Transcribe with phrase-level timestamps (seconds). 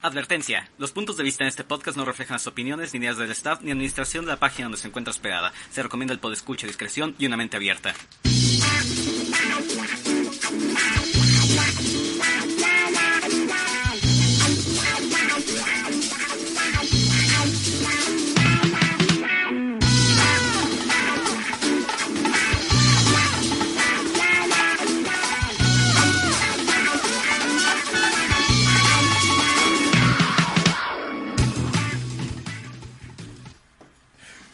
[0.00, 0.70] Advertencia.
[0.78, 3.62] Los puntos de vista en este podcast no reflejan las opiniones ni ideas del staff
[3.62, 5.52] ni administración de la página donde se encuentra hospedada.
[5.72, 7.94] Se recomienda el podescucha, discreción y una mente abierta.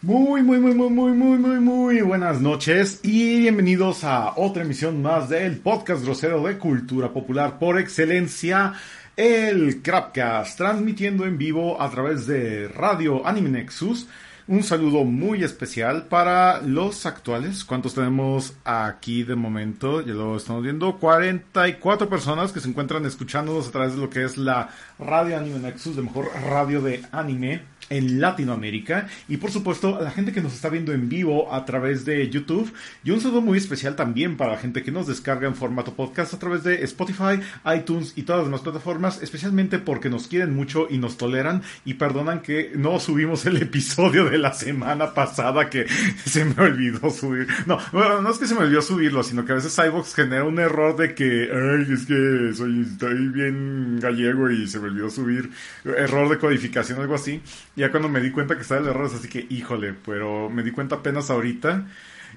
[0.05, 5.01] Muy, muy, muy, muy, muy, muy, muy, muy buenas noches y bienvenidos a otra emisión
[5.01, 8.75] más del podcast grosero de cultura popular por excelencia,
[9.17, 14.07] el Crapcast, transmitiendo en vivo a través de Radio Anime Nexus.
[14.47, 17.65] Un saludo muy especial para los actuales.
[17.65, 20.03] ¿Cuántos tenemos aquí de momento?
[20.03, 20.99] Ya lo estamos viendo.
[20.99, 24.69] 44 personas que se encuentran escuchándonos a través de lo que es la
[24.99, 30.11] Radio Anime Nexus, de mejor radio de anime en Latinoamérica y por supuesto a la
[30.11, 32.73] gente que nos está viendo en vivo a través de YouTube
[33.03, 36.35] y un saludo muy especial también para la gente que nos descarga en formato podcast
[36.35, 37.41] a través de Spotify,
[37.75, 41.95] iTunes y todas las demás plataformas, especialmente porque nos quieren mucho y nos toleran y
[41.95, 45.87] perdonan que no subimos el episodio de la semana pasada que
[46.25, 47.47] se me olvidó subir.
[47.67, 50.45] No, bueno, no es que se me olvidó subirlo, sino que a veces iVox genera
[50.45, 55.11] un error de que, ay, es que soy, estoy bien gallego y se me olvidó
[55.11, 55.51] subir
[55.85, 57.41] error de codificación, algo así.
[57.77, 60.71] Ya cuando me di cuenta que estaba el error, así que, híjole, pero me di
[60.71, 61.89] cuenta apenas ahorita.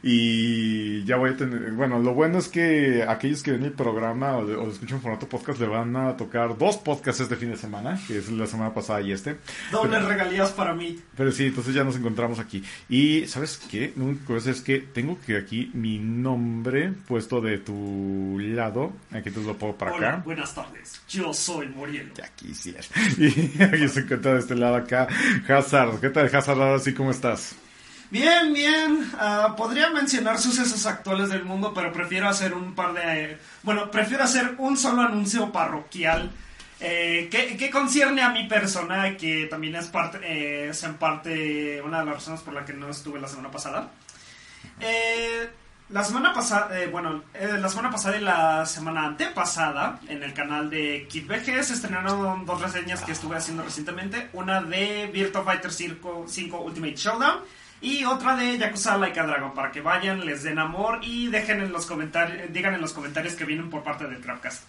[0.03, 1.71] Y ya voy a tener.
[1.71, 5.01] Bueno, lo bueno es que aquellos que ven el programa o, o lo escuchan en
[5.01, 8.47] formato podcast le van a tocar dos podcasts este fin de semana, que es la
[8.47, 9.37] semana pasada y este.
[9.71, 10.99] Dobles regalías para mí.
[11.15, 12.63] Pero sí, entonces ya nos encontramos aquí.
[12.89, 13.93] Y ¿sabes qué?
[13.95, 18.93] Lo único que es que tengo que aquí mi nombre puesto de tu lado.
[19.11, 20.21] Aquí te lo pongo para Hola, acá.
[20.23, 21.01] buenas tardes.
[21.09, 22.13] Yo soy Morielo.
[22.15, 22.89] Ya quisieras.
[23.17, 25.07] Y aquí se encuentra de este lado acá
[25.47, 25.99] Hazard.
[25.99, 26.61] ¿Qué tal Hazard?
[26.61, 27.55] Ahora sí, ¿cómo estás?
[28.09, 29.11] Bien, bien.
[29.19, 33.37] Ah, podría mencionar sucesos actuales del mundo, pero prefiero hacer un par de...
[33.63, 36.31] bueno, prefiero hacer un solo anuncio parroquial
[36.79, 41.81] eh, que, que concierne a mi persona, que también es, parte, eh, es en parte
[41.81, 43.89] una de las razones por la que no estuve la semana pasada.
[44.79, 45.49] Eh,
[45.89, 50.33] la semana pasada, eh, bueno, eh, la semana pasada y la semana antepasada, en el
[50.33, 54.29] canal de Kid VG se estrenaron dos reseñas que estuve haciendo recientemente.
[54.33, 57.39] Una de Virtua Fighter 5, 5 Ultimate Showdown
[57.81, 61.61] y otra de Yakuza Like a Dragon, para que vayan, les den amor y dejen
[61.61, 64.63] en los comentarios, digan en los comentarios que vienen por parte del Crapcast.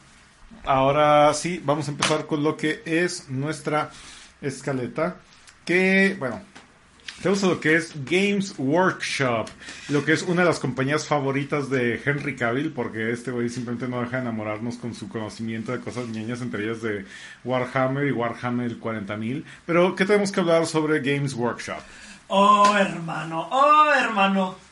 [0.64, 3.90] ahora sí, vamos a empezar con lo que es nuestra
[4.40, 5.16] escaleta.
[5.64, 6.40] Que, bueno,
[7.22, 9.48] tenemos a lo que es Games Workshop.
[9.88, 12.72] Lo que es una de las compañías favoritas de Henry Cavill.
[12.72, 16.64] Porque este güey simplemente no deja de enamorarnos con su conocimiento de cosas ñeñas, entre
[16.64, 17.04] ellas de
[17.44, 19.44] Warhammer y Warhammer 40.000.
[19.64, 21.80] Pero, ¿qué tenemos que hablar sobre Games Workshop?
[22.28, 24.65] Oh, hermano, oh, hermano.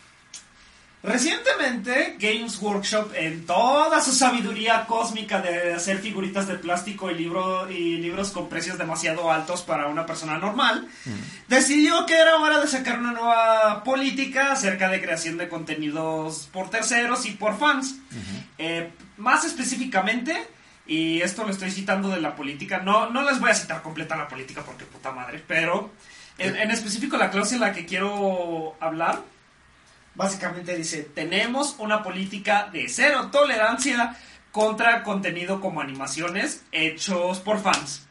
[1.05, 7.71] Recientemente, Games Workshop, en toda su sabiduría cósmica de hacer figuritas de plástico y, libro,
[7.71, 10.89] y libros con precios demasiado altos para una persona normal,
[11.47, 16.71] decidió que era hora de sacar una nueva política acerca de creación de contenidos por
[16.71, 17.97] terceros y por fans.
[18.57, 20.49] Eh, más específicamente,
[20.87, 24.17] y esto lo estoy citando de la política, no, no les voy a citar completa
[24.17, 25.91] la política porque puta madre, pero
[26.39, 29.34] en, en específico la cláusula que quiero hablar
[30.15, 34.17] Básicamente dice, tenemos una política de cero tolerancia
[34.53, 38.07] contra contenido como animaciones hechos por fans.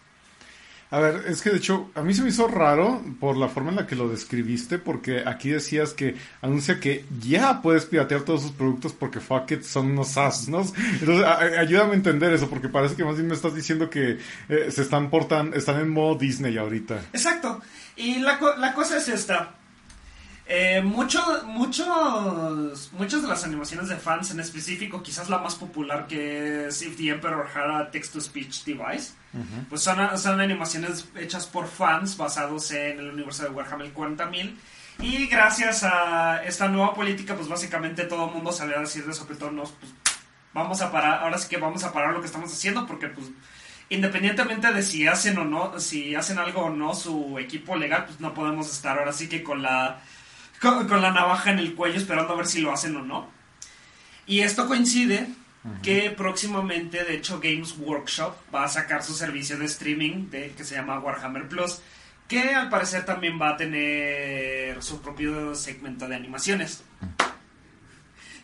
[0.94, 3.71] A ver, es que de hecho, a mí se me hizo raro por la forma
[3.71, 8.44] en la que lo describiste, porque aquí decías que anuncia que ya puedes piratear todos
[8.44, 10.71] sus productos porque fuck it, son unos asnos.
[11.00, 14.19] Entonces, ayúdame a entender eso, porque parece que más bien me estás diciendo que
[14.50, 17.05] eh, se están portando, están en modo Disney ahorita.
[17.11, 17.59] Exacto.
[17.95, 19.55] Y la, la cosa es esta.
[20.45, 26.06] Eh, muchos, muchos, muchas de las animaciones de fans en específico, quizás la más popular
[26.06, 29.13] que es If the Emperor Had a Text-to-Speech Device,
[29.69, 34.56] pues son, son, animaciones hechas por fans basados en el universo de Warhammer 40.000.
[35.00, 39.13] Y gracias a esta nueva política, pues básicamente todo el mundo salió a decir de
[39.13, 39.94] sopetonos, pues
[40.54, 43.28] vamos a parar, ahora sí que vamos a parar lo que estamos haciendo porque pues
[43.89, 48.19] independientemente de si hacen o no, si hacen algo o no su equipo legal, pues
[48.19, 50.01] no podemos estar ahora sí que con la
[50.61, 53.29] con, la navaja en el cuello esperando a ver si lo hacen o no.
[54.25, 55.27] Y esto coincide
[55.81, 60.63] que próximamente, de hecho, Games Workshop va a sacar su servicio de streaming de, que
[60.63, 61.79] se llama Warhammer Plus,
[62.27, 66.83] que al parecer también va a tener su propio segmento de animaciones.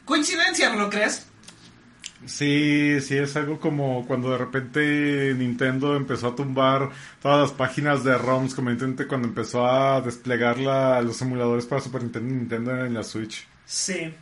[0.05, 1.28] ¿Coincidencia, no lo crees?
[2.25, 6.89] Sí, sí, es algo como cuando de repente Nintendo empezó a tumbar
[7.21, 8.71] todas las páginas de ROMs, como
[9.07, 13.47] cuando empezó a desplegar los emuladores para Super Nintendo y Nintendo en la Switch.
[13.65, 14.13] Sí.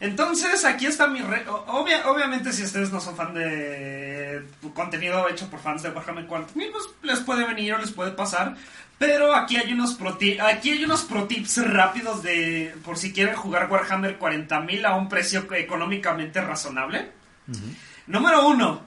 [0.00, 1.20] Entonces, aquí está mi...
[1.20, 4.42] Re obviamente, si ustedes no son fan de
[4.74, 8.56] contenido hecho por fans de Warhammer 40.000, pues les puede venir o les puede pasar.
[9.02, 10.16] Pero aquí hay unos pro
[10.46, 15.08] aquí hay unos pro tips rápidos de por si quieren jugar Warhammer 40.000 a un
[15.08, 17.10] precio económicamente razonable.
[18.06, 18.86] Número uno.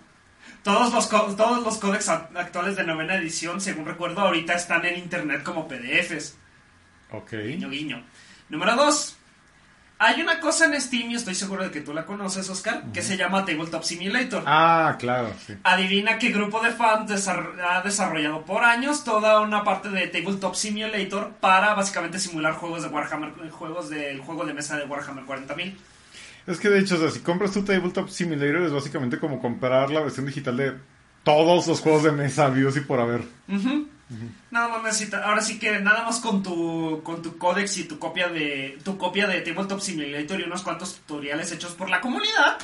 [0.64, 5.44] Todos los, todos los códex actuales de novena edición, según recuerdo, ahorita están en internet
[5.44, 6.38] como PDFs.
[7.12, 7.34] Ok.
[7.34, 8.02] Guiño, guiño.
[8.48, 9.15] Número dos.
[9.98, 13.02] Hay una cosa en Steam, y estoy seguro de que tú la conoces, Oscar, que
[13.02, 14.44] se llama Tabletop Simulator.
[14.46, 15.56] Ah, claro, sí.
[15.64, 21.32] Adivina qué grupo de fans ha desarrollado por años toda una parte de Tabletop Simulator
[21.40, 25.76] para básicamente simular juegos de Warhammer, juegos del juego de mesa de Warhammer 40.000.
[26.48, 29.92] Es que de hecho, o sea, si compras tu Tabletop Simulator es básicamente como comprar
[29.92, 30.74] la versión digital de
[31.24, 33.24] todos los juegos de mesa vivos y por haber.
[34.52, 37.98] Nada más necesitas, ahora sí que nada más con tu con tu códex y tu
[37.98, 42.58] copia de tu copia de Tabletop Simulator y unos cuantos tutoriales hechos por la comunidad,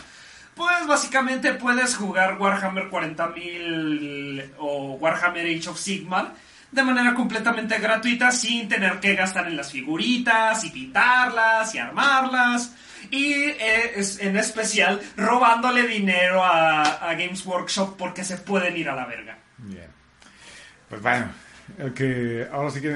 [0.55, 6.35] pues básicamente puedes jugar Warhammer 40.000 o Warhammer Age of Sigmar
[6.71, 12.73] de manera completamente gratuita sin tener que gastar en las figuritas y pintarlas y armarlas
[13.09, 19.05] y eh, en especial robándole dinero a, Games Workshop porque se pueden ir a la
[19.05, 19.37] verga.
[19.57, 19.90] Bien.
[20.91, 21.27] Pues bueno,
[21.95, 22.89] que ahora sí que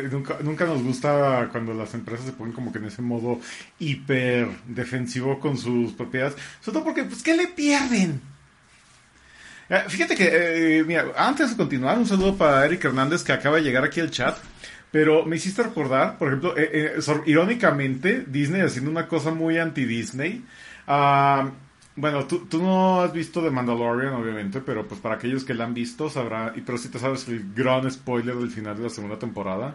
[0.44, 3.40] nunca, nos gusta cuando las empresas se ponen como que en ese modo
[3.80, 6.36] hiper defensivo con sus propiedades.
[6.60, 8.20] Sobre todo porque, pues, ¿qué le pierden?
[9.70, 13.56] Eh, fíjate que, eh, mira, antes de continuar, un saludo para Eric Hernández que acaba
[13.56, 14.38] de llegar aquí al chat.
[14.92, 20.44] Pero me hiciste recordar, por ejemplo, eh, irónicamente, Disney haciendo una cosa muy anti-Disney.
[20.86, 21.50] Ah,
[21.96, 25.64] bueno, tú, tú, no has visto The Mandalorian, obviamente, pero pues para aquellos que la
[25.64, 28.90] han visto, sabrá, y pero si te sabes el gran spoiler del final de la
[28.90, 29.74] segunda temporada.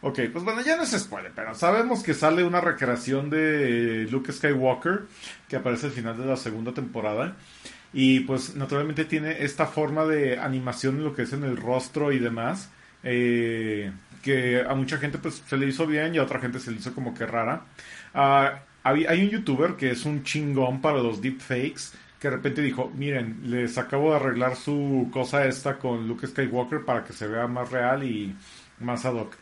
[0.00, 4.32] Ok, pues bueno, ya no es spoiler, pero sabemos que sale una recreación de Luke
[4.32, 5.02] Skywalker,
[5.48, 7.36] que aparece al final de la segunda temporada.
[7.92, 12.10] Y pues naturalmente tiene esta forma de animación en lo que es en el rostro
[12.12, 12.70] y demás.
[13.04, 16.70] Eh, que a mucha gente pues se le hizo bien y a otra gente se
[16.70, 17.64] le hizo como que rara.
[18.14, 22.88] Uh, hay un youtuber que es un chingón para los deepfakes que de repente dijo,
[22.96, 27.48] miren, les acabo de arreglar su cosa esta con Luke Skywalker para que se vea
[27.48, 28.36] más real y
[28.78, 29.36] más ad hoc.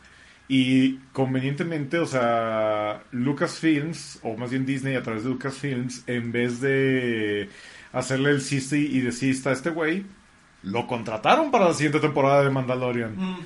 [0.47, 6.59] Y convenientemente, o sea, Lucasfilms, o más bien Disney a través de Lucasfilms, en vez
[6.59, 7.49] de
[7.93, 10.03] hacerle el CC y decir, está este güey,
[10.63, 13.15] lo contrataron para la siguiente temporada de Mandalorian.
[13.15, 13.45] Mm.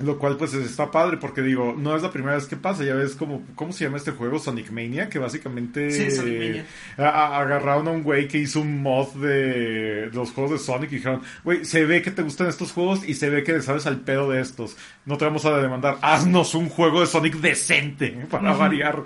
[0.00, 2.94] Lo cual pues está padre porque digo, no es la primera vez que pasa, ya
[2.94, 4.38] ves como, ¿cómo se llama este juego?
[4.38, 6.62] Sonic Mania, que básicamente sí,
[6.96, 11.22] agarraron a un güey que hizo un mod de, los juegos de Sonic y dijeron,
[11.42, 14.30] güey, se ve que te gustan estos juegos y se ve que sabes al pedo
[14.30, 14.76] de estos.
[15.04, 19.02] No te vamos a demandar, haznos un juego de Sonic decente para variar.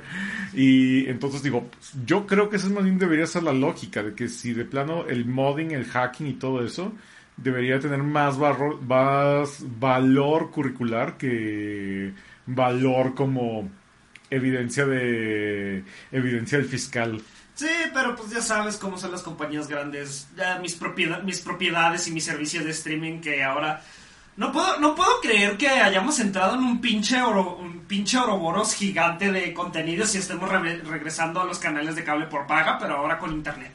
[0.53, 1.71] Y entonces digo,
[2.05, 5.07] yo creo que esa más bien debería ser la lógica, de que si de plano
[5.09, 6.93] el modding, el hacking y todo eso
[7.37, 8.39] debería tener más,
[9.79, 12.13] valor curricular que
[12.47, 13.69] valor como
[14.31, 17.21] evidencia de evidencia del fiscal.
[17.55, 20.79] Sí, pero pues ya sabes cómo son las compañías grandes, ya mis,
[21.25, 23.83] mis propiedades y mis servicios de streaming que ahora
[24.37, 28.75] No puedo, no puedo creer que hayamos entrado en un pinche, oro, un pinche oroboros
[28.75, 32.97] gigante de contenidos y estemos re- regresando a los canales de cable por paga, pero
[32.97, 33.73] ahora con internet.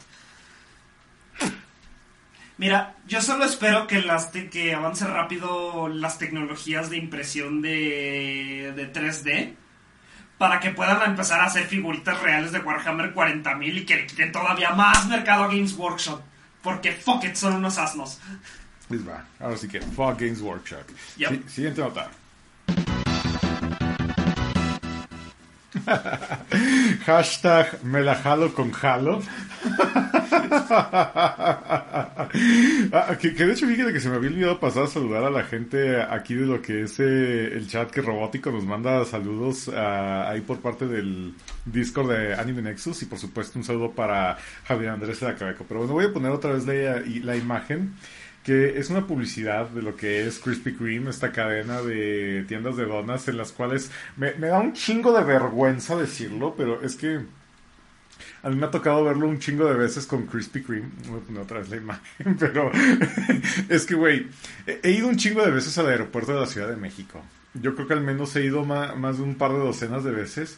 [2.58, 8.74] Mira, yo solo espero que las te- que avance rápido las tecnologías de impresión de,
[8.76, 9.54] de 3D
[10.40, 14.32] para que puedan empezar a hacer figuritas reales de Warhammer 40.000 y que le quiten
[14.32, 16.22] todavía más mercado a Games Workshop.
[16.64, 18.20] Porque fuck it, son unos asnos.
[18.88, 20.84] Pues va, ahora sí que, fuck Games Workshop.
[21.18, 21.30] Yep.
[21.30, 22.10] Sí, siguiente nota.
[27.06, 29.22] Hashtag me la jalo con jalo.
[32.92, 35.44] Ah, que, de hecho fíjate que se me había olvidado pasar a saludar a la
[35.44, 40.30] gente aquí de lo que es eh, el chat que Robótico nos manda saludos ah,
[40.30, 41.34] ahí por parte del
[41.66, 45.66] Discord de Anime Nexus y por supuesto un saludo para Javier Andrés de la Cabeco.
[45.68, 47.94] Pero bueno, voy a poner otra vez la, la imagen
[48.44, 52.86] que es una publicidad de lo que es Krispy Kreme, esta cadena de tiendas de
[52.86, 57.26] donas en las cuales me da un chingo de vergüenza decirlo, pero es que
[58.44, 60.88] a mí me ha tocado verlo un chingo de veces con Krispy Kreme.
[61.42, 62.72] Otra vez la imagen, pero
[63.70, 64.28] es que, güey,
[64.66, 67.22] he ido un chingo de veces al aeropuerto de la Ciudad de México.
[67.54, 70.58] Yo creo que al menos he ido más de un par de docenas de veces.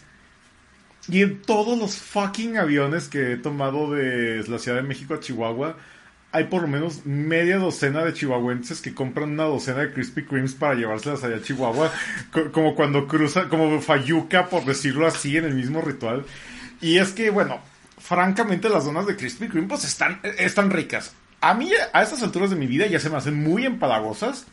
[1.08, 5.20] Y en todos los fucking aviones que he tomado de la Ciudad de México a
[5.20, 5.78] Chihuahua,
[6.32, 10.54] hay por lo menos media docena de chihuahuenses que compran una docena de Krispy Kremes
[10.54, 11.92] para llevárselas allá a Chihuahua,
[12.32, 16.26] co- como cuando cruza, como Fayuca, por decirlo así, en el mismo ritual.
[16.82, 17.60] Y es que, bueno,
[18.10, 21.14] francamente las donas de Krispy Kreme pues están, están ricas.
[21.42, 24.48] A mí, a estas alturas de mi vida, ya se me hacen muy empalagosas,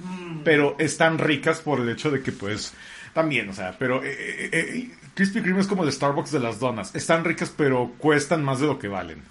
[0.44, 2.74] pero están ricas por el hecho de que, pues,
[3.14, 6.60] también, o sea, pero eh, eh, eh, Krispy Kreme es como el Starbucks de las
[6.60, 6.94] donas.
[6.94, 9.22] Están ricas, pero cuestan más de lo que valen.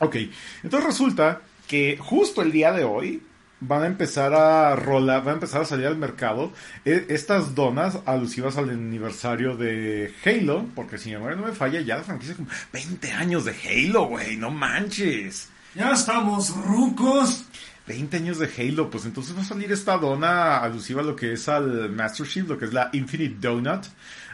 [0.00, 0.16] Ok,
[0.64, 3.22] entonces resulta que justo el día de hoy
[3.66, 6.52] van a empezar a rolar, van a empezar a salir al mercado
[6.84, 11.80] eh, estas donas alusivas al aniversario de Halo, porque si mi memoria no me falla,
[11.80, 15.48] ya la franquicia como 20 años de Halo, güey, no manches.
[15.74, 17.44] Ya estamos rucos.
[17.86, 21.34] 20 años de Halo, pues entonces va a salir esta dona alusiva a lo que
[21.34, 23.84] es al Master Chief, lo que es la Infinite Donut.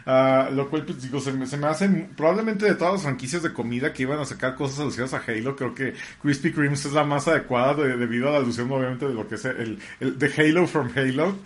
[0.05, 3.43] Ah, lo cual, pues digo, se me, se me hace probablemente de todas las franquicias
[3.43, 6.91] de comida que iban a sacar cosas alusivas a Halo, creo que Krispy Kreme es
[6.93, 10.17] la más adecuada de- debido a la alusión, obviamente, de lo que es el, el
[10.19, 11.37] de Halo from Halo.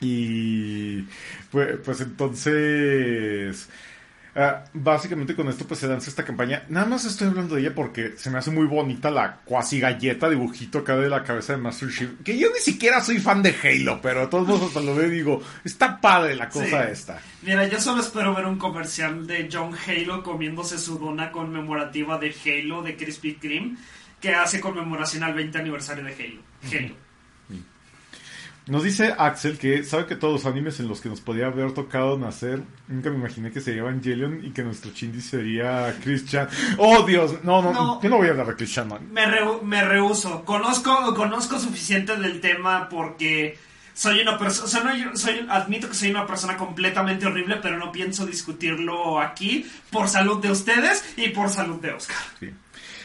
[0.00, 1.02] Y
[1.50, 3.68] pues, pues entonces,
[4.36, 6.64] ah, básicamente con esto pues se lanza esta campaña.
[6.68, 10.28] Nada más estoy hablando de ella porque se me hace muy bonita la cuasi galleta
[10.28, 12.10] dibujito acá de la cabeza de Master Chief.
[12.24, 15.08] Que yo ni siquiera soy fan de Halo, pero de todos modos hasta lo veo
[15.08, 16.92] y digo, está padre la cosa Sí.
[16.92, 17.20] esta.
[17.42, 22.34] Mira, yo solo espero ver un comercial de John Halo comiéndose su dona conmemorativa de
[22.44, 23.76] Halo de Krispy Kreme
[24.20, 26.40] que hace conmemoración al 20 aniversario de Halo.
[26.72, 27.03] Halo.
[28.66, 31.72] Nos dice Axel que sabe que todos los animes en los que nos podía haber
[31.72, 36.48] tocado nacer, nunca me imaginé que sería Evangelion y que nuestro chindi sería Christian.
[36.78, 37.44] ¡Oh, Dios!
[37.44, 38.00] No, no, No.
[38.02, 39.12] yo no voy a hablar de Christian, man.
[39.12, 40.46] Me, rehu- me rehuso.
[40.46, 43.58] Conozco, conozco suficiente del tema porque
[43.92, 44.66] soy una persona.
[44.66, 50.08] Soy, soy- admito que soy una persona completamente horrible, pero no pienso discutirlo aquí por
[50.08, 52.16] salud de ustedes y por salud de Oscar.
[52.40, 52.50] Sí.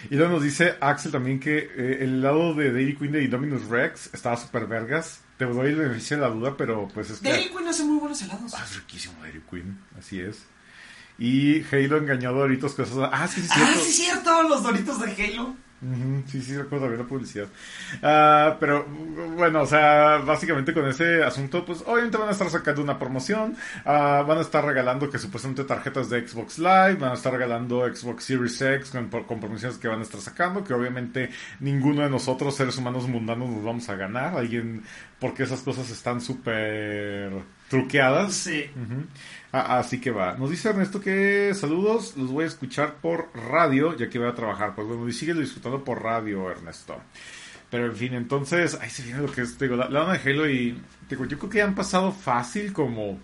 [0.10, 3.66] Y luego nos dice Axel también que eh, el lado de Dairy Queen de Dominus
[3.68, 5.20] Rex estaba súper vergas.
[5.40, 7.30] Te doy el beneficio de la duda, pero pues es que...
[7.30, 8.54] Dairy Queen hace muy buenos helados.
[8.54, 10.44] Ah, es riquísimo Dairy Queen, así es.
[11.18, 13.10] Y Halo engañó a Doritos cosas...
[13.12, 13.80] Ah, sí, sí, es Ah, cierto.
[13.80, 15.56] sí, es cierto, los doritos de Halo.
[15.82, 17.48] Ujú, Sí, sí, recuerdo bien la publicidad.
[18.04, 22.82] Ah, pero bueno, o sea, básicamente con ese asunto, pues obviamente van a estar sacando
[22.82, 23.56] una promoción,
[23.86, 27.86] ah, van a estar regalando que supuestamente tarjetas de Xbox Live, van a estar regalando
[27.96, 31.30] Xbox Series X con, con promociones que van a estar sacando, que obviamente
[31.62, 34.36] ninguno de nosotros, seres humanos mundanos, nos vamos a ganar.
[34.38, 34.84] Alguien,
[35.18, 37.32] porque esas cosas están súper
[37.70, 38.34] truqueadas.
[38.34, 38.66] Sí.
[39.52, 40.36] Ah, así que va.
[40.36, 44.36] Nos dice Ernesto que saludos, los voy a escuchar por radio, ya que voy a
[44.36, 44.76] trabajar.
[44.76, 47.02] Pues bueno, y sigue disfrutando por radio, Ernesto.
[47.70, 50.30] Pero en fin, entonces, ahí se viene lo que es, digo, la, la onda de
[50.30, 50.80] Halo y,
[51.10, 53.20] digo, yo creo que han pasado fácil como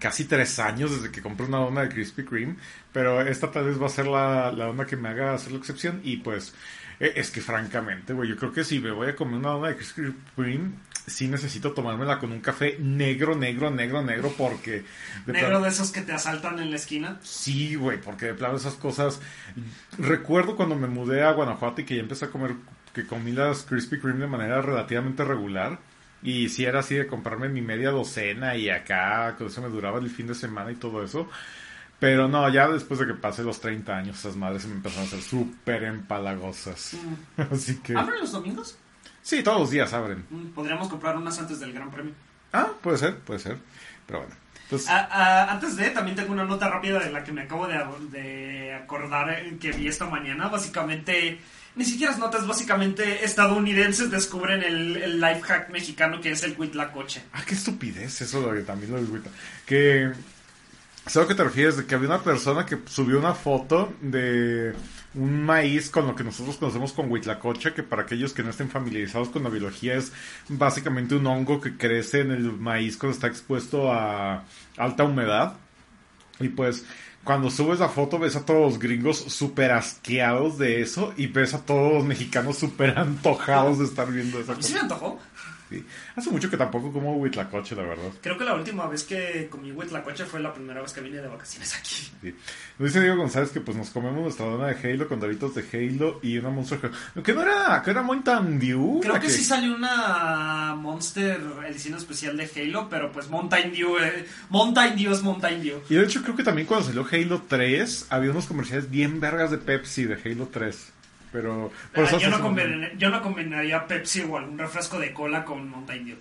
[0.00, 2.56] casi tres años desde que compré una dona de Krispy Kreme,
[2.92, 5.58] pero esta tal vez va a ser la, la onda que me haga hacer la
[5.58, 6.54] excepción y pues
[7.00, 9.76] es que francamente, güey, yo creo que si me voy a comer una dona de
[9.76, 10.72] Krispy Kreme,
[11.06, 14.84] sí necesito tomármela con un café negro, negro, negro, negro, porque...
[15.26, 17.18] de Negro de esos que te asaltan en la esquina.
[17.22, 19.20] Sí, güey, porque de plano esas cosas...
[19.96, 22.54] Recuerdo cuando me mudé a Guanajuato y que ya empecé a comer,
[22.92, 25.78] que comí las Krispy Kreme de manera relativamente regular.
[26.20, 30.00] Y sí era así de comprarme mi media docena y acá, con eso me duraba
[30.00, 31.30] el fin de semana y todo eso.
[32.00, 35.04] Pero no, ya después de que pasé los 30 años, esas madres se me empezaron
[35.04, 36.92] a hacer súper empalagosas.
[37.52, 37.96] Así que...
[37.96, 38.76] ¿Abren los domingos?
[39.22, 40.24] Sí, todos los días abren.
[40.30, 42.12] Mm, Podríamos comprar unas antes del Gran Premio.
[42.52, 43.58] Ah, puede ser, puede ser.
[44.06, 44.34] Pero bueno.
[44.64, 47.66] Entonces, Ah, ah, antes de, también tengo una nota rápida de la que me acabo
[47.66, 47.78] de,
[48.10, 50.48] de acordar eh, que vi esta mañana.
[50.48, 51.40] Básicamente,
[51.74, 56.54] ni siquiera es notas, básicamente estadounidenses descubren el, el life hack mexicano que es el
[56.56, 57.22] Huitlacoche.
[57.32, 59.22] Ah, qué estupidez eso lo que también lo del
[59.66, 60.12] Que
[61.08, 64.74] sé a que te refieres de que había una persona que subió una foto de
[65.14, 68.68] un maíz con lo que nosotros conocemos como huitlacoche, que para aquellos que no estén
[68.70, 70.12] familiarizados con la biología es
[70.48, 74.44] básicamente un hongo que crece en el maíz cuando está expuesto a
[74.76, 75.54] alta humedad.
[76.40, 76.84] Y pues
[77.24, 81.52] cuando subes la foto ves a todos los gringos súper asqueados de eso y ves
[81.52, 84.74] a todos los mexicanos súper antojados de estar viendo esa A mí sí cosa.
[84.74, 85.18] me antojó.
[85.68, 85.84] Sí.
[86.16, 88.10] Hace mucho que tampoco como huitlacoche, la verdad.
[88.22, 91.28] Creo que la última vez que comí Huitlacoche fue la primera vez que vine de
[91.28, 92.10] vacaciones aquí.
[92.22, 92.34] Sí.
[92.78, 95.64] Nos dice Diego González que pues nos comemos nuestra dona de Halo con doritos de
[95.72, 97.22] Halo y una Monster High.
[97.22, 99.00] Que no era, que era Mountain Dew.
[99.00, 103.98] Creo la que sí salió una Monster edición especial de Halo, pero pues Mountain Dew,
[103.98, 105.82] eh, Mountain Dew es Mountain Dew.
[105.90, 109.50] Y de hecho creo que también cuando salió Halo 3 había unos comerciales bien vergas
[109.50, 110.92] de Pepsi de Halo 3.
[111.32, 115.68] Pero por Ah, yo, no yo no combinaría Pepsi o algún refresco de cola con
[115.68, 116.16] Mountain Dew.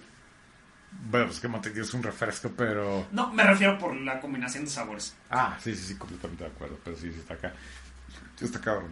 [1.10, 3.08] Bueno, pues que Mountain Dew es un refresco, pero...
[3.12, 5.16] No, me refiero por la combinación de sabores.
[5.30, 6.78] Ah, sí, sí, sí, completamente de acuerdo.
[6.84, 7.54] Pero sí, sí está acá.
[8.42, 8.92] Está cabrón.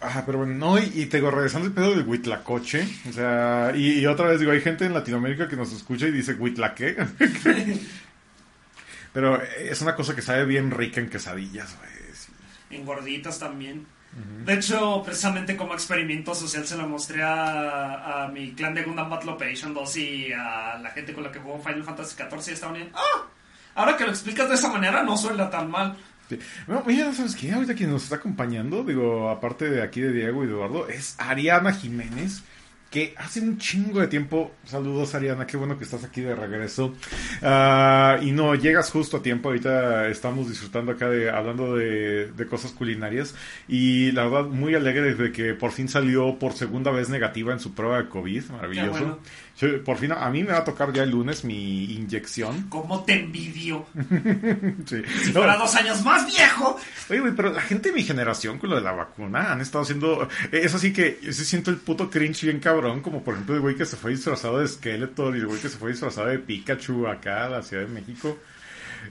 [0.00, 3.72] Ah, pero bueno, no, y, y te digo, regresando al pedo del Huitlacoche, o sea,
[3.74, 6.96] y, y otra vez digo, hay gente en Latinoamérica que nos escucha y dice Huitlaque.
[9.12, 11.90] pero es una cosa que sabe bien rica en quesadillas, güey.
[12.12, 12.32] sí.
[12.70, 13.86] En gorditas también.
[14.44, 19.10] De hecho, precisamente como experimento social se lo mostré a, a mi clan de Gundam
[19.10, 22.52] Battle Operation 2 y a la gente con la que jugó Final Fantasy XIV y
[22.52, 22.90] estaban bien.
[22.94, 23.26] ¡Ah!
[23.74, 25.96] Ahora que lo explicas de esa manera no suena tan mal.
[26.66, 27.52] Bueno, mira, ¿sabes qué?
[27.52, 31.72] Ahorita quien nos está acompañando, digo, aparte de aquí de Diego y Eduardo, es Ariana
[31.72, 32.42] Jiménez,
[32.94, 36.94] que hace un chingo de tiempo, saludos Ariana, qué bueno que estás aquí de regreso.
[37.42, 42.46] Ah, y no, llegas justo a tiempo, ahorita estamos disfrutando acá de, hablando de, de
[42.46, 43.34] cosas culinarias,
[43.66, 47.58] y la verdad, muy alegre de que por fin salió por segunda vez negativa en
[47.58, 49.18] su prueba de COVID, maravilloso.
[49.84, 52.68] Por fin, a mí me va a tocar ya el lunes mi inyección.
[52.68, 53.86] ¿Cómo te envidio?
[54.86, 55.02] Sí.
[55.24, 56.76] Si No, dos años más viejo.
[57.08, 59.82] Oye, güey, pero la gente de mi generación con lo de la vacuna han estado
[59.82, 60.28] haciendo.
[60.52, 63.54] eh, Es así que yo sí siento el puto cringe bien cabrón, como por ejemplo
[63.54, 66.26] el güey que se fue disfrazado de Skeletor y el güey que se fue disfrazado
[66.28, 68.36] de Pikachu acá a la Ciudad de México.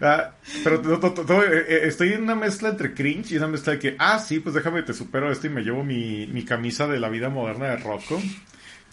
[0.01, 0.32] Ah,
[0.63, 0.82] pero
[1.43, 4.39] eh, eh, estoy en una mezcla entre cringe y una mezcla de que, ah, sí,
[4.39, 7.67] pues déjame te supero esto y me llevo mi, mi camisa de la vida moderna
[7.67, 8.21] de Rocco.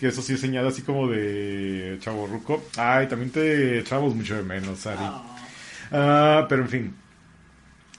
[0.01, 2.71] Que eso sí señala así como de chavorruco.
[2.77, 5.05] Ay, también te echamos mucho de menos, Ari.
[5.05, 5.37] Ah,
[5.93, 6.97] Ah, pero en fin.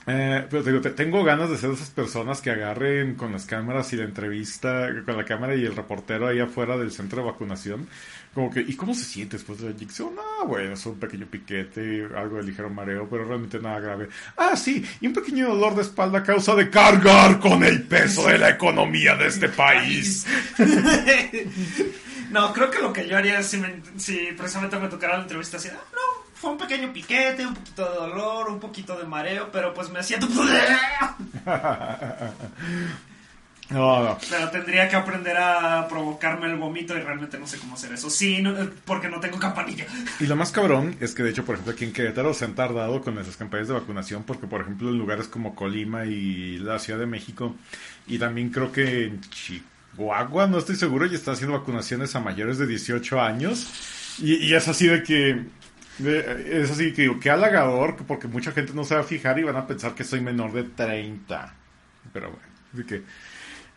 [0.04, 3.96] Eh, pero te tengo ganas de ser esas personas que agarren con las cámaras y
[3.96, 7.88] la entrevista, con la cámara y el reportero ahí afuera del centro de vacunación.
[8.34, 10.14] Como que, ¿y cómo se siente después de la inyección?
[10.18, 14.08] Ah, bueno, es un pequeño piquete, algo de ligero mareo, pero realmente nada grave.
[14.38, 18.26] Ah, sí, y un pequeño dolor de espalda a causa de cargar con el peso
[18.26, 20.26] de la economía de este país.
[22.30, 25.22] no, creo que lo que yo haría es si, me- si precisamente me tocara la
[25.24, 26.00] entrevista así, ah, no,
[26.34, 29.98] fue un pequeño piquete, un poquito de dolor, un poquito de mareo, pero pues me
[29.98, 30.18] hacía...
[33.72, 34.18] No, no.
[34.28, 38.10] Pero tendría que aprender a provocarme el vómito y realmente no sé cómo hacer eso.
[38.10, 38.54] Sí, no-
[38.84, 39.86] porque no tengo campanilla.
[40.18, 42.54] Y lo más cabrón es que, de hecho, por ejemplo, aquí en Querétaro se han
[42.54, 46.78] tardado con esas campañas de vacunación porque, por ejemplo, en lugares como Colima y la
[46.78, 47.56] Ciudad de México
[48.06, 52.58] y también creo que en Chihuahua, no estoy seguro, ya están haciendo vacunaciones a mayores
[52.58, 53.68] de 18 años
[54.18, 55.46] y, y es así de que...
[55.98, 59.04] de- es así que digo, qué halagador, que porque mucha gente no se va a
[59.04, 61.54] fijar y van a pensar que soy menor de 30.
[62.12, 63.02] Pero bueno, así que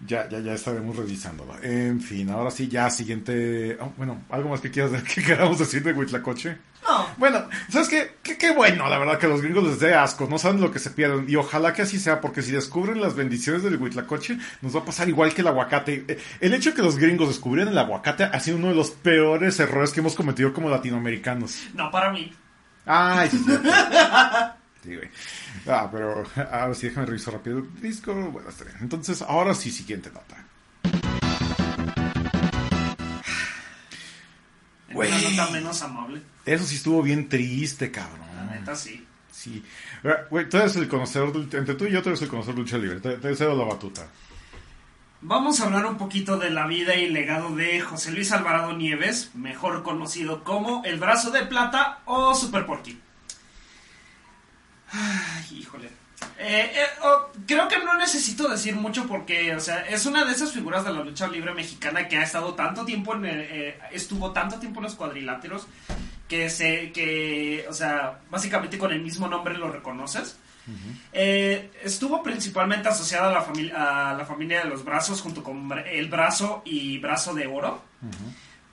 [0.05, 1.55] ya, ya, ya estaremos revisándolo.
[1.63, 3.77] En fin, ahora sí, ya siguiente.
[3.79, 6.57] oh, bueno, algo más que quieras que queramos decir de Huitlacoche.
[6.87, 8.11] No, Bueno, ¿sabes qué?
[8.21, 8.37] qué?
[8.37, 10.77] Qué bueno, la verdad, que a los gringos les dé asco, no saben lo que
[10.77, 11.25] se pierden.
[11.27, 14.85] Y ojalá que así sea, porque si descubren las bendiciones del Huitlacoche, nos va a
[14.85, 16.05] pasar igual que el aguacate.
[16.07, 18.91] Eh, El hecho de que los gringos descubrieran el aguacate ha sido uno de los
[18.91, 21.63] peores errores que hemos cometido como latinoamericanos.
[21.73, 22.31] no para mí.
[22.85, 23.51] Ay, sí, sí.
[24.85, 25.09] Sí, güey.
[25.67, 28.13] Ah, pero ahora sí, déjame revisar rápido el disco.
[28.13, 28.77] Bueno, está bien.
[28.81, 30.45] Entonces, ahora sí, siguiente nota.
[34.93, 35.11] Güey.
[35.11, 36.21] una nota menos amable.
[36.45, 38.19] Eso sí estuvo bien triste, cabrón.
[38.35, 39.05] La neta, sí.
[39.31, 39.63] Sí.
[40.03, 42.55] Eh, Güey, tú eres el conocedor, del- entre tú y yo, tú eres el conocedor
[42.55, 42.99] de lucha libre.
[43.01, 44.07] Te, te cedo la batuta.
[45.21, 49.31] Vamos a hablar un poquito de la vida y legado de José Luis Alvarado Nieves,
[49.33, 52.99] mejor conocido como El Brazo de Plata o Super Porky.
[55.65, 55.89] Híjole.
[56.39, 60.31] Eh, eh, oh, creo que no necesito decir mucho porque, o sea, es una de
[60.31, 63.79] esas figuras de la lucha libre mexicana que ha estado tanto tiempo en, el- eh,
[63.91, 65.67] estuvo tanto tiempo en los cuadriláteros
[66.29, 70.37] que se, que, o sea, básicamente con el mismo nombre lo reconoces.
[71.13, 76.07] Estuvo principalmente asociada a la, familia a la familia de los brazos junto con el
[76.07, 77.81] brazo y brazo de oro.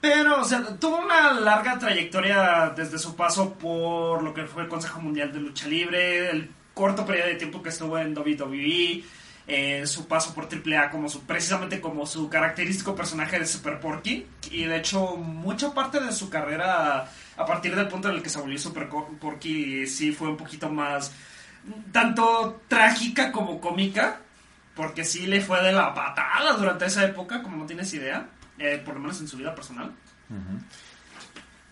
[0.00, 4.68] Pero, o sea, tuvo una larga trayectoria desde su paso por lo que fue el
[4.68, 9.04] Consejo Mundial de Lucha Libre, el corto periodo de tiempo que estuvo en WWE,
[9.46, 14.26] eh, su paso por AAA como su, precisamente como su característico personaje de Super Porky.
[14.50, 18.28] Y de hecho, mucha parte de su carrera, a partir del punto en el que
[18.28, 21.12] se volvió Super Porky, sí fue un poquito más,
[21.90, 24.20] tanto trágica como cómica.
[24.74, 28.26] Porque sí le fue de la patada durante esa época, como no tienes idea.
[28.58, 29.92] eh, por lo menos en su vida personal.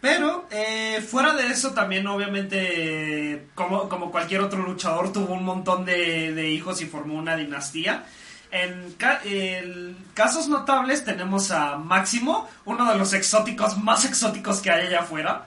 [0.00, 5.84] Pero eh, fuera de eso también obviamente como, como cualquier otro luchador tuvo un montón
[5.84, 8.04] de, de hijos y formó una dinastía.
[8.50, 14.70] En ca- el- casos notables tenemos a Máximo, uno de los exóticos más exóticos que
[14.70, 15.46] hay allá afuera.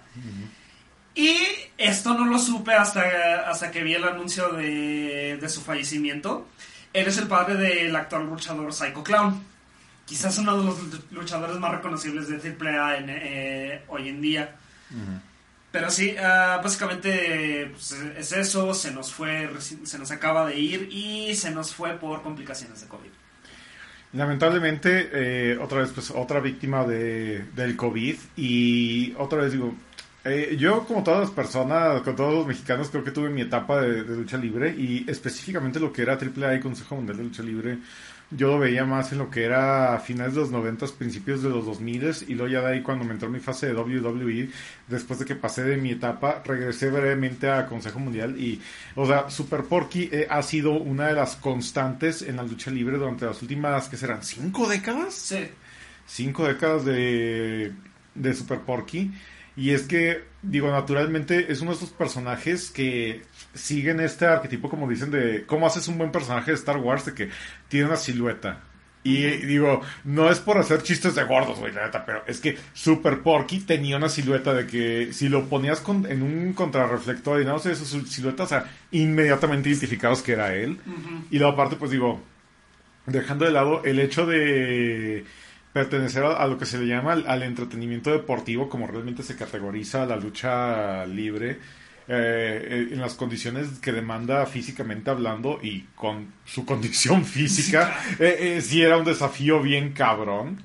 [1.15, 1.35] Y
[1.77, 6.47] esto no lo supe hasta, hasta que vi el anuncio de, de su fallecimiento.
[6.93, 9.43] Él es el padre del actual luchador Psycho Clown.
[10.05, 14.55] Quizás uno de los luchadores más reconocibles de AAA en, eh, hoy en día.
[15.71, 18.73] Pero sí, ah, básicamente pues, es eso.
[18.73, 22.87] Se nos fue, se nos acaba de ir y se nos fue por complicaciones de
[22.87, 23.09] COVID.
[24.13, 28.15] Lamentablemente, eh, otra vez, pues, otra víctima de, del COVID.
[28.37, 29.73] Y otra vez digo,
[30.23, 33.81] eh, yo como todas las personas, con todos los mexicanos, creo que tuve mi etapa
[33.81, 34.75] de, de lucha libre.
[34.77, 37.79] Y específicamente lo que era AAA y Consejo Mundial de Lucha Libre,
[38.35, 41.49] yo lo veía más en lo que era a finales de los 90, principios de
[41.49, 41.93] los 2000
[42.27, 44.49] y luego ya de ahí cuando me entró mi fase de WWE,
[44.87, 48.61] después de que pasé de mi etapa, regresé brevemente a Consejo Mundial y,
[48.95, 52.97] o sea, Super Porky eh, ha sido una de las constantes en la lucha libre
[52.97, 54.23] durante las últimas, ¿qué serán?
[54.23, 55.13] ¿Cinco décadas?
[55.13, 55.47] Sí,
[56.07, 57.71] cinco décadas de,
[58.15, 59.11] de Super Porky.
[59.55, 63.21] Y es que, digo, naturalmente es uno de esos personajes que
[63.53, 67.13] siguen este arquetipo, como dicen, de cómo haces un buen personaje de Star Wars, de
[67.13, 67.29] que
[67.67, 68.59] tiene una silueta.
[69.05, 72.57] Y digo, no es por hacer chistes de gordos, güey, la neta, pero es que
[72.71, 77.45] Super Porky tenía una silueta de que si lo ponías con- en un contrarreflector y
[77.45, 80.79] no sé, su silueta, o sea, inmediatamente identificados que era él.
[81.29, 82.21] Y luego aparte, pues digo,
[83.05, 85.25] dejando de lado el hecho de
[85.73, 89.35] pertenecer a, a lo que se le llama al, al entretenimiento deportivo, como realmente se
[89.35, 91.59] categoriza la lucha libre,
[92.07, 98.61] eh, en las condiciones que demanda físicamente hablando y con su condición física, eh, eh,
[98.61, 100.61] sí era un desafío bien cabrón.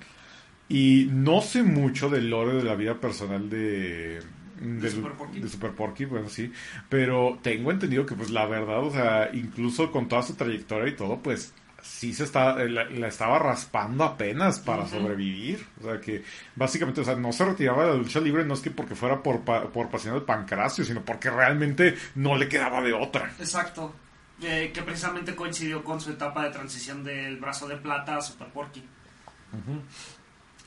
[0.69, 4.21] Y no sé mucho del lore de la vida personal de...
[4.61, 5.41] ¿De Super Porky?
[5.41, 6.53] de Super Porky, bueno, sí.
[6.89, 10.97] Pero tengo entendido que, pues, la verdad, o sea, incluso con toda su trayectoria y
[10.97, 15.67] todo, pues, sí se está, eh, la, la estaba raspando apenas para sobrevivir.
[15.81, 18.61] O sea, que básicamente, o sea, no se retiraba de la lucha libre, no es
[18.61, 22.93] que porque fuera por, por pasión del pancracio, sino porque realmente no le quedaba de
[22.93, 23.33] otra.
[23.39, 23.95] exacto.
[24.41, 28.47] Eh, que precisamente coincidió con su etapa de transición del brazo de plata a Super
[28.49, 28.85] Porky.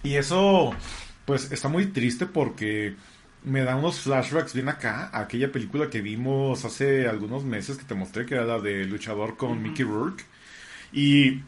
[0.03, 0.75] Y eso,
[1.23, 2.97] pues, está muy triste porque
[3.43, 7.85] me da unos flashbacks bien acá a aquella película que vimos hace algunos meses que
[7.85, 10.25] te mostré, que era la de Luchador con Mickey Rourke.
[10.91, 11.41] Y,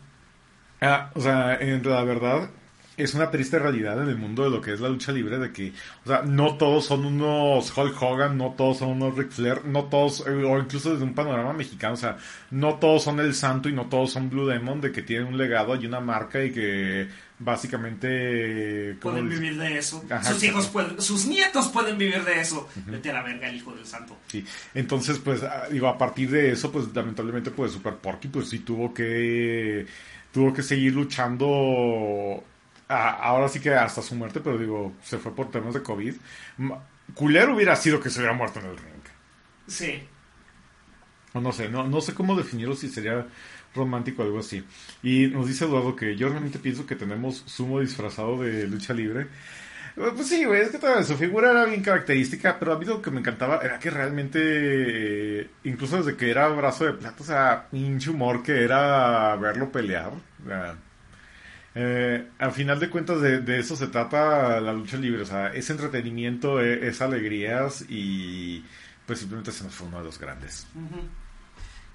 [0.82, 2.50] ah, o sea, en la verdad,
[2.96, 5.52] es una triste realidad en el mundo de lo que es la lucha libre, de
[5.52, 5.74] que,
[6.06, 9.86] o sea, no todos son unos Hulk Hogan, no todos son unos Ric Flair, no
[9.86, 12.18] todos, eh, o incluso desde un panorama mexicano, o sea,
[12.52, 15.38] no todos son el santo y no todos son Blue Demon, de que tienen un
[15.38, 17.08] legado y una marca y que
[17.44, 18.98] básicamente...
[19.02, 20.04] ¿cómo Pueden vivir de eso.
[20.10, 22.70] Ajá, sus hijos pueden, sus nietos pueden vivir de eso.
[22.86, 24.18] Vete a la verga, el hijo del santo.
[24.28, 28.50] Sí, entonces pues ah, digo, a partir de eso pues lamentablemente pues Super Porky pues
[28.50, 29.86] sí tuvo que
[30.32, 32.44] tuvo que seguir luchando
[32.88, 36.16] a- ahora sí que hasta su muerte, pero digo, se fue por temas de COVID.
[37.14, 39.04] Culero hubiera sido que se hubiera muerto en el ring.
[39.68, 40.04] Sí.
[41.34, 43.26] No sé, no, no sé cómo definirlo si sería
[43.76, 44.64] romántico algo así.
[45.02, 49.28] Y nos dice Eduardo que yo realmente pienso que tenemos sumo disfrazado de lucha libre.
[49.96, 52.86] Eh, Pues sí, güey, es que toda su figura era bien característica, pero a mí
[52.86, 57.26] lo que me encantaba era que realmente, incluso desde que era brazo de plata, o
[57.26, 60.12] sea, pinche humor que era verlo pelear.
[61.76, 65.48] Eh, al final de cuentas de, de eso se trata la lucha libre, o sea,
[65.54, 68.64] es entretenimiento, eh, es alegrías y
[69.08, 70.68] pues simplemente se nos fue uno de los grandes.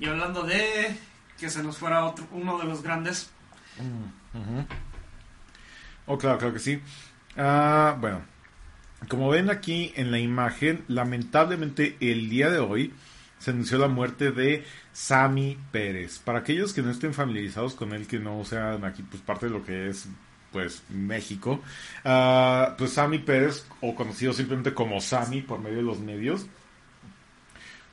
[0.00, 0.96] Y hablando de
[1.38, 3.31] que se nos fuera otro, uno de los grandes.
[6.07, 6.81] Oh, claro, claro que sí.
[7.37, 8.22] Ah, bueno,
[9.09, 12.92] como ven aquí en la imagen, lamentablemente el día de hoy
[13.38, 16.18] se anunció la muerte de Sammy Pérez.
[16.18, 19.53] Para aquellos que no estén familiarizados con él, que no sean aquí pues parte de
[19.53, 20.09] lo que es
[20.51, 21.61] pues México,
[22.05, 26.46] ah, pues Sammy Pérez, o conocido simplemente como Sammy por medio de los medios,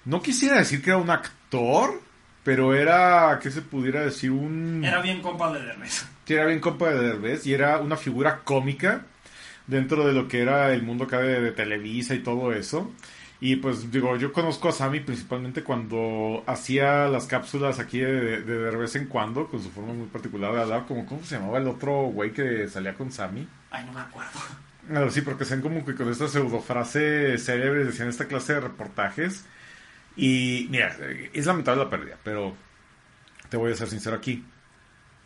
[0.05, 2.01] no quisiera decir que era un actor,
[2.45, 4.31] pero era, ¿qué se pudiera decir?
[4.31, 4.85] Un...
[4.85, 6.07] Era bien compa de Derbez.
[6.25, 9.01] Sí, era bien compa de Derbez y era una figura cómica
[9.67, 12.91] dentro de lo que era el mundo acá de, de Televisa y todo eso.
[13.41, 18.57] Y pues digo, yo conozco a Sammy principalmente cuando hacía las cápsulas aquí de, de,
[18.59, 21.57] de vez en cuando, con su forma muy particular de hablar, como cómo se llamaba
[21.57, 23.47] el otro güey que salía con Sammy.
[23.71, 24.39] Ay, no me acuerdo.
[24.93, 29.45] Ah, sí, porque sean como que con estas pseudofrases célebres decían esta clase de reportajes.
[30.15, 30.95] Y mira,
[31.33, 32.55] es lamentable la pérdida, pero
[33.49, 34.43] te voy a ser sincero aquí.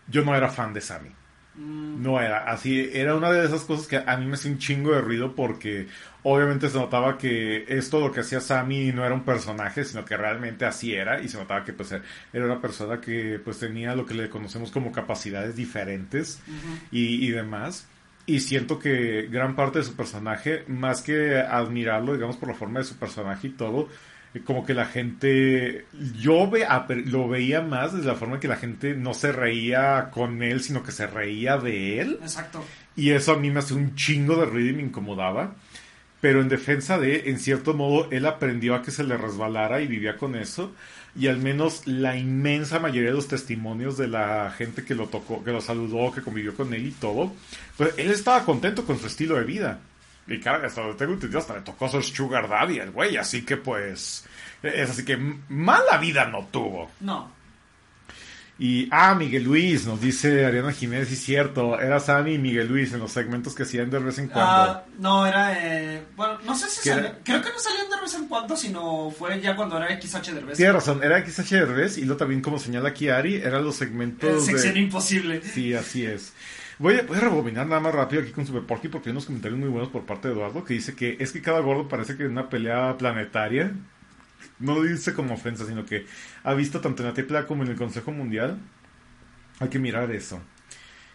[0.08, 1.12] Yo no era fan de Sammy.
[1.56, 4.93] No era así, era una de esas cosas que a mí me hacía un chingo
[4.93, 5.88] de ruido porque
[6.23, 10.15] obviamente se notaba que esto lo que hacía Sammy no era un personaje, sino que
[10.15, 14.06] realmente así era y se notaba que pues era una persona que pues tenía lo
[14.06, 16.39] que le conocemos como capacidades diferentes
[16.91, 17.88] y, y demás.
[18.25, 22.80] Y siento que gran parte de su personaje, más que admirarlo, digamos, por la forma
[22.80, 23.89] de su personaje y todo,
[24.46, 25.86] como que la gente,
[26.20, 26.65] yo ve,
[27.06, 30.62] lo veía más desde la forma en que la gente no se reía con él,
[30.62, 32.20] sino que se reía de él.
[32.22, 32.63] Exacto.
[32.96, 35.56] Y eso a mí me hace un chingo de ruido y me incomodaba.
[36.22, 39.88] Pero en defensa de, en cierto modo, él aprendió a que se le resbalara y
[39.88, 40.74] vivía con eso.
[41.15, 45.44] Y al menos la inmensa mayoría de los testimonios de la gente que lo tocó,
[45.44, 47.34] que lo saludó, que convivió con él y todo,
[47.78, 49.80] pues él estaba contento con su estilo de vida.
[50.30, 53.44] Y cara, hasta donde tengo entendido, hasta le tocó ser Sugar Daddy el güey, así
[53.44, 54.26] que pues.
[54.62, 56.92] Es así que mala vida no tuvo.
[57.00, 57.39] No.
[58.60, 62.92] Y, ah, Miguel Luis, nos dice Ariana Jiménez, y cierto, era Sammy y Miguel Luis
[62.92, 64.52] en los segmentos que hacían de vez en cuando.
[64.52, 68.13] Ah, no, era, eh, bueno, no sé si salió, creo que no salían de vez
[68.15, 70.58] en cuando, sino fue ya cuando era XH Derbez.
[70.58, 74.46] Tienes razón, era XH Derbez, y luego también, como señala aquí Ari, eran los segmentos
[74.46, 74.80] Sección de...
[74.82, 75.42] imposible.
[75.42, 76.34] Sí, así es.
[76.80, 79.26] Voy a, voy a rebobinar nada más rápido aquí con Super Porky porque hay unos
[79.26, 82.15] comentarios muy buenos por parte de Eduardo que dice que es que cada gordo parece
[82.15, 83.74] que es una pelea planetaria.
[84.60, 86.06] No lo dice como ofensa, sino que
[86.44, 88.60] ha visto tanto en la AAA como en el Consejo Mundial.
[89.60, 90.42] Hay que mirar eso.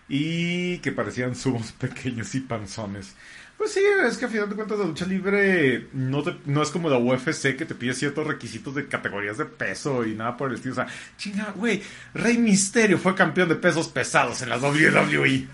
[0.06, 3.16] Y que parecían sumos pequeños y panzones.
[3.56, 6.70] Pues sí, es que a final de cuentas la lucha libre no, te, no es
[6.70, 10.50] como la UFC que te pide ciertos requisitos de categorías de peso y nada por
[10.50, 10.72] el estilo.
[10.72, 10.86] O sea,
[11.16, 11.82] chinga, güey,
[12.14, 15.46] Rey Misterio fue campeón de pesos pesados en la WWE.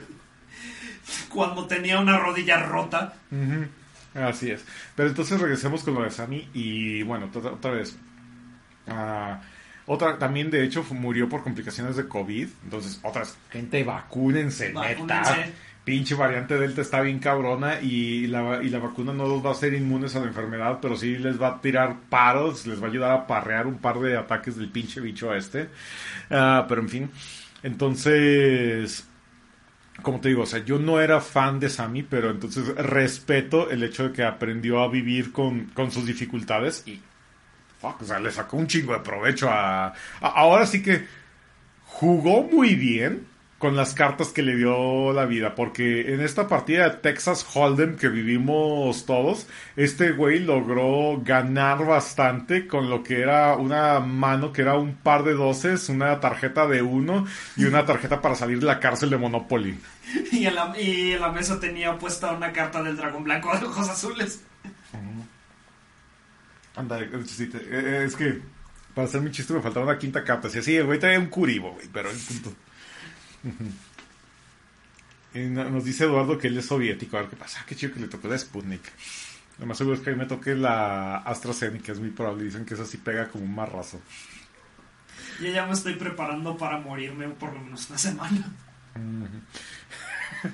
[1.29, 3.15] Cuando tenía una rodilla rota.
[3.31, 3.69] Uh -huh.
[4.15, 4.65] Así es.
[4.97, 7.97] Pero entonces regresemos con lo de Sammy y bueno, otra, otra vez.
[8.87, 9.37] Uh,
[9.87, 12.49] otra también, de hecho, murió por complicaciones de COVID.
[12.65, 15.07] Entonces, otras, gente, vacúnense, vacúnense.
[15.07, 15.49] neta
[15.85, 19.53] pinche variante Delta está bien cabrona y la, y la vacuna no los va a
[19.53, 22.91] hacer inmunes a la enfermedad, pero sí les va a tirar paros, les va a
[22.91, 25.63] ayudar a parrear un par de ataques del pinche bicho este.
[26.31, 27.11] Uh, pero en fin,
[27.63, 29.07] entonces,
[30.03, 33.83] como te digo, o sea, yo no era fan de Sammy, pero entonces respeto el
[33.83, 37.01] hecho de que aprendió a vivir con, con sus dificultades y,
[37.81, 41.07] fuck, o sea, le sacó un chingo de provecho a, a ahora sí que
[41.85, 43.30] jugó muy bien
[43.61, 47.97] con las cartas que le dio la vida, porque en esta partida de Texas Hold'em
[47.97, 49.47] que vivimos todos,
[49.77, 55.25] este güey logró ganar bastante con lo que era una mano que era un par
[55.25, 59.19] de doces, una tarjeta de uno y una tarjeta para salir de la cárcel de
[59.19, 59.79] Monopoly.
[60.33, 63.67] Y en la, y en la mesa tenía puesta una carta del dragón blanco de
[63.67, 64.43] ojos azules.
[66.75, 68.41] Anda, es que
[68.95, 70.49] para hacer mi chiste me faltaba una quinta carta.
[70.49, 72.55] Si así, el güey traía un curibo, güey, pero el punto.
[75.35, 77.17] Nos dice Eduardo que él es soviético.
[77.17, 77.65] A ver qué pasa.
[77.67, 78.83] Qué chido que le tocó la Sputnik.
[79.59, 81.93] Lo más seguro es que a mí me toque la AstraZeneca.
[81.93, 82.45] Es muy probable.
[82.45, 84.01] Dicen que esa sí pega como un marrazo.
[85.41, 88.53] Yo ya me estoy preparando para morirme por lo menos una semana.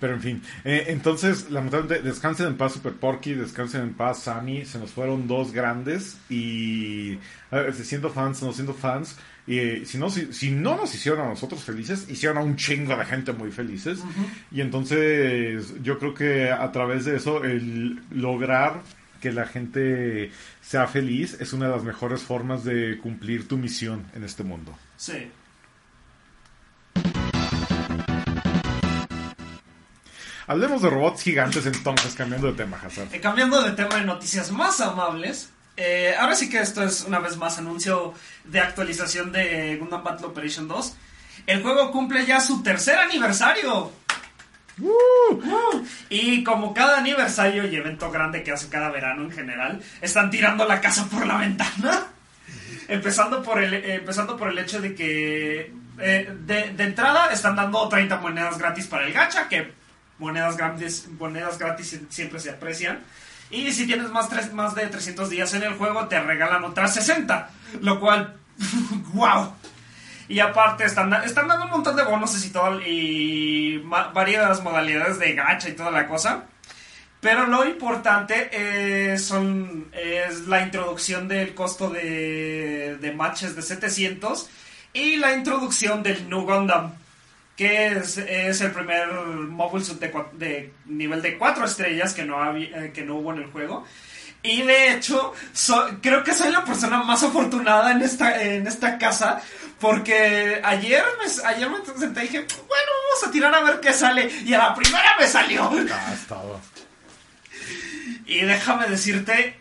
[0.00, 4.64] Pero en fin, eh, entonces, lamentablemente, descansen en paz Super Porky, descansen en paz Sammy,
[4.64, 7.18] se nos fueron dos grandes y
[7.50, 9.16] a ver, siendo fans, no siendo fans,
[9.48, 12.94] y si no, si, si, no nos hicieron a nosotros felices, hicieron a un chingo
[12.94, 14.00] de gente muy felices.
[14.00, 14.30] Uh -huh.
[14.52, 18.82] Y entonces yo creo que a través de eso, el lograr
[19.22, 20.30] que la gente
[20.60, 24.76] sea feliz es una de las mejores formas de cumplir tu misión en este mundo.
[24.96, 25.30] Sí.
[30.46, 33.14] Hablemos de robots gigantes entonces, cambiando de tema, Hazard.
[33.14, 35.50] Eh, cambiando de tema de noticias más amables.
[35.80, 38.12] Eh, ahora sí que esto es una vez más anuncio
[38.42, 40.96] de actualización de Gundam Battle Operation 2.
[41.46, 43.92] El juego cumple ya su tercer aniversario.
[44.80, 49.80] Uh, uh, y como cada aniversario y evento grande que hace cada verano en general,
[50.00, 52.08] están tirando la casa por la ventana.
[52.88, 57.54] Empezando por el, eh, empezando por el hecho de que eh, de, de entrada están
[57.54, 59.72] dando 30 monedas gratis para el gacha, que
[60.18, 63.00] monedas gratis, monedas gratis siempre se aprecian.
[63.50, 66.94] Y si tienes más, tres, más de 300 días en el juego, te regalan otras
[66.94, 67.50] 60.
[67.80, 68.36] Lo cual,
[69.14, 69.52] wow.
[70.28, 73.78] Y aparte están, dando un montón de bonos y todo, y
[74.12, 76.44] varias modalidades de gacha y toda la cosa.
[77.20, 84.48] Pero lo importante es, son, es la introducción del costo de, de matches de 700
[84.92, 86.92] y la introducción del New Gundam,
[87.58, 92.84] que es, es el primer mobile suit de, nivel de 4 estrellas que no, había-
[92.84, 93.84] eh, que no hubo en el juego.
[94.42, 98.96] Y de hecho, so- creo que soy la persona más afortunada en esta, en esta
[98.96, 99.42] casa.
[99.80, 103.92] Porque ayer me, ayer me senté y dije, bueno, vamos a tirar a ver qué
[103.92, 104.30] sale.
[104.44, 105.70] Y a la primera me salió.
[105.92, 106.60] Ah, estaba.
[108.26, 109.57] Y déjame decirte,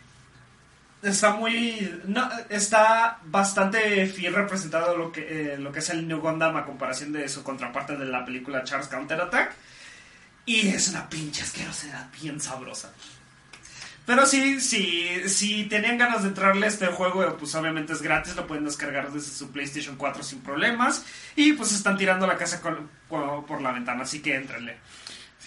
[1.01, 2.01] está muy.
[2.05, 6.65] No, está bastante fiel representado lo que, eh, lo que es el New Gundam a
[6.65, 9.53] comparación de su contraparte de la película Charles Counterattack.
[10.45, 12.93] Y es una pinche asquerosidad bien sabrosa.
[14.05, 18.38] Pero sí, sí, si tenían ganas de entrarle a este juego, pues obviamente es gratis,
[18.38, 21.03] lo pueden descargar desde su PlayStation 4 sin problemas.
[21.36, 22.62] Y pues están tirando la casa
[23.10, 24.77] por la ventana, así que entrenle.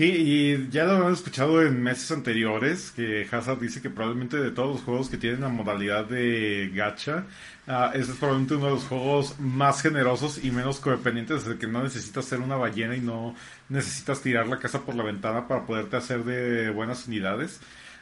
[0.00, 4.50] Sí, y ya lo hemos escuchado en meses anteriores, que Hazard dice que probablemente de
[4.50, 7.26] todos los juegos que tienen la modalidad de gacha,
[7.66, 11.66] ah, este es probablemente uno de los juegos más generosos y menos codependientes, de que
[11.66, 13.34] no necesitas ser una ballena y no
[13.68, 17.60] necesitas tirar la casa por la ventana para poderte hacer de buenas unidades.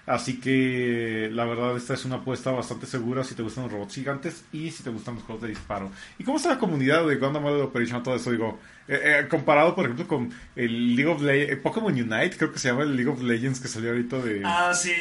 [0.08, 3.94] Así que la verdad esta es una apuesta bastante segura si te gustan los robots
[3.94, 5.92] gigantes y si te gustan los juegos de disparo.
[6.18, 8.02] ¿Y cómo está la comunidad de Gundam Model Operation?
[8.02, 12.38] Todo eso digo, eh, eh, comparado por ejemplo con el League of Legends, Pokémon Unite,
[12.38, 14.42] creo que se llama el League of Legends que salió ahorita de...
[14.46, 14.94] Ah, sí.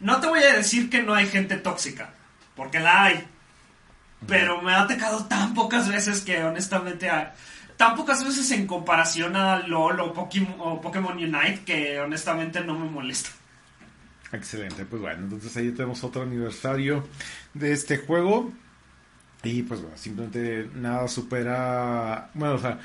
[0.00, 2.10] No te voy a decir que no hay gente tóxica,
[2.54, 3.24] porque la hay.
[4.26, 7.08] Pero me ha atacado tan pocas veces que honestamente...
[7.78, 12.78] tan pocas veces en comparación a LOL o Pokémon, o Pokémon Unite que honestamente no
[12.78, 13.30] me molesta.
[14.32, 17.06] Excelente, pues bueno, entonces ahí tenemos otro aniversario
[17.54, 18.52] de este juego.
[19.42, 22.30] Y pues bueno, simplemente nada supera.
[22.34, 22.80] Bueno, o sea,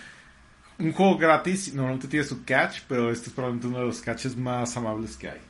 [0.78, 4.36] un juego gratis normalmente tiene su catch, pero este es probablemente uno de los catches
[4.38, 5.42] más amables que hay.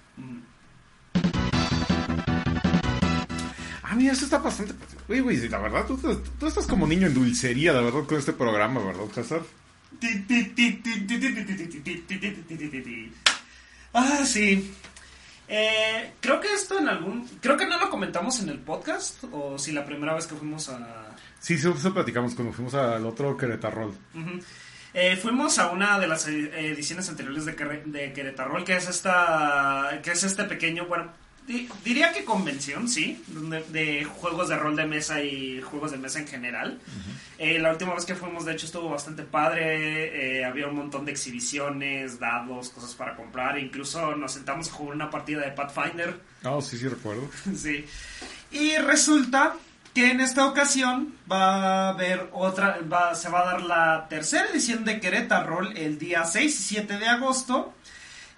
[3.83, 4.73] Ah, mira, esto está bastante.
[5.09, 8.17] Uy, güey, la verdad, tú, tú- tú estás como niño en dulcería, la verdad, con
[8.17, 9.41] este programa, ¿verdad, César?
[13.93, 14.71] Ah, sí.
[15.53, 17.27] Eh, creo que esto en algún...
[17.41, 20.69] Creo que no lo comentamos en el podcast, o si la primera vez que fuimos
[20.69, 21.09] a...
[21.41, 23.87] Sí, sí, eso platicamos cuando fuimos al otro Querétaro.
[24.15, 24.39] Ujú.
[24.93, 28.87] Eh, fuimos a una de las ed- ediciones anteriores de, Quere- de Querétaro, que es
[28.87, 31.11] esta, que es este pequeño, bueno,
[31.47, 33.23] di- diría que convención, sí,
[33.69, 36.79] de juegos de rol de mesa y juegos de mesa en general.
[37.37, 40.39] Eh, la última vez que fuimos, de hecho, estuvo bastante padre.
[40.39, 43.57] eh, había un montón de exhibiciones, dados, cosas para comprar.
[43.57, 46.19] Incluso nos sentamos a jugar una partida de Pathfinder.
[46.43, 47.29] Ah, sí, sí, recuerdo.
[47.55, 47.85] Sí.
[48.51, 49.55] Y resulta
[49.93, 54.45] que en esta ocasión va a haber otra, va, se va a dar la tercera
[54.49, 57.73] edición de Querétaro el día 6 y 7 de agosto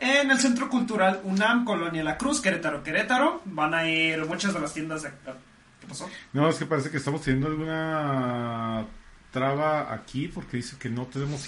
[0.03, 3.41] en el Centro Cultural UNAM Colonia La Cruz, Querétaro, Querétaro.
[3.45, 5.09] Van a ir muchas de las tiendas de...
[5.09, 6.09] ¿Qué pasó?
[6.33, 8.85] No, es que parece que estamos teniendo alguna
[9.31, 11.45] traba aquí porque dice que no tenemos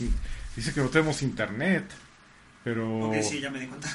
[0.56, 1.86] dice que no tenemos internet.
[2.64, 3.90] Pero Ok, sí, ya me di cuenta.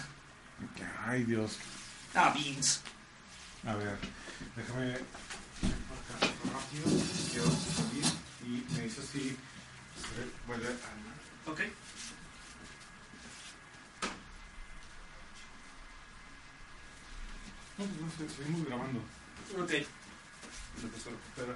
[1.06, 1.58] ay, Dios.
[2.14, 2.82] Ah, Beans.
[3.66, 3.96] A ver,
[4.56, 4.96] déjame
[6.52, 6.84] rápido.
[7.30, 8.04] Quiero salir
[8.46, 11.60] y me dice si se vuelve a Ok.
[17.80, 19.00] No, pues no sé, seguimos grabando.
[19.58, 19.70] Ok.
[19.70, 21.54] Se recupera.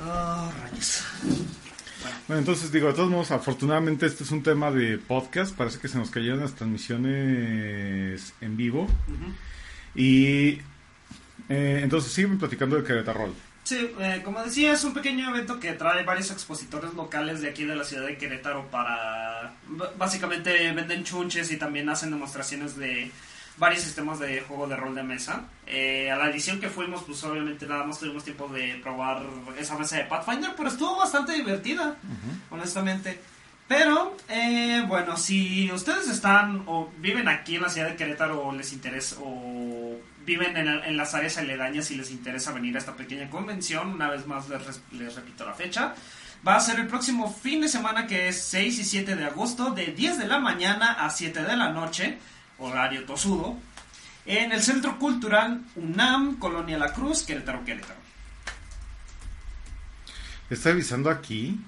[0.00, 1.04] Ah, rayos.
[2.26, 5.54] Bueno, entonces digo, de todos modos, afortunadamente este es un tema de podcast.
[5.54, 8.88] Parece que se nos cayeron las transmisiones en vivo.
[9.94, 10.58] Y
[11.48, 13.32] eh, entonces siguen platicando de Querétaro.
[13.64, 17.64] Sí, eh, como decía, es un pequeño evento que trae varios expositores locales de aquí
[17.64, 19.23] de la ciudad de Querétaro para...
[19.96, 23.10] Básicamente venden chunches y también hacen demostraciones de
[23.56, 25.44] varios sistemas de juego de rol de mesa.
[25.66, 29.22] Eh, a la edición que fuimos, pues obviamente nada más tuvimos tiempo de probar
[29.58, 31.96] esa mesa de Pathfinder, pero estuvo bastante divertida,
[32.50, 33.20] honestamente.
[33.66, 38.52] Pero, eh, bueno, si ustedes están o viven aquí en la ciudad de Querétaro o
[38.52, 42.94] les interesa o viven en, en las áreas aledañas y les interesa venir a esta
[42.94, 45.94] pequeña convención, una vez más les, les repito la fecha,
[46.46, 49.70] va a ser el próximo fin de semana que es 6 y 7 de agosto
[49.70, 52.18] de 10 de la mañana a 7 de la noche
[52.58, 53.58] horario tosudo,
[54.26, 58.00] en el Centro Cultural UNAM, Colonia La Cruz, Querétaro, Querétaro.
[60.50, 61.60] Está avisando aquí.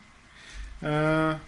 [0.82, 1.38] ah,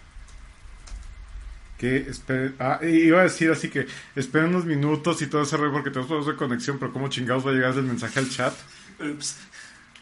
[1.77, 2.11] que.
[2.59, 6.07] Ah, iba a decir así que esperen unos minutos y todo ese rollo porque tenemos
[6.07, 8.53] problemas de conexión, pero ¿cómo chingados va a llegar el mensaje al chat?
[8.99, 9.37] Ups.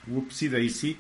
[0.07, 0.97] Whoopsie daisy.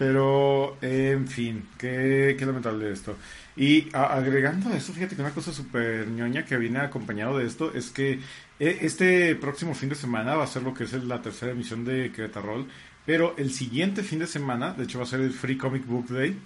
[0.00, 3.16] Pero, en fin, qué, qué lamentable esto.
[3.54, 7.44] Y a- agregando a eso, fíjate que una cosa súper ñoña que viene acompañado de
[7.46, 8.12] esto es que
[8.58, 11.84] eh, este próximo fin de semana va a ser lo que es la tercera emisión
[11.84, 12.66] de Querétaro
[13.04, 16.08] pero el siguiente fin de semana, de hecho va a ser el Free Comic Book
[16.08, 16.38] Day.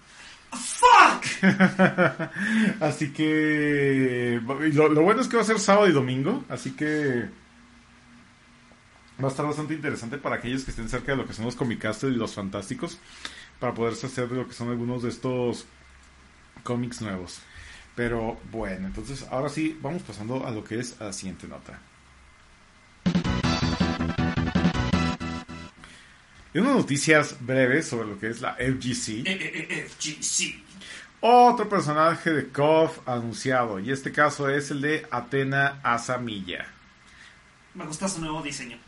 [0.50, 1.24] ¡Fuck!
[2.80, 4.40] Así que
[4.72, 7.24] lo, lo bueno es que va a ser sábado y domingo, así que
[9.22, 11.54] va a estar bastante interesante para aquellos que estén cerca de lo que son los
[11.54, 12.98] comicasters y los fantásticos,
[13.58, 15.66] para poderse hacer de lo que son algunos de estos
[16.62, 17.40] cómics nuevos.
[17.94, 21.78] Pero bueno, entonces ahora sí, vamos pasando a lo que es la siguiente nota.
[26.52, 29.08] Y unas noticias breves sobre lo que es la FGC.
[29.08, 30.62] Eh, eh, eh, FGC.
[31.20, 36.66] Otro personaje de KOF anunciado, y este caso es el de Atena Asamilla.
[37.74, 38.78] Me gusta su nuevo diseño.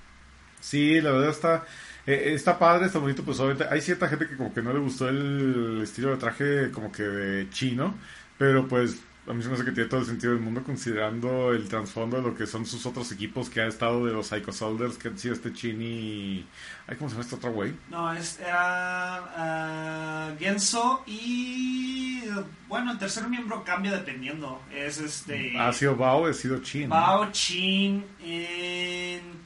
[0.61, 1.67] Sí, la verdad está,
[2.07, 4.79] eh, está padre, está bonito, pues obviamente hay cierta gente que como que no le
[4.79, 7.95] gustó el estilo de traje como que de chino,
[8.39, 11.53] pero pues a mí se me hace que tiene todo el sentido del mundo considerando
[11.53, 14.53] el trasfondo de lo que son sus otros equipos que ha estado de los Psycho
[14.53, 16.47] Soldiers, que han sido este Chini...
[16.87, 17.75] Ay, ¿cómo se llama este otro güey?
[17.91, 22.23] No, es, era ah, Genso y...
[22.69, 24.63] Bueno, el tercer miembro cambia dependiendo.
[24.73, 25.59] Es este...
[25.59, 26.89] Ha sido Bao, ha sido Chin.
[26.89, 29.45] Bao, Chin, en...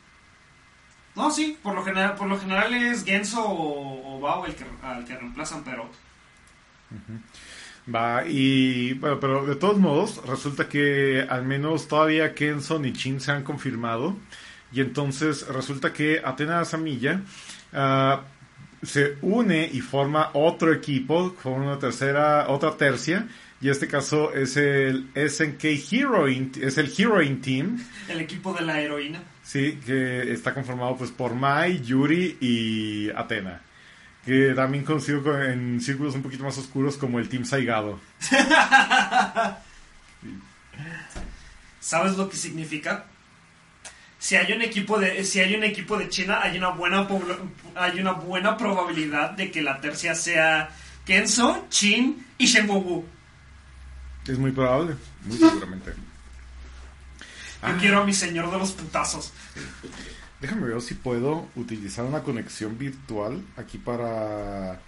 [1.20, 4.64] No, sí, por lo general, por lo general es Genso o, o Bao el que,
[4.82, 5.90] al que reemplazan, pero...
[7.94, 13.20] Va, y bueno, pero de todos modos, resulta que al menos todavía Kenson y Chin
[13.20, 14.16] se han confirmado.
[14.72, 17.20] Y entonces resulta que Atena Samilla
[17.74, 18.22] ah,
[18.82, 23.28] se une y forma otro equipo, forma una tercera, otra tercia.
[23.60, 28.80] Y este caso es el SNK Heroine, es el Heroine Team, El equipo de la
[28.80, 29.20] heroína.
[29.50, 33.60] Sí, que está conformado pues por Mai, Yuri y Atena.
[34.24, 37.98] Que también conocido con- en círculos un poquito más oscuros como el Team Saigado.
[41.80, 43.06] ¿Sabes lo que significa?
[44.18, 47.08] Si hay un equipo de si hay un equipo de China, hay una buena
[47.74, 50.68] hay una buena probabilidad de que la tercia sea
[51.06, 53.04] Kenzo, Chin y Shengoku.
[54.28, 55.92] Es muy probable, muy seguramente.
[57.62, 59.32] Yo quiero a mi señor de los putazos.
[60.40, 64.80] Déjame ver si puedo utilizar una conexión virtual aquí para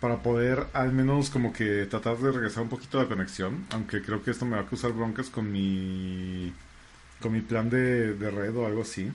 [0.00, 4.22] para poder al menos como que tratar de regresar un poquito la conexión, aunque creo
[4.22, 6.52] que esto me va a causar broncas con mi
[7.20, 9.10] con mi plan de, de red o algo así.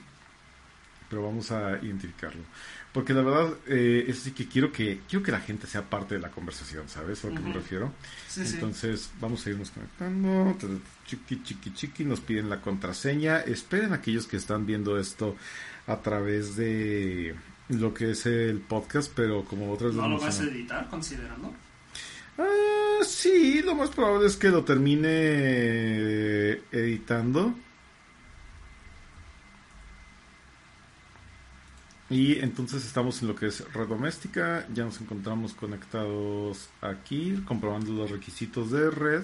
[1.09, 2.41] Pero vamos a identificarlo.
[2.93, 6.13] Porque la verdad eh, es sí que quiero que quiero que la gente sea parte
[6.13, 7.25] de la conversación, ¿sabes?
[7.25, 7.91] A lo que me refiero.
[8.29, 8.53] Sí, sí.
[8.53, 10.55] Entonces vamos a irnos conectando.
[11.07, 12.05] Chiqui, chiqui, chiqui.
[12.05, 13.39] Nos piden la contraseña.
[13.39, 15.35] Esperen aquellos que están viendo esto
[15.87, 17.35] a través de
[17.69, 21.51] lo que es el podcast, pero como otras ¿No lo vas a editar considerando?
[22.37, 27.55] Ah, sí, lo más probable es que lo termine eh, editando.
[32.09, 37.93] Y entonces estamos en lo que es red doméstica, ya nos encontramos conectados aquí, comprobando
[37.93, 39.23] los requisitos de red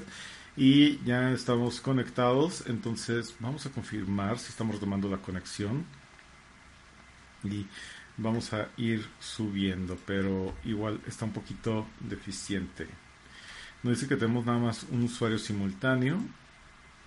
[0.55, 5.85] y ya estamos conectados, entonces vamos a confirmar si estamos retomando la conexión
[7.43, 7.65] y
[8.17, 12.87] vamos a ir subiendo, pero igual está un poquito deficiente.
[13.83, 16.19] Nos dice que tenemos nada más un usuario simultáneo.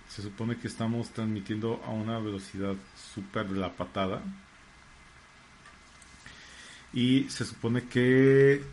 [0.09, 2.75] Se supone que estamos transmitiendo a una velocidad
[3.13, 4.23] súper de la patada.
[6.93, 8.63] Y se supone que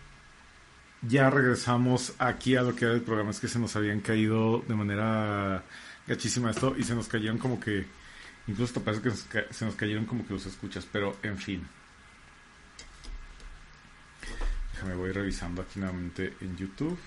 [1.02, 3.30] ya regresamos aquí a lo que era el programa.
[3.30, 5.64] Es que se nos habían caído de manera
[6.06, 7.86] gachísima esto y se nos cayeron como que...
[8.46, 11.66] Incluso hasta parece que se, nos cayeron como que los escuchas, pero en fin.
[14.72, 16.98] Déjame, voy revisando aquí nuevamente en YouTube.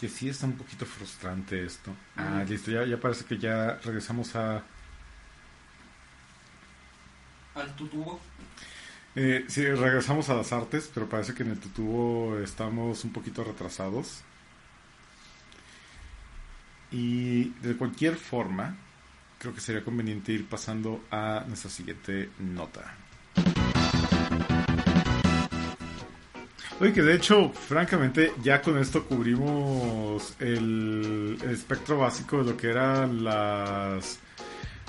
[0.00, 1.94] Que sí está un poquito frustrante esto.
[2.16, 4.64] Ah, listo, ya, ya parece que ya regresamos a...
[7.54, 8.20] Al tutubo.
[9.14, 13.44] Eh, sí, regresamos a las artes, pero parece que en el tutubo estamos un poquito
[13.44, 14.22] retrasados.
[16.90, 18.76] Y de cualquier forma,
[19.38, 22.94] creo que sería conveniente ir pasando a nuestra siguiente nota.
[26.80, 32.56] Oye, que de hecho, francamente, ya con esto cubrimos el, el espectro básico de lo
[32.56, 34.18] que eran las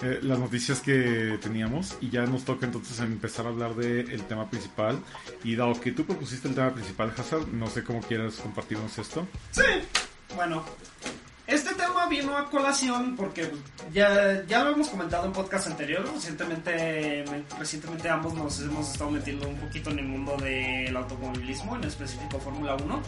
[0.01, 4.49] eh, las noticias que teníamos y ya nos toca entonces empezar a hablar del tema
[4.49, 4.99] principal.
[5.43, 9.27] Y dado que tú propusiste el tema principal, Hazard, no sé cómo quieras compartirnos esto.
[9.51, 9.61] Sí,
[10.35, 10.63] bueno,
[11.45, 13.51] este tema vino a colación porque
[13.91, 16.09] ya, ya lo hemos comentado en podcast anterior.
[16.13, 17.25] Recientemente,
[17.59, 22.39] recientemente ambos nos hemos estado metiendo un poquito en el mundo del automovilismo, en específico
[22.39, 23.01] Fórmula 1.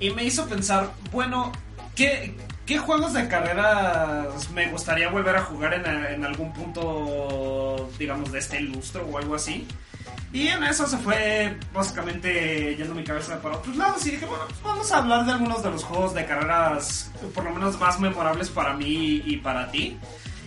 [0.00, 1.52] Y me hizo pensar, bueno,
[1.98, 2.34] ¿qué,
[2.64, 8.60] ¿qué juegos de carreras me gustaría volver a jugar en, algún punto, digamos, de este
[8.60, 9.66] lustro o algo así?
[10.32, 14.44] Y en eso se fue básicamente yendo mi cabeza para otros lados y dije, bueno,
[14.46, 17.98] pues vamos a hablar de algunos de los juegos de carreras, por lo menos más
[17.98, 19.98] memorables para mí y para ti.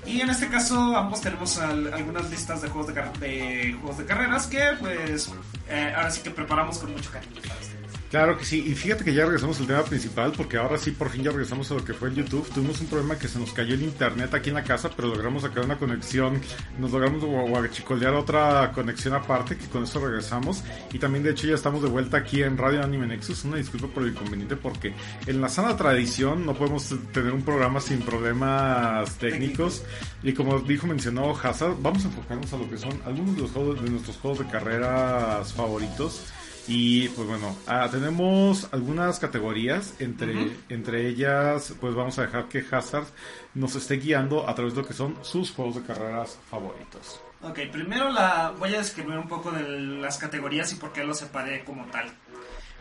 [0.06, 4.06] Y en este caso ambos tenemos al- algunas listas de juegos de, de juegos de
[4.06, 5.32] carreras que pues
[5.70, 7.81] eh, ahora sí que preparamos con mucho cariño para ustedes.
[8.12, 11.10] Claro que sí, y fíjate que ya regresamos al tema principal, porque ahora sí por
[11.10, 12.46] fin ya regresamos a lo que fue el YouTube.
[12.54, 15.44] Tuvimos un problema que se nos cayó el internet aquí en la casa, pero logramos
[15.44, 16.42] sacar una conexión,
[16.78, 20.62] nos logramos gua- guachicolear otra conexión aparte, que con eso regresamos.
[20.92, 23.46] Y también de hecho ya estamos de vuelta aquí en Radio Anime Nexus.
[23.46, 24.94] Una disculpa por el inconveniente, porque
[25.26, 29.84] en la sana tradición no podemos tener un programa sin problemas técnicos.
[30.22, 33.52] Y como dijo, mencionó Hazard, vamos a enfocarnos a lo que son algunos de los
[33.52, 36.26] juegos de nuestros juegos de carreras favoritos.
[36.68, 42.64] Y pues bueno, ah, tenemos algunas categorías, entre, entre ellas pues vamos a dejar que
[42.70, 43.08] Hazard
[43.56, 47.20] nos esté guiando a través de lo que son sus juegos de carreras favoritos.
[47.42, 51.16] Ok, primero la voy a describir un poco de las categorías y por qué lo
[51.16, 52.12] separé como tal.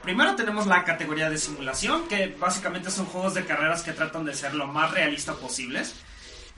[0.03, 4.35] Primero tenemos la categoría de simulación, que básicamente son juegos de carreras que tratan de
[4.35, 5.95] ser lo más realista posibles.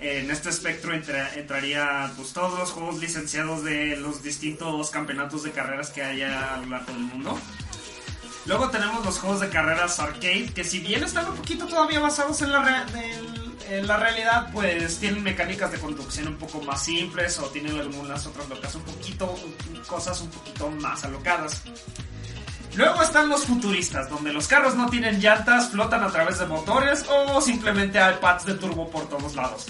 [0.02, 5.52] En este espectro entra- entraría pues, todos los juegos licenciados de los distintos campeonatos de
[5.52, 7.38] carreras que haya a lo largo del mundo.
[8.46, 12.42] Luego tenemos los juegos de carreras arcade, que si bien están un poquito todavía basados
[12.42, 17.38] en la, del- en la realidad, pues tienen mecánicas de conducción un poco más simples
[17.38, 19.32] o tienen algunas otras locas un poquito,
[19.86, 21.62] cosas un poquito más alocadas.
[22.74, 27.04] Luego están los futuristas, donde los carros no tienen llantas, flotan a través de motores
[27.08, 29.66] o simplemente hay pads de turbo por todos lados.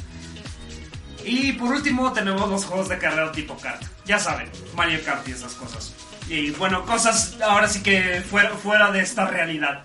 [1.25, 3.83] Y por último tenemos los juegos de carrera tipo kart.
[4.05, 5.95] Ya saben, Mario Kart y esas cosas.
[6.29, 9.85] Y bueno, cosas ahora sí que fuera, fuera de esta realidad.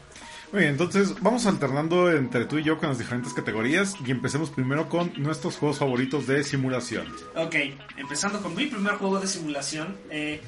[0.52, 4.50] Muy bien, entonces vamos alternando entre tú y yo con las diferentes categorías y empecemos
[4.50, 7.14] primero con nuestros juegos favoritos de simulación.
[7.36, 7.56] Ok,
[7.98, 9.98] empezando con mi primer juego de simulación.
[10.10, 10.42] eh,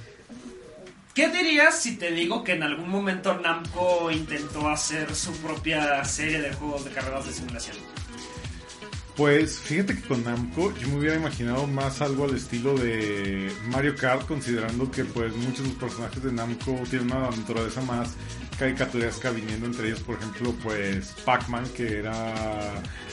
[1.14, 6.40] ¿Qué dirías si te digo que en algún momento Namco intentó hacer su propia serie
[6.40, 7.76] de juegos de carreras de simulación?
[9.20, 13.94] Pues fíjate que con Namco yo me hubiera imaginado más algo al estilo de Mario
[13.94, 18.16] Kart, considerando que pues muchos de los personajes de Namco tienen una naturaleza más
[18.58, 22.34] caricaturesca, viniendo entre ellos, por ejemplo, pues Pac-Man, que era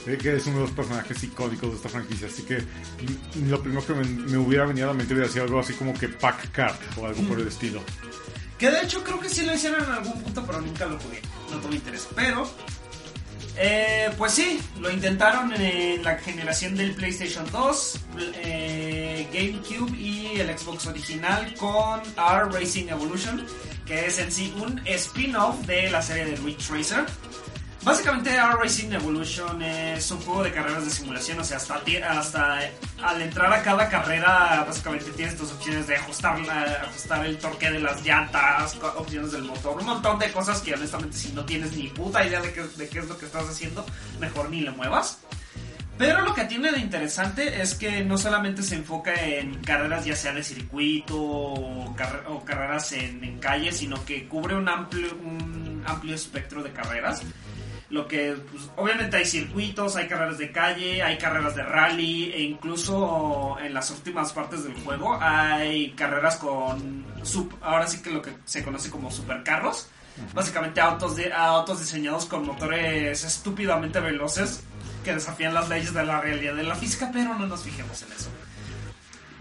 [0.06, 2.28] eh, que es uno de los personajes icónicos de esta franquicia.
[2.28, 5.58] Así que mm, lo primero que me, hubiera venido a la mente hubiera sido algo
[5.58, 7.82] así como que Pac Kart o algo por el estilo.
[8.58, 11.20] Que de hecho creo que sí lo hicieron en algún punto, pero nunca lo jugué.
[11.50, 12.06] No tuve interés.
[12.14, 12.48] Pero,
[13.58, 18.00] eh, pues sí, lo intentaron en la generación del PlayStation 2,
[18.42, 23.46] eh, GameCube y el Xbox original con R Racing Evolution,
[23.86, 27.06] que es en sí un spin-off de la serie de Ridge Racer.
[27.86, 31.80] Básicamente R Racing Evolution es un juego de carreras de simulación, o sea, hasta,
[32.18, 32.58] hasta
[33.00, 36.36] al entrar a cada carrera, básicamente tienes tus opciones de ajustar,
[36.82, 41.16] ajustar el torque de las llantas, opciones del motor, un montón de cosas que honestamente
[41.16, 43.86] si no tienes ni puta idea de qué, de qué es lo que estás haciendo,
[44.18, 45.18] mejor ni le muevas.
[45.96, 50.16] Pero lo que tiene de interesante es que no solamente se enfoca en carreras ya
[50.16, 55.14] sea de circuito o, carre- o carreras en, en calle, sino que cubre un amplio,
[55.24, 57.22] un amplio espectro de carreras.
[57.88, 62.42] Lo que, pues, obviamente hay circuitos, hay carreras de calle, hay carreras de rally e
[62.42, 68.22] incluso en las últimas partes del juego hay carreras con, sup- ahora sí que lo
[68.22, 69.88] que se conoce como supercarros.
[70.34, 74.62] Básicamente autos, de, autos diseñados con motores estúpidamente veloces
[75.04, 78.12] que desafían las leyes de la realidad de la física, pero no nos fijemos en
[78.12, 78.30] eso.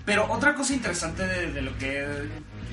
[0.06, 2.06] Pero otra cosa interesante de, de lo que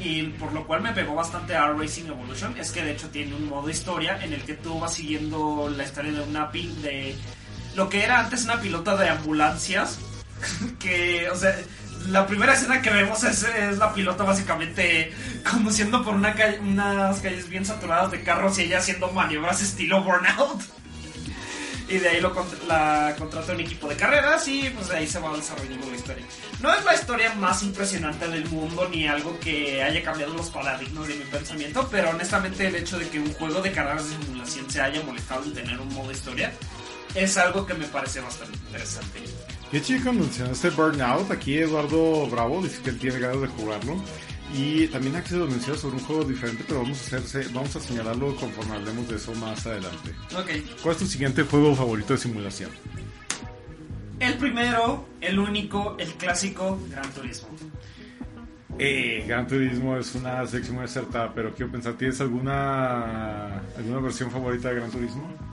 [0.02, 3.34] y por lo cual me pegó bastante a Racing Evolution es que de hecho tiene
[3.34, 7.14] un modo historia en el que tú vas siguiendo la historia de una pil de
[7.76, 9.98] lo que era antes una pilota de ambulancias
[10.78, 11.56] que o sea
[12.08, 15.12] la primera escena que vemos es, es la pilota básicamente
[15.48, 20.62] conduciendo por una unas calles bien saturadas de carros y ella haciendo maniobras estilo burnout
[21.88, 22.32] Y de ahí lo
[22.66, 26.24] la contrata un equipo de carreras y pues de ahí se va desarrollando la historia.
[26.60, 31.08] No es la historia más impresionante del mundo ni algo que haya cambiado los paradigmas
[31.08, 34.70] de mi pensamiento, pero honestamente el hecho de que un juego de carreras de simulación
[34.70, 36.52] se haya molestado en tener un modo historia
[37.14, 39.20] es algo que me parece bastante interesante.
[39.70, 41.30] Qué chido cuando mencionaste Burnout.
[41.30, 43.96] Aquí Eduardo Bravo dice que él tiene ganas de jugarlo.
[44.54, 47.80] Y también Axel lo menciona sobre un juego diferente, pero vamos a, hacerse, vamos a
[47.80, 50.14] señalarlo conforme hablemos de eso más adelante.
[50.82, 52.70] ¿Cuál es tu siguiente juego favorito de simulación?
[54.20, 57.48] El primero, el único, el clásico, Gran Turismo.
[58.78, 64.30] Eh, Gran Turismo es una sección muy acertada, pero quiero pensar, ¿tienes alguna, alguna versión
[64.30, 65.51] favorita de Gran Turismo?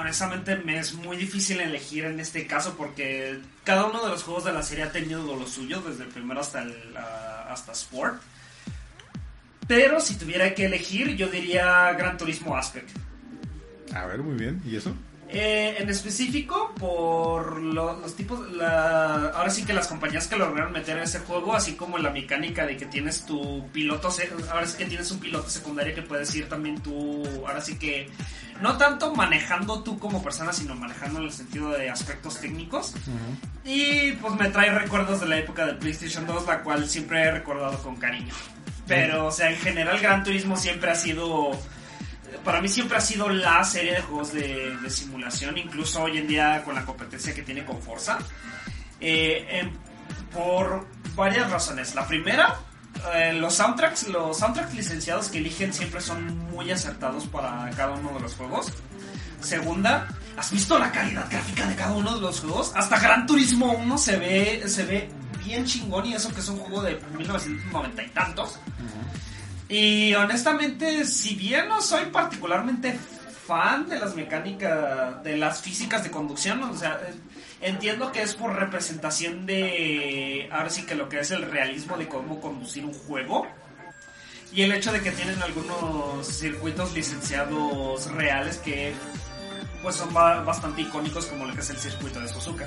[0.00, 4.44] Honestamente me es muy difícil elegir en este caso porque cada uno de los juegos
[4.44, 8.22] de la serie ha tenido lo suyo, desde el primero hasta el ah, hasta Sport.
[9.68, 12.88] Pero si tuviera que elegir, yo diría Gran Turismo Aspect.
[13.94, 14.62] A ver, muy bien.
[14.64, 14.94] ¿Y eso?
[15.32, 18.50] Eh, en específico, por lo- los tipos.
[18.52, 22.10] La, ahora sí que las compañías que lograron meter en ese juego, así como la
[22.10, 24.08] mecánica de que tienes tu piloto.
[24.50, 27.22] Ahora sí que tienes un piloto secundario que puedes ir también tú.
[27.46, 28.10] Ahora sí que.
[28.60, 32.92] No tanto manejando tú como persona, sino manejando en el sentido de aspectos técnicos.
[33.64, 37.30] Y pues me trae recuerdos de la época del PlayStation 2, la cual siempre he
[37.30, 38.34] recordado con cariño.
[38.86, 41.52] Pero, o sea, en general, Gran Turismo siempre ha sido
[42.44, 46.62] para mí siempre ha sido la serie de juegos de, simulación, incluso hoy en día
[46.64, 48.18] con la competencia que tiene con Forza.
[49.00, 49.72] Eh, em,
[50.32, 51.94] por varias razones.
[51.94, 52.56] La primera,
[53.14, 58.12] eh, los soundtracks, los soundtracks licenciados que eligen siempre son muy acertados para cada uno
[58.14, 58.72] de los juegos.
[59.40, 60.06] Segunda,
[60.36, 62.72] ¿has visto la calidad gráfica de cada uno de los juegos?
[62.74, 65.08] Hasta Gran Turismo 1 se ve, se ve
[65.44, 68.58] bien chingón y eso que es un juego de 1990 y tantos.
[69.70, 72.98] Y honestamente, si bien no soy particularmente
[73.46, 77.00] fan de las mecánicas, de las físicas de conducción, o sea,
[77.60, 82.08] entiendo que es por representación de, ahora sí que lo que es el realismo de
[82.08, 83.46] cómo conducir un juego.
[84.52, 88.92] Y el hecho de que tienen algunos circuitos licenciados reales que
[89.82, 92.66] pues son ba- bastante icónicos como lo que es el circuito de Suzuka.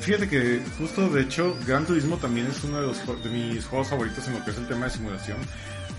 [0.00, 3.88] Fíjate que justo de hecho Gran Turismo también es uno de, los, de mis juegos
[3.88, 5.38] favoritos en lo que es el tema de simulación.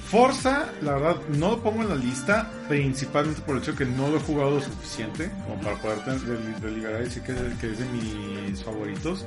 [0.05, 4.09] Forza, la verdad, no lo pongo en la lista, principalmente por el hecho que no
[4.09, 6.19] lo he jugado lo suficiente como para poder
[6.59, 9.25] deliberar y decir que, que es de mis favoritos.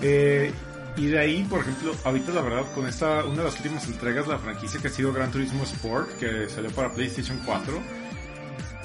[0.00, 0.52] Eh,
[0.96, 4.26] y de ahí, por ejemplo, ahorita la verdad, con esta, una de las últimas entregas
[4.26, 7.82] de la franquicia que ha sido Gran Turismo Sport, que salió para PlayStation 4,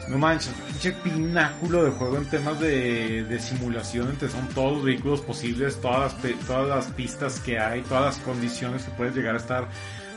[0.10, 4.84] no manches, pinche pináculo de juego en temas de, de simulación, entre son todos los
[4.86, 9.36] vehículos posibles, todas las, todas las pistas que hay, todas las condiciones que puedes llegar
[9.36, 9.68] a estar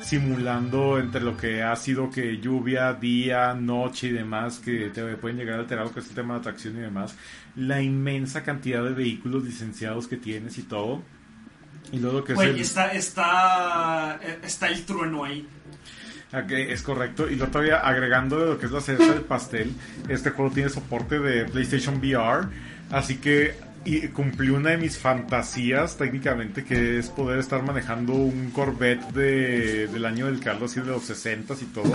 [0.03, 5.37] simulando entre lo que ha sido que lluvia, día, noche y demás, que te pueden
[5.39, 7.15] llegar a alterar lo que es el tema de atracción y demás,
[7.57, 11.03] la inmensa cantidad de vehículos licenciados que tienes y todo.
[11.93, 15.47] Y luego que es Güey, el- está, está, eh, está el trueno ahí.
[16.33, 17.29] Es correcto.
[17.29, 19.73] Y lo todavía agregando de lo que es la cereza del pastel,
[20.09, 22.47] este juego tiene soporte de PlayStation VR,
[22.91, 23.55] así que
[23.85, 29.87] y cumplí una de mis fantasías técnicamente, que es poder estar manejando un Corvette de,
[29.87, 31.93] del año del Carlos, así de los 60 y todo,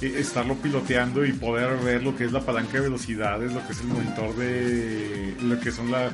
[0.00, 3.72] y estarlo piloteando y poder ver lo que es la palanca de velocidades, lo que
[3.72, 6.10] es el monitor de lo que son la,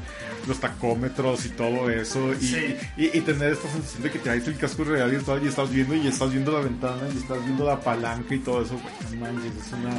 [0.49, 2.77] los tacómetros y todo eso, y, Sí.
[2.97, 5.47] y, y tener esta sensación de que te traes el casco real y estás, y
[5.47, 8.81] estás viendo y estás viendo la ventana y estás viendo la palanca y todo eso,
[9.13, 9.95] no manches, es una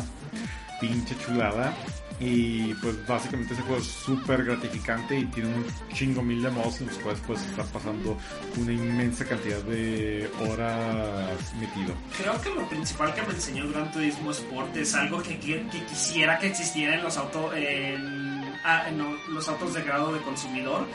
[0.81, 1.73] pinche chulada.
[2.19, 6.79] Y pues básicamente ese juego es súper gratificante y tiene un chingo mil de modos
[6.79, 8.17] en los cuales pues estás pasando
[8.57, 11.93] una inmensa cantidad de horas metido.
[12.17, 16.39] Creo que lo principal que me enseñó Gran Turismo Sport es algo que, que- quisiera
[16.39, 20.87] que existiera en los autos en, ah, en lo- los autos de grado de consumidor,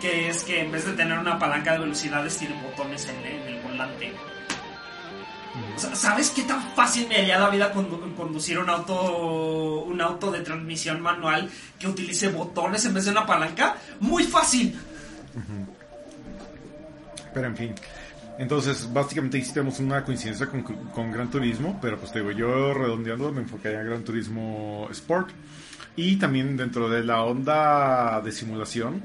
[0.00, 3.60] que es que en vez de tener una palanca de velocidades tiene botones en el
[3.62, 4.12] volante.
[5.94, 10.40] ¿Sabes qué tan fácil me haría la vida condu- conducir un auto un auto de
[10.40, 13.76] transmisión manual que utilice botones en vez de una palanca?
[14.00, 14.78] Muy fácil.
[17.32, 17.74] Pero en fin.
[18.38, 23.30] Entonces, básicamente tenemos una coincidencia con, con Gran Turismo, pero pues te digo, yo redondeando
[23.30, 25.30] me enfocaría en Gran Turismo Sport.
[25.96, 29.02] Y también dentro de la onda de simulación,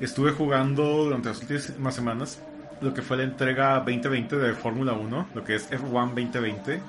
[0.00, 2.38] estuve jugando durante las últimas semanas
[2.80, 6.80] lo que fue la entrega 2020 de Fórmula 1, lo que es F1 2020.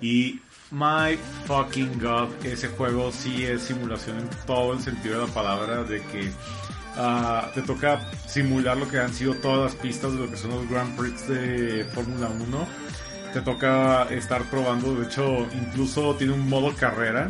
[0.00, 1.16] Y my
[1.46, 6.00] fucking god, ese juego sí es simulación en todo el sentido de la palabra, de
[6.02, 6.30] que
[6.96, 10.50] ah, te toca simular lo que han sido todas las pistas de lo que son
[10.50, 12.66] los Grand Prix de Fórmula 1.
[13.32, 17.28] Te toca estar probando, de hecho, incluso tiene un modo carrera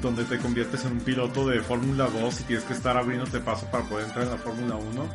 [0.00, 3.66] donde te conviertes en un piloto de Fórmula 2 y tienes que estar abriéndote paso
[3.70, 5.08] para poder entrar en la Fórmula 1.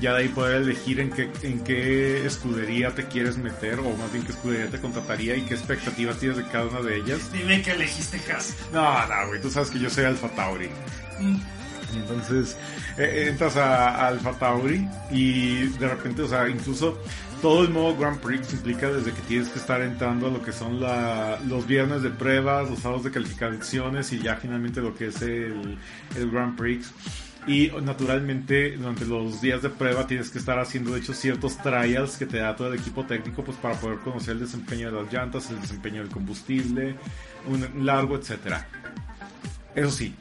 [0.00, 4.10] Ya de ahí poder elegir en qué, en qué escudería te quieres meter, o más
[4.12, 7.30] bien qué escudería te contrataría y qué expectativas tienes de cada una de ellas.
[7.32, 8.56] Dime que elegiste Haas.
[8.72, 10.70] No, no, güey, tú sabes que yo soy Alfa Tauri.
[11.20, 11.36] Mm.
[11.94, 12.56] Entonces,
[12.96, 16.98] eh, entras a, a Alfa Tauri y de repente, o sea, incluso
[17.42, 20.52] todo el modo Grand Prix implica desde que tienes que estar entrando a lo que
[20.52, 25.08] son la, los viernes de pruebas, los sábados de calificaciones y ya finalmente lo que
[25.08, 25.76] es el,
[26.16, 26.92] el Grand Prix.
[27.48, 32.16] Y naturalmente durante los días de prueba tienes que estar haciendo de hecho ciertos trials
[32.16, 35.12] que te da todo el equipo técnico pues para poder conocer el desempeño de las
[35.12, 36.94] llantas, el desempeño del combustible,
[37.48, 38.68] un largo, etcétera.
[39.74, 40.14] Eso sí,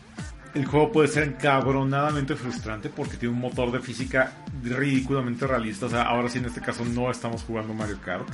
[0.54, 4.34] el juego puede ser encabronadamente frustrante porque tiene un motor de física
[4.64, 5.86] ridículamente realista.
[5.86, 8.28] O sea, ahora sí en este caso no estamos jugando Mario Kart.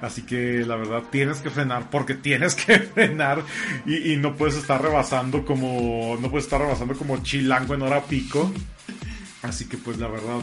[0.00, 3.42] Así que la verdad tienes que frenar porque tienes que frenar
[3.84, 8.52] y, no puedes estar rebasando como no puedes estar rebasando como chilango en hora pico.
[9.42, 10.40] Así que pues la verdad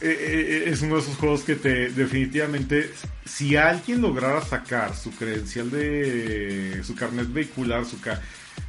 [0.00, 2.92] eh, es uno de esos juegos que te definitivamente
[3.24, 8.20] si alguien lograra sacar su credencial de su carnet vehicular, su ca-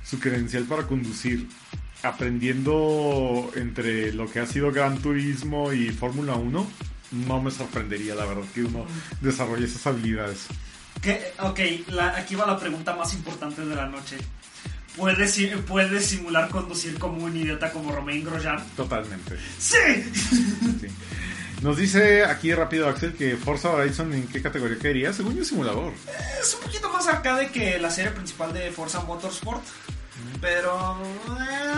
[0.10, 1.48] su credencial para conducir
[2.04, 6.68] aprendiendo entre lo que ha sido Gran Turismo y Fórmula 1,
[7.12, 8.86] no me sorprendería la verdad que uno
[9.22, 10.46] desarrolle esas habilidades.
[11.02, 11.32] ¿Qué?
[11.40, 14.18] Ok, la- aquí va la pregunta más importante de la noche.
[14.96, 15.38] ¿Puedes,
[15.68, 18.64] ¿Puedes simular conducir como un idiota como Romain Grosjean?
[18.76, 19.36] Totalmente.
[19.60, 19.78] ¡Sí!
[20.82, 20.88] sí.
[21.62, 25.94] Nos dice aquí rápido Axel que Forza Horizon en qué categoría caería, según yo simulador.
[26.42, 29.64] Es un poquito más arcade que la serie principal de Forza Motorsport.
[30.42, 30.98] Pero...
[31.40, 31.78] eh,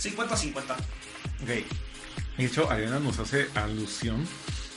[0.00, 0.60] 50-50.
[1.42, 1.48] Ok.
[2.36, 4.26] De hecho, Ariana nos hace alusión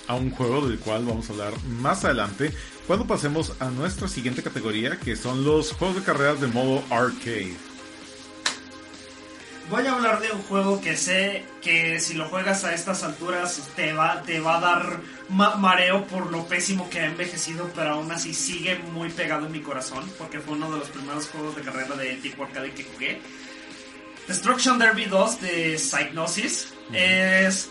[0.08, 2.52] a un juego del cual vamos a hablar más adelante
[2.88, 7.56] cuando pasemos a nuestra siguiente categoría que son los juegos de carreras de modo arcade.
[9.72, 13.62] Voy a hablar de un juego que sé que si lo juegas a estas alturas
[13.76, 15.00] te va, te va a dar
[15.30, 19.54] ma- mareo por lo pésimo que ha envejecido, pero aún así sigue muy pegado en
[19.54, 22.84] mi corazón, porque fue uno de los primeros juegos de carrera de tipo arcade que
[22.84, 23.22] jugué.
[24.28, 27.70] Destruction Derby 2 de Psygnosis es...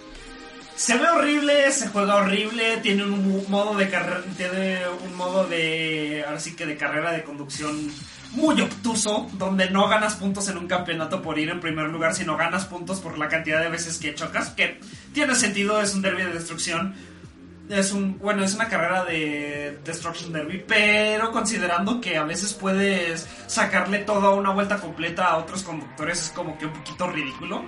[0.76, 6.24] Se ve horrible, se juega horrible, tiene un modo de carrera, tiene un modo de,
[6.26, 7.92] ahora sí que de carrera de conducción
[8.32, 12.36] muy obtuso, donde no ganas puntos en un campeonato por ir en primer lugar, sino
[12.36, 14.80] ganas puntos por la cantidad de veces que chocas, que
[15.12, 16.94] tiene sentido, es un derby de destrucción.
[17.68, 23.28] Es un, bueno, es una carrera de Destruction Derby, pero considerando que a veces puedes
[23.46, 27.64] sacarle toda una vuelta completa a otros conductores, es como que un poquito ridículo.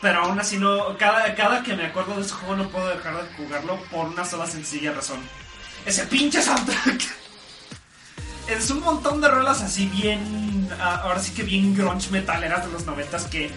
[0.00, 3.22] Pero aún así no, cada, cada que me acuerdo de ese juego no puedo dejar
[3.22, 5.20] de jugarlo por una sola sencilla razón.
[5.84, 7.29] Ese pinche soundtrack.
[8.48, 12.72] Es un montón de rolas así bien, ah, ahora sí que bien grunge metaleras de
[12.72, 13.50] los noventas que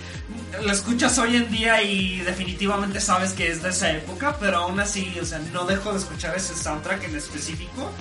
[0.61, 4.79] lo escuchas hoy en día y definitivamente sabes que es de esa época, pero aún
[4.79, 7.91] así, o sea, no dejo de escuchar ese soundtrack en específico.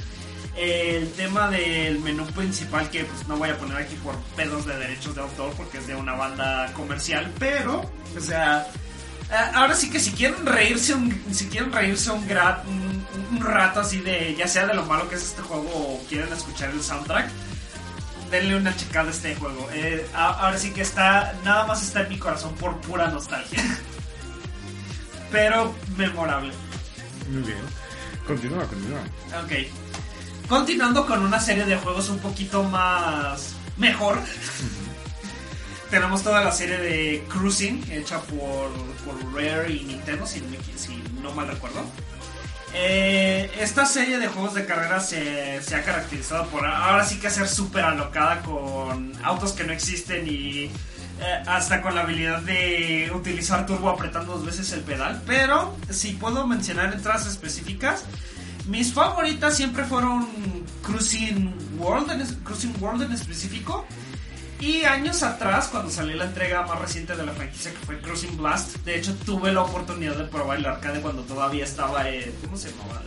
[0.55, 4.77] El tema del menú principal que pues no voy a poner aquí por pedos de
[4.77, 8.67] derechos de autor porque es de una banda comercial, pero, o sea,
[9.33, 12.92] eh, ahora sí que si quieren reírse un, si quieren reírse un, un,
[13.31, 16.33] un rato así de ya sea de lo malo que es este juego o quieren
[16.33, 17.31] escuchar el soundtrack,
[18.31, 19.69] denle una checada a este juego.
[19.73, 23.63] Eh, ahora sí que está, nada más está en mi corazón por pura nostalgia.
[25.31, 26.53] Pero memorable.
[27.31, 27.59] Muy bien.
[28.27, 29.01] Continúa, continúa.
[29.43, 30.49] Ok.
[30.49, 34.19] Continuando con una serie de juegos un poquito más mejor.
[35.91, 38.71] Tenemos toda la serie de Cruising hecha por,
[39.05, 40.43] por Rare y Nintendo, si
[41.23, 41.85] no mal recuerdo.
[42.75, 47.47] Eh, esta serie de juegos de carrera se, ha caracterizado por ahora sí que ser
[47.47, 50.71] súper alocada con autos que no existen y eh,
[51.47, 55.23] hasta con la habilidad de utilizar turbo apretando dos veces el pedal.
[55.27, 58.05] Pero si puedo mencionar entradas específicas,
[58.67, 60.27] mis favoritas siempre fueron
[60.83, 63.85] Cruising World, en, Cruising World en específico.
[64.63, 68.37] Y años atrás, cuando salió la entrega más reciente de la franquicia, que fue Cruising
[68.37, 72.31] Blast, de hecho tuve la oportunidad de probar el arcade cuando todavía estaba en...
[72.45, 73.03] ¿Cómo se llamaba?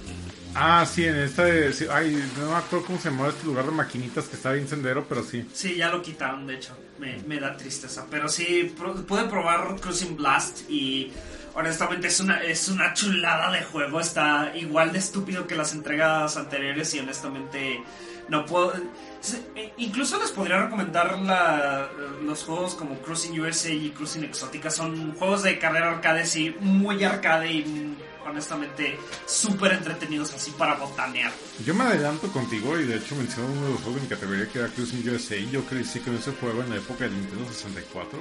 [0.54, 1.72] Ah, sí, en esta de...
[1.74, 4.68] sí, ay, no me acuerdo cómo se llamaba este lugar de maquinitas que está bien
[4.68, 5.46] sendero, pero sí.
[5.54, 6.78] Sí, ya lo quitaron, de hecho.
[7.00, 8.06] Me, me da tristeza.
[8.10, 11.12] Pero sí, pro- pude probar Cruising Blast y
[11.54, 14.00] honestamente es una, es una chulada de juego.
[14.00, 17.82] Está igual de estúpido que las entregas anteriores y honestamente
[18.30, 18.74] no puedo...
[19.22, 21.90] se- e- Incluso les podría recomendar la-
[22.24, 24.70] los juegos como Cruising USA y Cruising Exótica.
[24.70, 27.96] Son juegos de carrera arcade, sí, muy arcade y
[28.26, 31.32] honestamente súper entretenidos así para botanear.
[31.66, 34.60] Yo me adelanto contigo y de hecho menciono uno de los juegos mi categoría que
[34.60, 35.38] era Cruising USA.
[35.52, 38.20] Yo crecí con ese juego en la época del Nintendo 64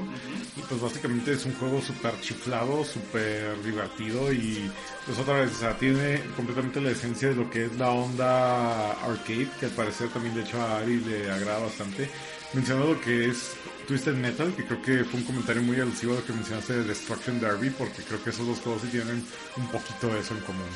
[0.56, 4.70] y pues básicamente es un juego súper chiflado, súper divertido y
[5.06, 8.92] pues otra vez, o sea, tiene completamente la esencia de lo que es la onda
[8.92, 12.10] arcade, que al parecer también de hecho a Ari le agrada bastante.
[12.52, 13.56] Mencionó lo que es
[13.86, 16.84] Twisted Metal, que creo que fue un comentario muy alusivo a lo que mencionaste de
[16.84, 19.24] Destruction Derby, porque creo que esos dos juegos sí tienen
[19.56, 20.68] un poquito de eso en común.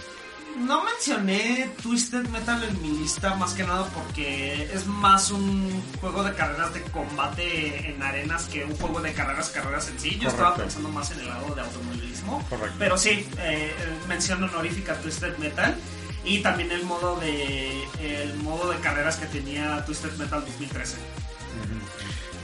[0.57, 6.25] No mencioné Twisted Metal en mi lista más que nada porque es más un juego
[6.25, 10.23] de carreras de combate en arenas que un juego de carreras, carreras sencillo.
[10.23, 12.45] Yo estaba pensando más en el lado de automovilismo.
[12.49, 12.77] Correcto.
[12.79, 13.73] Pero sí, eh,
[14.09, 15.77] mención honorífica Twisted Metal.
[16.25, 20.97] Y también el modo de el modo de carreras que tenía Twisted Metal 2013.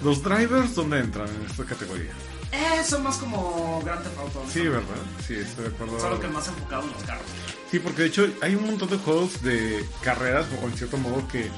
[0.05, 2.11] Los drivers, ¿dónde entran en esta categoría?
[2.53, 4.45] Eh, son más como Grand Theft Auto.
[4.53, 4.85] Sí, ¿verdad?
[5.27, 5.99] Sí, estoy de acuerdo.
[5.99, 7.25] Solo que más enfocado en los carros.
[7.71, 11.27] Sí, porque de hecho hay un montón de juegos de carreras, o en cierto modo
[11.29, 11.49] que,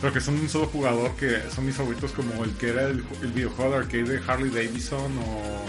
[0.00, 3.04] pero que son un solo jugador, que son mis favoritos, como el que era el,
[3.22, 5.66] el videojuego de arcade de Harley Davidson o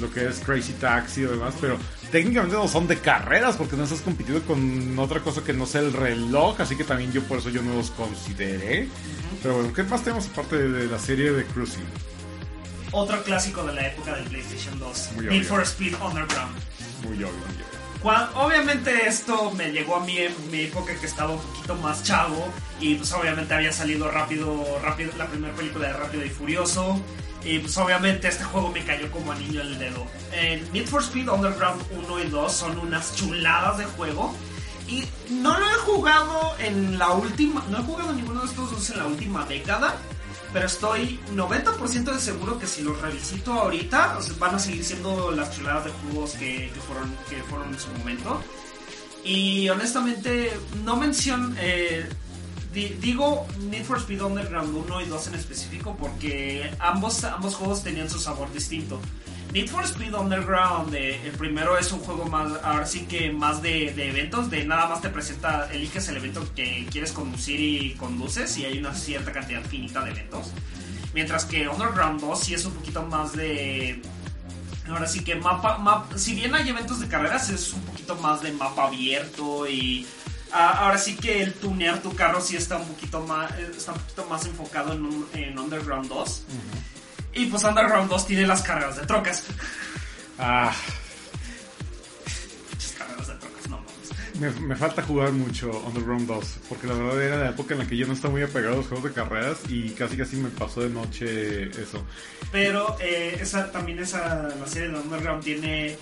[0.00, 1.76] lo que es Crazy Taxi o demás, pero
[2.10, 5.80] técnicamente no son de carreras porque no estás compitiendo con otra cosa que no sea
[5.80, 8.88] el reloj, así que también yo por eso yo no los consideré.
[9.42, 11.84] Pero bueno, ¿qué más tenemos aparte de, la serie de Cruising?
[12.92, 15.10] Otro clásico de la época del PlayStation 2.
[15.16, 16.56] Muy Need for Speed Underground.
[17.04, 17.77] Muy obvio, muy obvio.
[18.02, 22.48] Obviamente esto me llegó a mí en mi época que estaba un poquito más chavo
[22.80, 27.00] y pues obviamente había salido rápido, rápido la primera película de Rápido y Furioso
[27.44, 30.06] y pues obviamente este juego me cayó como anillo al dedo.
[30.32, 34.32] Eh, Need for Speed Underground 1 y 2 son unas chuladas de juego
[34.86, 38.90] y no lo he jugado en la última, no he jugado ninguno de estos dos
[38.90, 39.96] en la última década.
[40.52, 45.54] Pero estoy 90% de seguro que si los revisito ahorita van a seguir siendo las
[45.54, 48.42] chuladas de juegos que, que fueron, que fueron en su momento.
[49.24, 50.52] Y honestamente,
[50.84, 51.54] no menciono.
[51.58, 52.08] eh,
[52.72, 57.82] di- digo Need for Speed Underground 1 y 2 en específico porque ambos, ambos juegos
[57.82, 59.00] tenían su sabor distinto.
[59.52, 63.62] Need for Speed Underground, eh, el primero es un juego más, ahora sí que más
[63.62, 68.56] de, eventos, de nada más te presenta, eliges el evento que quieres conducir y conduces
[68.58, 70.52] y hay una cierta cantidad finita de eventos.
[71.14, 74.02] Mientras que Underground 2 sí es un poquito más de...
[74.86, 78.42] Ahora sí que mapa, map- si bien hay eventos de carreras, es un poquito más
[78.42, 80.06] de mapa abierto y
[80.52, 83.92] ah, ahora sí que el tunear tu carro sí está un poquito más, eh, está
[83.92, 86.42] un poquito más enfocado en, en Underground 2.
[87.38, 89.44] Y pues Underground 2 tiene las carreras de trocas.
[90.38, 90.72] Ah,
[92.72, 94.56] Muchas carreras de trocas, no mames.
[94.60, 97.86] Me, me falta jugar mucho Underground 2, porque la verdad era la época en la
[97.86, 100.48] que yo no estaba muy apegado a los juegos de carreras y casi casi me
[100.50, 102.04] pasó de noche eso.
[102.52, 105.86] Pero eh, esa, también esa, la serie de Underground tiene...
[105.92, 105.98] eh,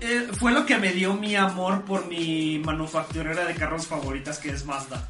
[0.00, 4.50] eh, fue lo que me dio mi amor por mi manufacturera de carros favoritas que
[4.50, 5.08] es Mazda.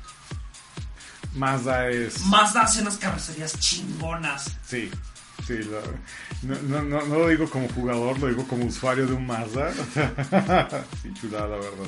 [1.35, 2.21] Mazda es...
[2.27, 4.51] Mazda hace unas carrocerías chingonas.
[4.67, 4.91] Sí,
[5.49, 9.27] sí, lo- no, no, no, lo digo como jugador, lo digo como usuario de un
[9.27, 9.73] Mazda.
[11.03, 11.87] sí, chulada, la verdad.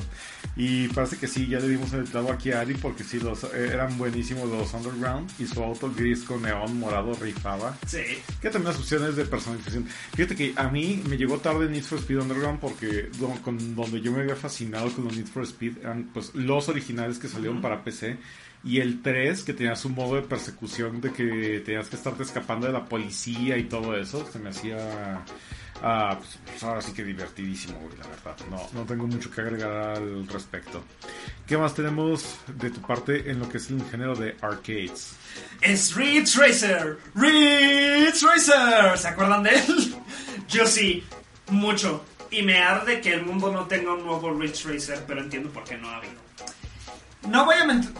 [0.55, 3.43] Y parece que sí, ya le dimos el clavo aquí a Ari porque sí, los,
[3.45, 7.77] eh, eran buenísimos los Underground y su auto gris con neón morado rifaba.
[7.87, 8.01] Sí.
[8.41, 9.87] Que también las opciones de personalización.
[10.15, 13.09] Fíjate que a mí me llegó tarde Need for Speed Underground porque
[13.43, 17.17] con, donde yo me había fascinado con los Need for Speed eran pues los originales
[17.17, 18.17] que salieron para PC
[18.63, 22.67] y el 3 que tenía su modo de persecución de que tenías que estarte escapando
[22.67, 24.25] de la policía y todo eso.
[24.31, 25.23] Se me hacía...
[25.81, 28.37] ah, pues, pues ahora sí que divertidísimo, güey, la verdad.
[28.49, 30.83] No, no tengo mucho que agregar al respecto.
[31.47, 35.15] ¿Qué más tenemos de tu parte en lo que es el género de arcades?
[35.61, 36.99] Es Ridge Racer.
[37.15, 38.97] Ridge Racer.
[38.97, 39.95] ¿Se acuerdan de él?
[40.47, 41.03] Yo sí,
[41.49, 42.05] mucho.
[42.29, 45.63] Y me arde que el mundo no tenga un nuevo Ridge Racer, pero entiendo por
[45.63, 46.30] qué no ha habido.
[47.27, 47.91] No voy a mentir.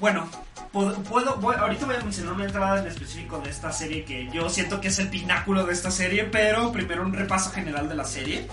[0.00, 0.28] Bueno,
[0.72, 4.28] puedo, puedo- voy- ahorita voy a mencionar una entrada en específico de esta serie que
[4.32, 7.94] yo siento que es el pináculo de esta serie, pero primero un repaso general de
[7.94, 8.48] la serie.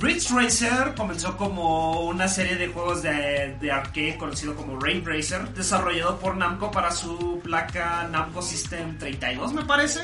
[0.00, 5.48] Ridge Racer comenzó como una serie de juegos de, de arcade conocido como Ray Racer,
[5.54, 10.00] desarrollado por Namco para su placa Namco System 32, me parece.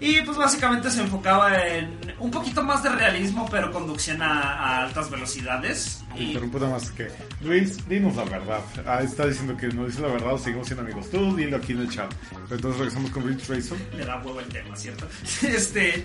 [0.00, 4.82] Y pues básicamente se enfocaba en un poquito más de realismo, pero conducción a, a
[4.84, 6.02] altas velocidades.
[6.16, 7.08] Y interrumpo nada más que
[7.42, 8.60] Luis, dinos la verdad.
[8.86, 11.10] Ah, está diciendo que no dice la verdad o seguimos siendo amigos.
[11.10, 12.10] Tú dilo aquí en el chat.
[12.50, 13.78] Entonces regresamos con Ridge Racer.
[13.94, 15.06] le da huevo el tema, ¿cierto?
[15.42, 16.04] Este.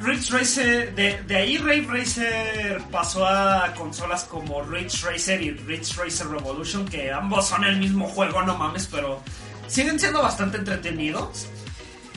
[0.00, 5.96] Ridge Racer, de, de ahí Ray Racer pasó a consolas como Ridge Racer y Ridge
[5.96, 9.22] Racer Revolution, que ambos son el mismo juego, no mames, pero
[9.68, 11.48] siguen siendo bastante entretenidos.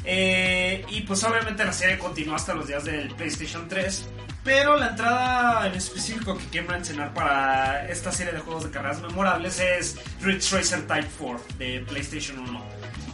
[0.10, 4.08] Eh, y pues obviamente la serie continuó hasta los días del PlayStation 3.
[4.46, 9.02] Pero la entrada en específico que quiero mencionar para esta serie de juegos de carreras
[9.02, 12.66] memorables es Ridge Racer Type 4 de PlayStation 1.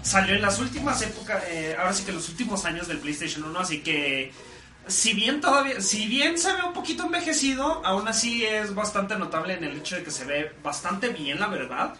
[0.04, 3.44] Salió en las últimas épocas, eh, ahora sí que en los últimos años del PlayStation
[3.46, 4.32] 1, así que
[4.86, 9.56] si bien todavía, si bien se ve un poquito envejecido, aún así es bastante notable
[9.56, 11.96] en el hecho de que se ve bastante bien, la verdad.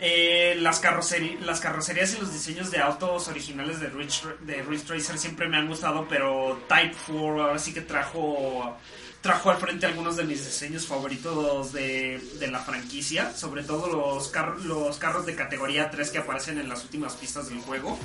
[0.00, 5.56] Eh, las, carrocerías y los diseños de autos originales de Ridge, de Racer siempre me
[5.56, 8.76] han gustado, pero Type 4 ahora sí que trajo,
[9.20, 14.32] trajo al frente algunos de mis diseños favoritos de, de la franquicia, sobre todo los,
[14.64, 17.98] los carros de categoría 3 que aparecen en las últimas pistas del juego.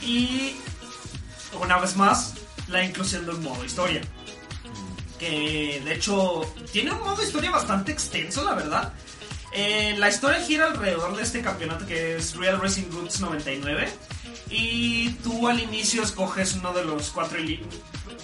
[0.00, 0.56] Y
[1.60, 2.34] una vez más,
[2.68, 4.00] la inclusión de un modo historia.
[5.18, 6.42] Que de hecho
[6.72, 8.92] tiene un modo historia bastante extenso, la verdad.
[9.58, 13.88] Eh, la historia gira alrededor de este campeonato que es Real Racing Roots 99.
[14.50, 17.38] Y tú al inicio escoges uno de los cuatro.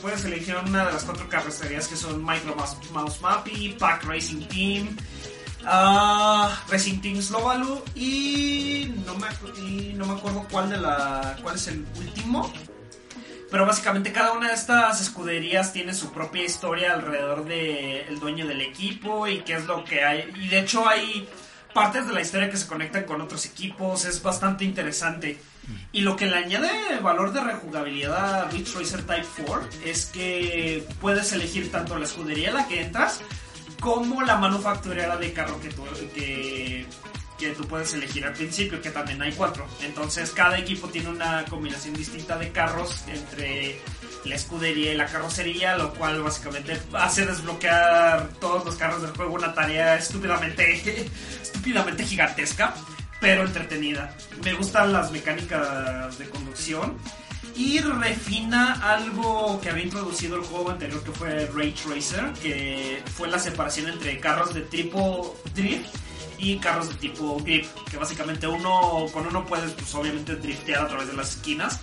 [0.03, 2.55] Puedes elegir una de las cuatro carrocerías que son Micro
[2.93, 4.97] Mouse Mappy, Pack Racing Team,
[5.62, 9.26] uh, Racing Team Slovalu y no, me,
[9.59, 12.53] y no me acuerdo cuál, de la, cuál es el último.
[13.53, 18.47] Pero básicamente cada una de estas escuderías tiene su propia historia alrededor del el dueño
[18.47, 20.25] del equipo y qué es lo que hay.
[20.37, 21.29] Y de hecho hay
[21.75, 24.07] partes de la historia que se conectan con otros equipos.
[24.07, 25.39] Es bastante interesante.
[25.93, 26.71] Y lo que le añade
[27.03, 32.49] valor de rejugabilidad a Ridge Racer Type 4 es que puedes elegir tanto la escudería
[32.49, 33.21] a la que entras
[33.81, 35.85] como la manufacturera de carro que, tú,
[36.15, 36.87] que,
[37.43, 39.66] que tú puedes elegir al principio, que también hay cuatro.
[39.82, 43.80] Entonces cada equipo tiene una combinación distinta de carros entre
[44.24, 49.34] la escudería y la carrocería, lo cual básicamente hace desbloquear todos los carros del juego,
[49.34, 51.09] una tarea estúpidamente,
[51.43, 52.74] estúpidamente gigantesca,
[53.20, 54.14] pero entretenida.
[54.45, 56.97] Me gustan las mecánicas de conducción
[57.57, 63.28] y refina algo que había introducido el juego anterior que fue Rage Racer, que fue
[63.28, 66.03] la separación entre carros de tipo drift
[66.43, 70.88] y carros de tipo grip, que básicamente uno con uno puedes pues obviamente driftear a
[70.88, 71.78] través de las esquinas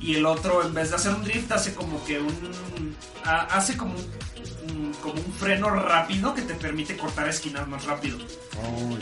[0.00, 2.94] y el otro en vez de hacer un drift hace como que un
[3.24, 8.18] hace como un, como un freno rápido que te permite cortar esquinas más rápido.
[8.62, 8.98] Oh,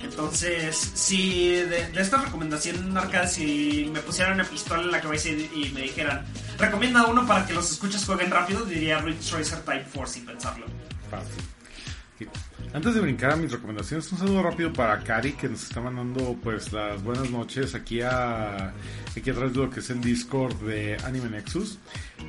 [0.00, 5.70] Entonces, si de, esta recomendación arcade, si me pusieran una pistola en la cabeza y,
[5.72, 6.26] me dijeran,
[6.58, 10.66] recomienda uno para que los escuches jueguen rápido, diría Ridge Racer Type 4 sin pensarlo.
[11.08, 11.52] Fácil.
[12.74, 16.34] Antes de brincar a mis recomendaciones, un saludo rápido para Cari que nos está mandando
[16.42, 18.72] pues las buenas noches aquí a
[19.14, 21.78] aquí a través de lo que es el Discord de Anime Nexus.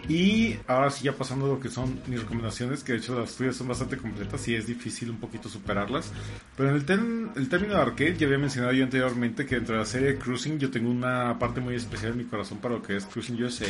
[0.10, 3.36] Y ahora sí ya pasando a lo que son mis recomendaciones, que de hecho las
[3.36, 6.12] tuyas son bastante completas y es difícil un poquito superarlas.
[6.58, 9.80] Pero en el, el término de arcade ya había mencionado yo anteriormente que dentro de
[9.80, 12.98] la serie Cruising yo tengo una parte muy especial en mi corazón para lo que
[12.98, 13.68] es Cruising USA.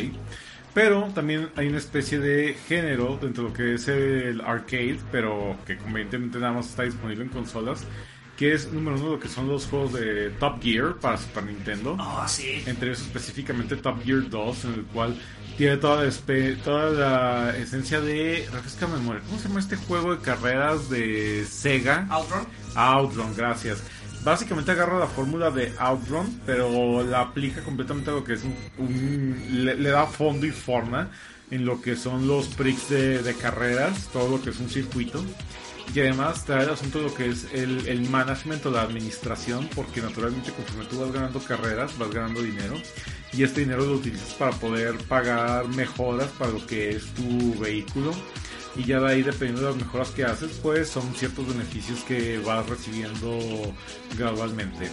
[0.74, 5.56] Pero también hay una especie de género dentro de lo que es el arcade, pero
[5.68, 7.84] que convenientemente nada más está disponible en consolas,
[8.38, 11.98] que es número uno lo que son los juegos de Top Gear para Super Nintendo.
[12.00, 12.64] Oh, sí.
[12.66, 15.16] Entre eso específicamente Top Gear 2, en el cual
[15.58, 16.12] tiene toda la,
[16.64, 18.48] toda la esencia de...
[18.52, 19.22] Refresca memoria.
[19.28, 22.08] ¿Cómo se llama este juego de carreras de Sega?
[22.10, 22.48] Outrun.
[22.76, 23.84] Outrun, gracias
[24.24, 28.44] básicamente agarra la fórmula de Outrun, pero la aplica completamente a lo que es
[28.78, 29.36] un...
[29.52, 31.10] le, da fondo y forma
[31.52, 35.24] en lo que son los prix de, carreras, todo lo que es un circuito.
[35.94, 39.70] Y además trae el asunto de lo que es el, el management o la administración,
[39.76, 42.76] porque naturalmente conforme tú vas ganando carreras, vas ganando dinero.
[43.32, 48.14] Y este dinero lo utilizas para poder pagar mejoras para lo que es tu vehículo
[48.76, 52.40] y ya de ahí dependiendo de las mejoras que haces pues son ciertos beneficios que
[52.40, 53.40] vas recibiendo
[54.18, 54.90] gradualmente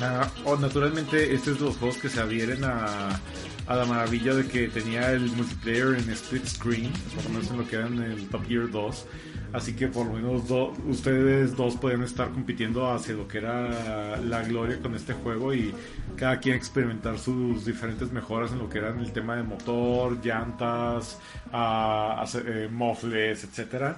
[0.00, 3.18] ah, o naturalmente este es los juegos que se adhieren a,
[3.66, 7.58] a la maravilla de que tenía el multiplayer en split screen por lo menos en
[7.58, 9.06] lo que era en el Top Gear 2
[9.52, 10.44] Así que por lo menos
[10.86, 15.74] ustedes dos pueden estar compitiendo hacia lo que era la gloria con este juego y
[16.16, 21.18] cada quien experimentar sus diferentes mejoras en lo que eran el tema de motor, llantas,
[21.52, 23.94] uh, eh, mofles, etc.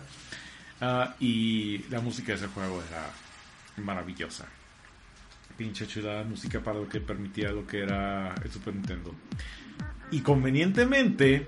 [0.80, 4.46] Ah, y la música de ese juego era maravillosa.
[5.56, 9.14] Pinche chula música para lo que permitía lo que era el Super Nintendo.
[10.10, 11.46] Y convenientemente,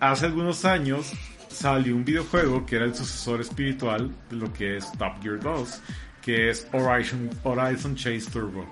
[0.00, 1.12] hace algunos años
[1.54, 5.80] salió un videojuego que era el sucesor espiritual de lo que es Top Gear 2,
[6.20, 8.66] que es Horizon, Horizon Chase Turbo.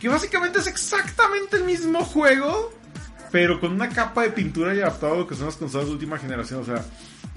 [0.00, 2.72] Que básicamente es exactamente el mismo juego,
[3.30, 5.92] pero con una capa de pintura y adaptado a lo que son las consolas de
[5.92, 6.60] última generación.
[6.60, 6.84] O sea,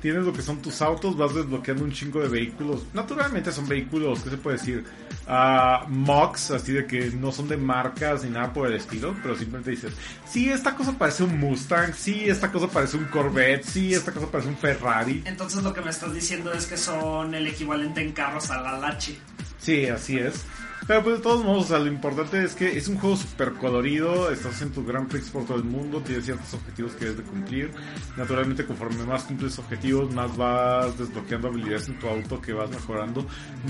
[0.01, 2.85] tienes lo que son tus autos, vas desbloqueando un chingo de vehículos.
[2.93, 4.85] Naturalmente son vehículos, ¿qué se puede decir?
[5.29, 9.37] Uh, mocks, así de que no son de marcas ni nada por el estilo, pero
[9.37, 9.93] simplemente dices,
[10.25, 14.25] sí, esta cosa parece un Mustang, sí, esta cosa parece un Corvette, sí, esta cosa
[14.25, 15.21] parece un Ferrari.
[15.25, 18.79] Entonces lo que me estás diciendo es que son el equivalente en carros a la
[18.79, 19.19] Lache.
[19.59, 20.45] Sí, así es.
[20.89, 24.59] Pero pues de todos modos, lo importante es que es un juego súper colorido, estás
[24.63, 27.71] en tu Grand Prix por todo el mundo, tienes ciertos objetivos que debes de cumplir.
[28.17, 33.23] Naturalmente, conforme más cumples objetivos, más vas desbloqueando habilidades en tu auto que vas mejorando.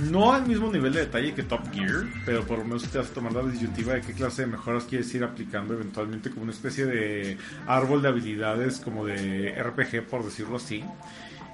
[0.10, 3.14] No al mismo nivel de detalle que Top Gear, pero por lo menos te hace
[3.14, 6.86] tomar la disyuntiva de qué clase de mejoras quieres ir aplicando eventualmente como una especie
[6.86, 10.86] de árbol de habilidades como de RPG, por decirlo así.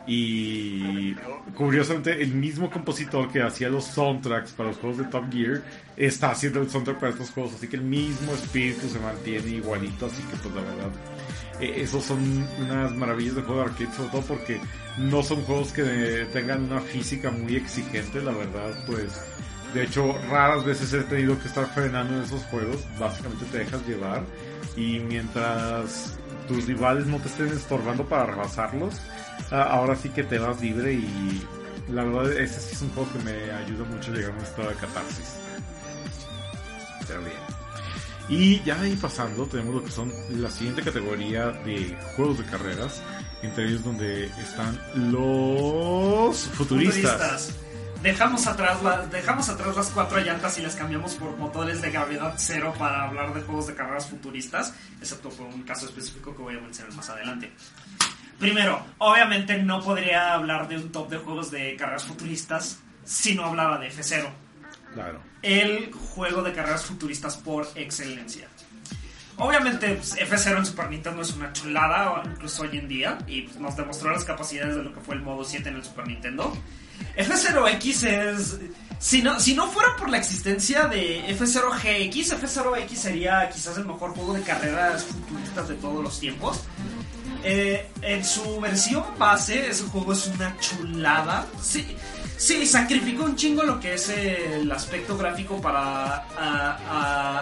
[0.08, 1.16] Y
[1.56, 5.64] curiosamente, el mismo compositor que hacía los soundtracks para los juegos de Top Gear
[5.98, 7.56] está haciendo el soundtrack para estos juegos.
[7.56, 10.06] Así que el mismo espíritu se mantiene igualito.
[10.06, 10.92] Así que, pues, la verdad,
[11.60, 14.62] eh, esos son unas maravillas de juego de arcade, sobre todo porque
[15.00, 18.22] no son juegos que tengan una física muy exigente.
[18.22, 19.20] La verdad, pues,
[19.74, 22.86] de hecho, raras veces he tenido que estar frenando en esos juegos.
[23.00, 24.24] Básicamente te dejas llevar.
[24.78, 29.02] Y mientras tus rivales no te estén estorbando para rebasarlos
[29.52, 31.46] ahora sí que te vas libre y
[31.90, 34.44] la verdad ese sí es un juego que me ayuda mucho a llegar a un
[34.44, 35.36] estado de catarsis.
[37.08, 37.56] Pero bien.
[38.28, 43.02] Y ya ahí pasando tenemos lo que son la siguiente categoría de juegos de carreras,
[43.44, 44.80] entre ellos donde están
[45.12, 47.54] los futuristas.
[48.02, 48.78] Dejamos atrás,
[49.12, 53.34] dejamos atrás las cuatro llantas y las cambiamos por motores de gravedad cero para hablar
[53.34, 57.10] de juegos de carreras futuristas, excepto por un caso específico que voy a mencionar más
[57.10, 57.52] adelante.
[58.40, 63.46] Primero, obviamente no podría hablar de un top de juegos de carreras futuristas si no
[63.46, 64.30] hablaba de F0.
[64.94, 65.22] Claro.
[65.42, 68.48] El juego de carreras futuristas por excelencia.
[69.38, 73.58] Obviamente pues, F0 en Super Nintendo es una chulada, incluso hoy en día, y pues,
[73.58, 76.58] nos demostró las capacidades de lo que fue el modo 7 en el Super Nintendo.
[77.18, 78.60] F0X es...
[78.98, 84.12] Si no, si no fuera por la existencia de F0GX, F0X sería quizás el mejor
[84.12, 86.64] juego de carreras futuristas de todos los tiempos.
[87.44, 91.46] Eh, en su versión base, ese juego es una chulada.
[91.62, 91.96] Sí,
[92.38, 96.26] sí, sacrificó un chingo lo que es el aspecto gráfico para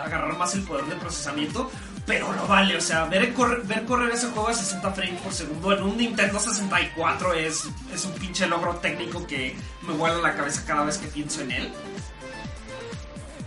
[0.03, 1.71] agarrar más el poder de procesamiento.
[2.05, 5.33] Pero lo vale, o sea, ver correr, ver correr ese juego a 60 frames por
[5.33, 7.63] segundo en un Nintendo 64 es,
[7.93, 9.55] es un pinche logro técnico que
[9.87, 11.71] me vuela la cabeza cada vez que pienso en él.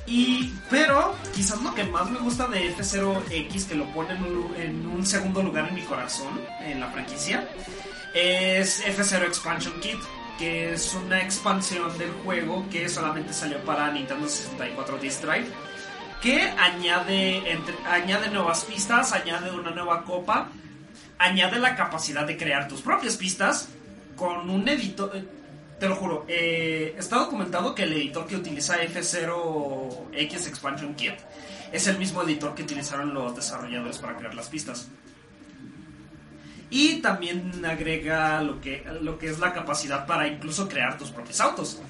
[0.07, 5.05] Y, pero quizás lo que más me gusta de F0X, que lo pone en un,
[5.05, 7.49] segundo lugar en mi corazón, en la franquicia,
[8.15, 9.99] es F0 Expansion Kit,
[10.39, 15.47] que es una expansión del juego que solamente salió para Nintendo 64 Disk Drive,
[16.23, 17.43] que añade,
[17.91, 20.51] añade nuevas pistas, añade una nueva copa,
[21.19, 23.69] añade la capacidad de crear tus propias pistas
[24.15, 25.13] con un editor
[25.79, 31.15] te lo juro, eh, está documentado que el editor que utiliza F0X Expansion Kit
[31.73, 34.89] es el mismo editor que utilizaron los desarrolladores para crear las pistas.
[36.71, 41.41] Y también agrega lo que, lo que es la capacidad para incluso crear tus propios
[41.41, 41.81] autos.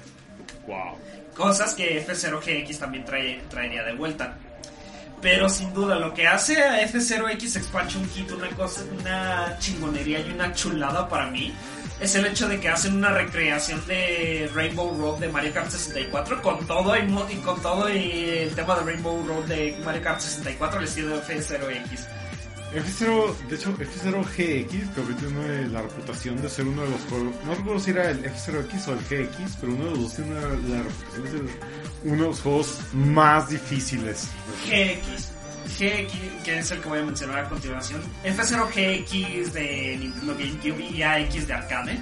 [0.67, 0.97] Wow.
[1.35, 4.37] Cosas que F0GX también trae, traería de vuelta.
[5.21, 10.31] Pero sin duda, lo que hace a F0X Expansion Kit una, cosa, una chingonería y
[10.31, 11.53] una chulada para mí
[11.99, 16.41] es el hecho de que hacen una recreación de Rainbow Road de Mario Kart 64
[16.43, 20.77] con todo y, con todo y el tema de Rainbow Road de Mario Kart 64
[20.77, 22.16] al estilo de F0X.
[22.73, 27.33] F0, de hecho, F0GX creo que tiene la reputación de ser uno de los juegos,
[27.45, 30.35] no recuerdo si era el F0X o el GX, pero uno de los dos tiene
[30.35, 31.41] la reputación de ser
[32.03, 34.27] uno de los juegos más difíciles.
[34.65, 35.31] GX.
[35.67, 41.01] GX, que es el que voy a mencionar a continuación, F0GX de Nintendo GameCube y
[41.01, 41.99] AX de arcade,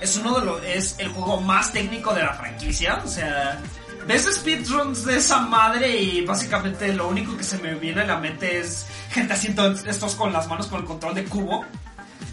[0.00, 3.60] es uno de los, es el juego más técnico de la franquicia, o sea,
[4.06, 8.18] ves speedruns de esa madre y básicamente lo único que se me viene a la
[8.18, 11.64] mente es gente haciendo estos con las manos con el control de cubo.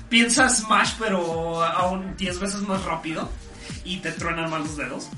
[0.10, 3.30] Piensa Smash pero aún 10 veces más rápido
[3.84, 5.10] y te truenan más los dedos.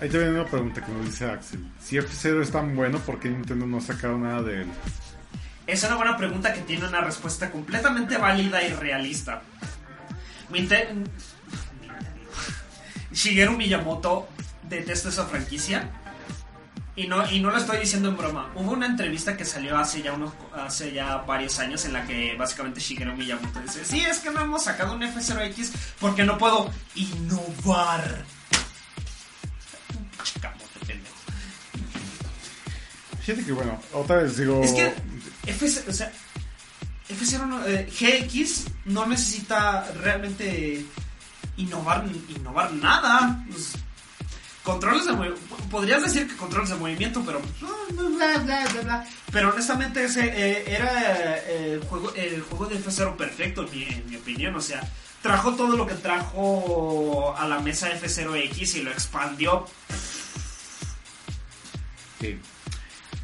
[0.00, 1.60] Ahí te viene una pregunta que nos dice Axel.
[1.78, 4.68] Si F0 es tan bueno, ¿por qué Nintendo no ha sacado nada de él?
[5.66, 9.42] Es una buena pregunta que tiene una respuesta completamente válida y realista.
[13.12, 14.28] Shigeru Miyamoto
[14.70, 15.90] detesta esa franquicia.
[16.96, 18.50] Y no, y no lo estoy diciendo en broma.
[18.54, 22.34] Hubo una entrevista que salió hace ya, unos, hace ya varios años en la que
[22.36, 25.70] básicamente Shigeru Miyamoto dice, sí, es que no hemos sacado un F0X
[26.00, 28.24] porque no puedo innovar.
[33.22, 34.62] Fíjate que bueno, otra vez digo.
[34.62, 34.92] Es que
[35.88, 36.10] o sea,
[37.08, 40.84] F0 no- eh, GX no necesita realmente
[41.56, 43.44] innovar, innovar nada.
[43.50, 43.72] Pues,
[44.62, 45.34] controles de movi-
[45.70, 47.40] podrías decir que controles de movimiento, pero
[47.90, 49.06] bla, bla, bla, bla.
[49.32, 53.82] Pero honestamente ese eh, era eh, el juego el juego de F0 perfecto en mi,
[53.84, 54.80] en mi opinión, o sea,
[55.22, 59.66] trajo todo lo que trajo a la mesa F0X y lo expandió.
[62.20, 62.38] Sí.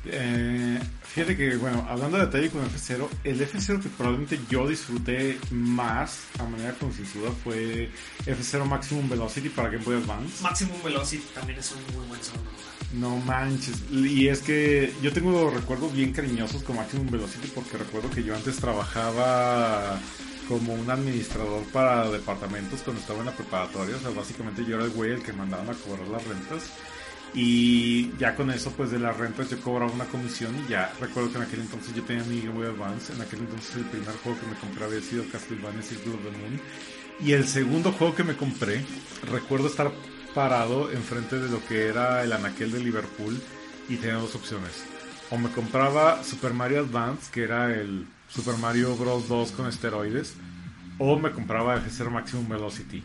[0.06, 0.80] Eh,
[1.16, 6.24] fíjate que, bueno, hablando de detalle con F0, el F0 que probablemente yo disfruté más
[6.38, 7.88] a manera concienzuda fue
[8.26, 10.42] F0 Maximum Velocity para Game Boy Advance.
[10.42, 12.66] Maximum Velocity también es un muy buen segundo lugar.
[12.92, 13.82] No manches.
[13.90, 18.36] Y es que yo tengo recuerdos bien cariñosos con Maximum Velocity porque recuerdo que yo
[18.36, 19.98] antes trabajaba
[20.48, 23.96] como un administrador para departamentos cuando estaba en la preparatoria.
[23.96, 26.64] O sea, básicamente yo era el güey el que mandaban a cobrar las rentas.
[27.38, 31.30] Y ya con eso, pues de las rentas yo cobraba una comisión y ya recuerdo
[31.30, 33.12] que en aquel entonces yo tenía mi Game Boy Advance.
[33.12, 36.30] En aquel entonces el primer juego que me compré había sido Castlevania Circle of the
[36.30, 36.60] Moon.
[37.20, 38.82] Y el segundo juego que me compré,
[39.30, 39.92] recuerdo estar
[40.34, 43.38] parado enfrente de lo que era el anaquel de Liverpool
[43.90, 44.86] y tenía dos opciones.
[45.28, 49.28] O me compraba Super Mario Advance, que era el Super Mario Bros.
[49.28, 50.34] 2 con esteroides,
[50.98, 53.02] o me compraba F0 Maximum Velocity.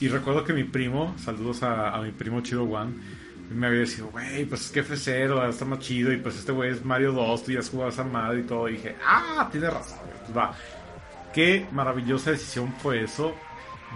[0.00, 2.94] Y recuerdo que mi primo, saludos a, a mi primo Chido One,
[3.50, 6.70] me había dicho, güey, pues es que F0 está más chido y pues este güey
[6.70, 8.68] es Mario 2, tú ya has jugado esa madre y todo.
[8.68, 10.56] Y dije, ah, tiene razón, pues va.
[11.34, 13.34] Qué maravillosa decisión fue eso.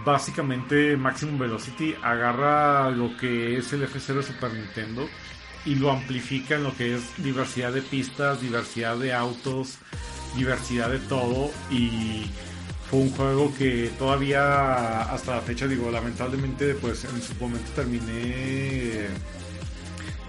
[0.04, 5.08] Básicamente Maximum Velocity agarra lo que es el F0 de Super Nintendo
[5.66, 9.78] y lo amplifica en lo que es diversidad de pistas, diversidad de autos,
[10.36, 12.30] diversidad de todo y
[12.88, 19.06] fue un juego que todavía hasta la fecha digo lamentablemente pues en su momento terminé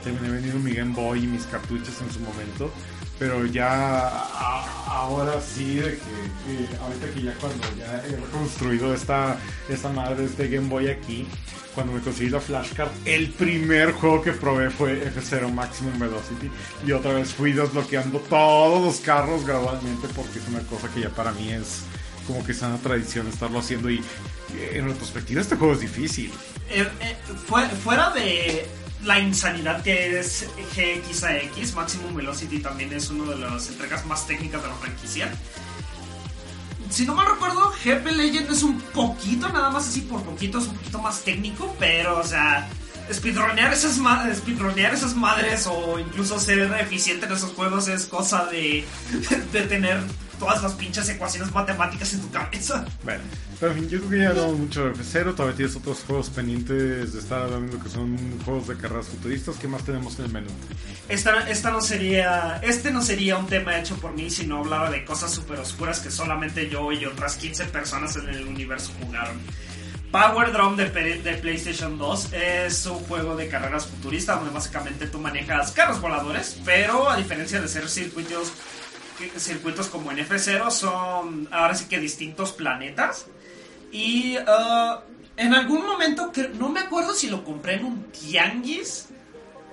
[0.02, 2.72] terminé vendiendo mi Game Boy y mis cartuchos en su momento
[3.20, 4.08] pero ya
[4.88, 9.38] ahora sí de que, ahorita que ya cuando ya he construido esta
[9.70, 11.28] esta madre este Game Boy aquí
[11.76, 16.50] cuando me conseguí la flashcard el primer juego que probé fue F0 Maximum Velocity
[16.86, 21.10] y otra vez fui desbloqueando todos los carros gradualmente porque es una cosa que ya
[21.10, 21.82] para mí es
[22.28, 24.04] como que sana tradición estarlo haciendo y
[24.74, 26.32] en retrospectiva este juego es difícil.
[26.70, 27.16] Eh, eh,
[27.48, 28.68] fue- fuera de
[29.04, 30.46] la insanidad que es
[30.76, 34.76] GX a X, Maximum Velocity también es uno de las entregas más técnicas de la
[34.76, 35.32] franquicia.
[36.90, 40.66] Si no mal recuerdo, GP Legend es un poquito, nada más así por poquito, es
[40.68, 42.68] un poquito más técnico, pero o sea,
[43.12, 48.46] speedronear esas, ma- speedronear esas madres o incluso ser eficiente en esos juegos es cosa
[48.48, 48.86] de,
[49.54, 50.02] de tener
[50.38, 52.86] todas las pinches ecuaciones matemáticas en tu cabeza.
[53.04, 53.24] Bueno,
[53.70, 57.20] fin, yo creo que ya hablamos mucho de F0, todavía tienes otros juegos pendientes de
[57.20, 59.56] estar hablando que son juegos de carreras futuristas.
[59.58, 60.50] ¿Qué más tenemos en el menú?
[61.08, 64.90] Esta, esta no sería, este no sería un tema hecho por mí si no hablara
[64.90, 69.40] de cosas súper oscuras que solamente yo y otras 15 personas en el universo jugaron.
[70.12, 75.20] Power Drum de, de PlayStation 2 es un juego de carreras futurista donde básicamente tú
[75.20, 78.52] manejas carros voladores, pero a diferencia de ser circuitos,
[79.38, 83.28] circuitos como en F0 son ahora sí que distintos planetas.
[83.92, 85.02] Y ah,
[85.38, 89.10] en algún momento, no me acuerdo si lo compré en un tianguis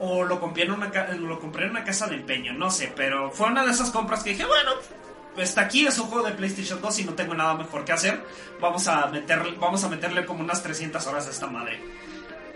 [0.01, 3.33] o lo compré en una lo compré en una casa de empeño, no sé, pero
[3.33, 4.73] fue una de esas compras que dije, bueno,
[5.37, 8.25] está aquí, es un juego de PlayStation 2 y no tengo nada mejor que hacer.
[8.61, 11.81] Vamos a meterle, vamos a meterle como unas 300 horas a esta madre.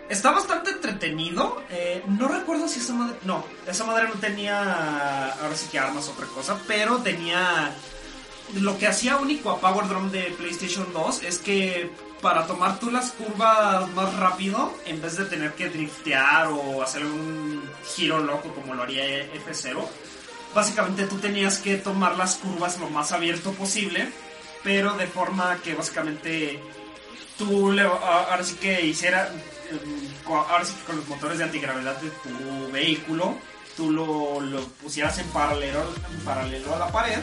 [0.09, 1.63] Está bastante entretenido.
[1.71, 3.17] eh, no recuerdo si esa madre.
[3.25, 5.33] No, esa madre no tenía.
[5.33, 6.59] Ahora sí que armas, otra cosa.
[6.67, 7.73] Pero tenía.
[8.55, 11.91] Lo que hacía único a Power Drum de PlayStation 2 es que
[12.21, 17.05] para tomar tú las curvas más rápido, en vez de tener que driftear o hacer
[17.05, 17.63] un
[17.95, 19.05] giro loco como lo haría
[19.35, 19.85] F0,
[20.55, 24.09] básicamente tú tenías que tomar las curvas lo más abierto posible,
[24.63, 26.63] pero de forma que básicamente
[27.37, 29.29] tú le, ahora sí que hiciera,
[29.71, 33.37] em, ahora sí que con los motores de antigravedad de tu vehículo,
[33.77, 35.83] tú lo, lo pusieras en paralelo,
[36.13, 37.19] en paralelo a la pared.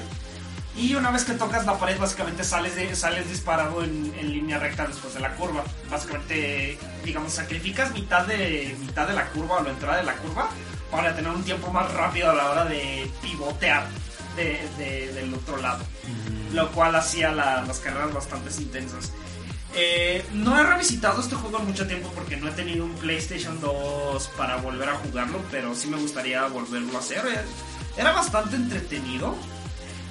[0.75, 4.59] Y una vez que tocas la pared, básicamente sales, de- sales disparado en, en línea
[4.59, 5.63] recta después de la curva.
[5.89, 10.49] Básicamente, digamos, sacrificas mitad de, mitad de la curva o la entrada de la curva
[10.91, 13.87] para tener un tiempo más rápido a la hora de pivotear
[14.35, 15.83] de- de- del otro lado.
[16.53, 19.11] Lo cual hacía la- las carreras bastante intensas.
[19.75, 23.59] Eh, no he revisitado este juego en mucho tiempo porque no he tenido un PlayStation
[23.59, 27.23] 2 para volver a jugarlo, pero sí me gustaría volverlo a hacer.
[27.27, 27.41] Eh,
[27.97, 29.35] Era bastante entretenido.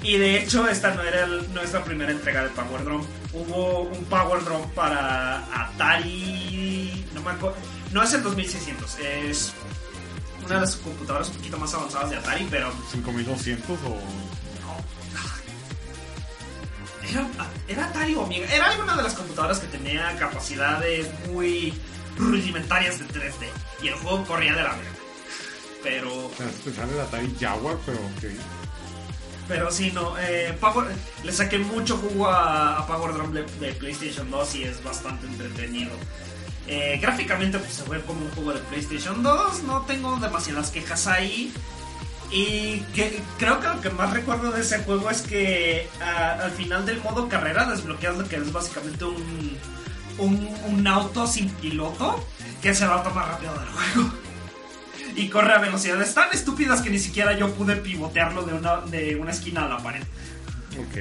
[0.01, 3.05] Y de hecho, esta no era el- no es la primera entrega de Power Drum.
[3.33, 7.05] Hubo un Power Drum para Atari.
[7.13, 7.57] No me acuerdo.
[7.91, 9.51] No es el 2600, es
[10.45, 13.99] una de las computadoras un poquito más avanzadas de Atari, pero 5200 o
[17.09, 17.25] Era,
[17.67, 18.45] era Atari o Amiga.
[18.53, 21.73] Era alguna de las computadoras que tenía capacidades muy
[22.17, 23.47] rudimentarias de 3D.
[23.81, 24.91] Y el juego corría de la verga.
[25.83, 26.29] Pero.
[26.63, 28.23] Pensar el Atari Jaguar, pero ok.
[29.49, 30.13] Pero sí, no.
[30.19, 30.55] Eh,
[31.23, 33.43] le saqué mucho jugo a, Power Drum de,
[33.73, 35.91] PlayStation 2 y es bastante entretenido.
[36.67, 39.63] Eh, gráficamente, pues se ve como un juego de PlayStation 2.
[39.63, 41.51] No tengo demasiadas quejas ahí.
[42.31, 42.81] Y
[43.39, 47.27] creo que lo que más recuerdo de ese juego es que al final del modo
[47.27, 49.57] carrera desbloqueas lo que es básicamente un,
[50.19, 52.23] un auto sin piloto
[52.61, 54.28] que se va a tomar rápido del juego.
[55.19, 59.17] Y corre a velocidades tan estúpidas que ni siquiera yo pude pivotearlo de una, de
[59.17, 60.01] una esquina a la pared.
[60.79, 60.95] Ok.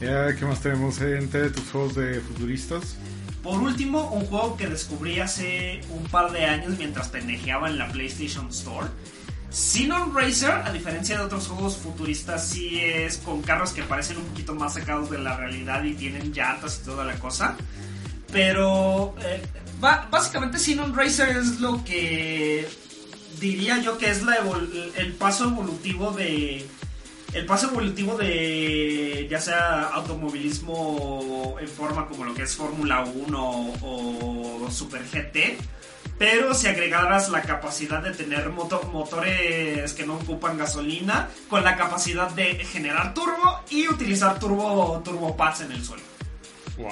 [0.00, 2.96] ¿Qué más tenemos entre tus juegos de futuristas?
[3.42, 7.88] Por último, un juego que descubrí hace un par de años mientras pendejeaba en la
[7.88, 8.88] PlayStation Store.
[9.50, 14.24] Xenon Racer, a diferencia de otros juegos futuristas, sí es con carros que parecen un
[14.24, 17.56] poquito más sacados de la realidad y tienen llantas y toda la cosa.
[18.32, 19.42] Pero eh,
[19.80, 22.68] básicamente Xenon Racer es lo que
[23.40, 24.36] diría yo que es la
[24.96, 26.66] el paso evolutivo de
[27.34, 33.74] el paso evolutivo de ya sea automovilismo en forma como lo que es Fórmula 1
[33.82, 35.58] o Super GT,
[36.18, 41.76] pero si agregaras la capacidad de tener moto- motores que no ocupan gasolina, con la
[41.76, 46.02] capacidad de generar turbo y utilizar turbo, turbo en el suelo.
[46.78, 46.88] Wow.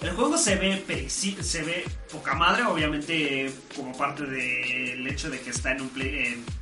[0.00, 5.50] El juego se ve se ve poca madre, obviamente como parte del hecho de que
[5.50, 5.90] está en un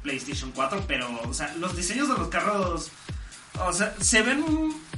[0.02, 2.90] PlayStation 4, pero o sea, los diseños de los carros
[3.60, 4.44] o sea, se ven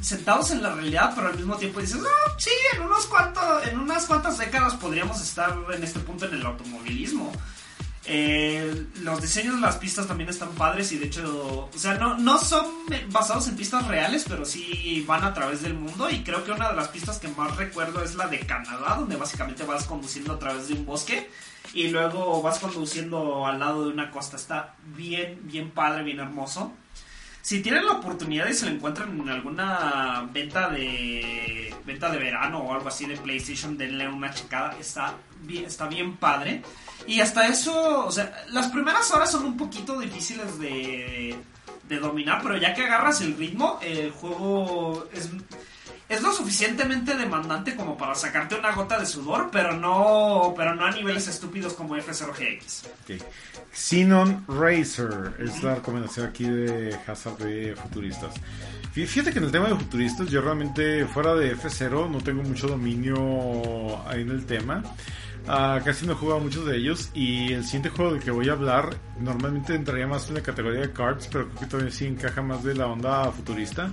[0.00, 3.78] sentados en la realidad, pero al mismo tiempo dices, "Ah, sí, en unos cuantos en
[3.78, 7.32] unas cuantas décadas podríamos estar en este punto en el automovilismo.
[8.10, 12.16] Eh, los diseños de las pistas también están padres y de hecho, o sea, no,
[12.16, 12.64] no son
[13.10, 16.70] basados en pistas reales, pero sí van a través del mundo y creo que una
[16.70, 20.38] de las pistas que más recuerdo es la de Canadá, donde básicamente vas conduciendo a
[20.38, 21.30] través de un bosque
[21.74, 24.36] y luego vas conduciendo al lado de una costa.
[24.36, 26.72] Está bien, bien padre, bien hermoso.
[27.42, 32.58] Si tienen la oportunidad y se lo encuentran en alguna venta de venta de verano
[32.58, 34.76] o algo así de PlayStation, denle una checada.
[34.80, 36.62] Está bien, está bien padre.
[37.08, 41.34] Y hasta eso, o sea, las primeras horas son un poquito difíciles de,
[41.88, 45.30] de dominar, pero ya que agarras el ritmo, el juego es,
[46.08, 50.84] es lo suficientemente demandante como para sacarte una gota de sudor, pero no, pero no
[50.84, 52.86] a niveles estúpidos como F0GX.
[52.86, 53.22] Ok.
[53.72, 58.34] Xenon Racer es la recomendación aquí de Hazard de futuristas.
[58.94, 62.42] Fí- Fíjate que en el tema de futuristas, yo realmente fuera de F0 no tengo
[62.42, 64.82] mucho dominio ahí en el tema.
[65.46, 68.48] Ah, casi no he jugado muchos de ellos y el siguiente juego del que voy
[68.48, 72.06] a hablar normalmente entraría más en la categoría de cards, pero creo que todavía sí
[72.06, 73.90] encaja más de la onda futurista,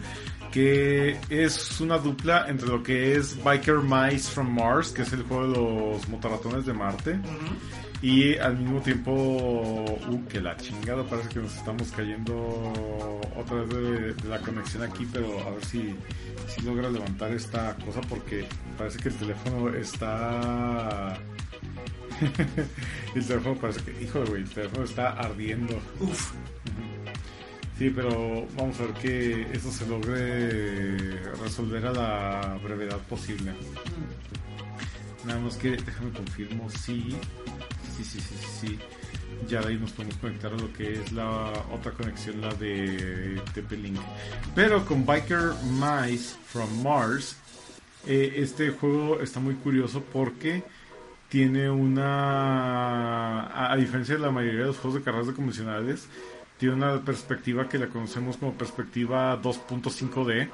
[0.51, 5.23] que es una dupla entre lo que es Biker Mice from Mars, que es el
[5.23, 7.19] juego de los motorratones de Marte,
[8.05, 12.71] y al mismo tiempo, uh, que la chingada, parece que nos estamos cayendo
[13.35, 15.95] otra vez de, de la conexión aquí, pero a ver si,
[16.47, 18.45] si logra levantar esta cosa porque
[18.77, 21.17] parece que el teléfono está...
[23.15, 25.73] el teléfono parece que, hijo de güey, el teléfono está ardiendo.
[25.99, 26.31] Uf.
[27.79, 33.51] Sí, pero vamos a ver que eso se logre resolver a la brevedad posible.
[35.25, 37.17] Nada más que déjame confirmo si
[38.03, 38.79] sí, sí, sí, sí.
[39.47, 43.41] Ya de ahí nos podemos conectar a lo que es la otra conexión, la de
[43.53, 43.99] TP-Link.
[44.55, 47.35] Pero con Biker Mice from Mars,
[48.07, 50.63] eh, este juego está muy curioso porque
[51.29, 53.41] tiene una.
[53.41, 56.07] A, a diferencia de la mayoría de los juegos de carreras de convencionales,
[56.57, 60.49] tiene una perspectiva que la conocemos como perspectiva 2.5D,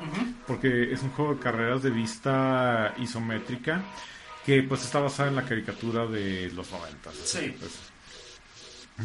[0.47, 3.83] porque es un juego de carreras de vista isométrica
[4.45, 7.11] que pues está basada en la caricatura de los 90.
[7.23, 7.55] Sí.
[7.59, 7.71] Pues,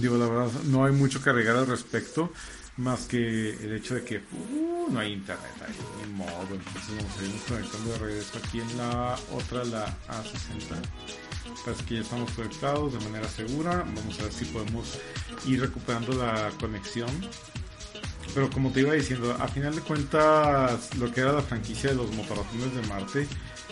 [0.00, 2.32] digo, la verdad, no hay mucho que agregar al respecto,
[2.76, 5.74] más que el hecho de que uh, no hay internet ahí,
[6.06, 6.48] ni modo.
[6.50, 10.76] Entonces vamos a irnos conectando de regreso aquí en la otra, la A60.
[11.64, 13.84] Parece que ya estamos conectados de manera segura.
[13.94, 14.98] Vamos a ver si podemos
[15.46, 17.10] ir recuperando la conexión.
[18.34, 21.96] Pero como te iba diciendo, a final de cuentas, lo que era la franquicia de
[21.96, 23.26] los motorratones de Marte,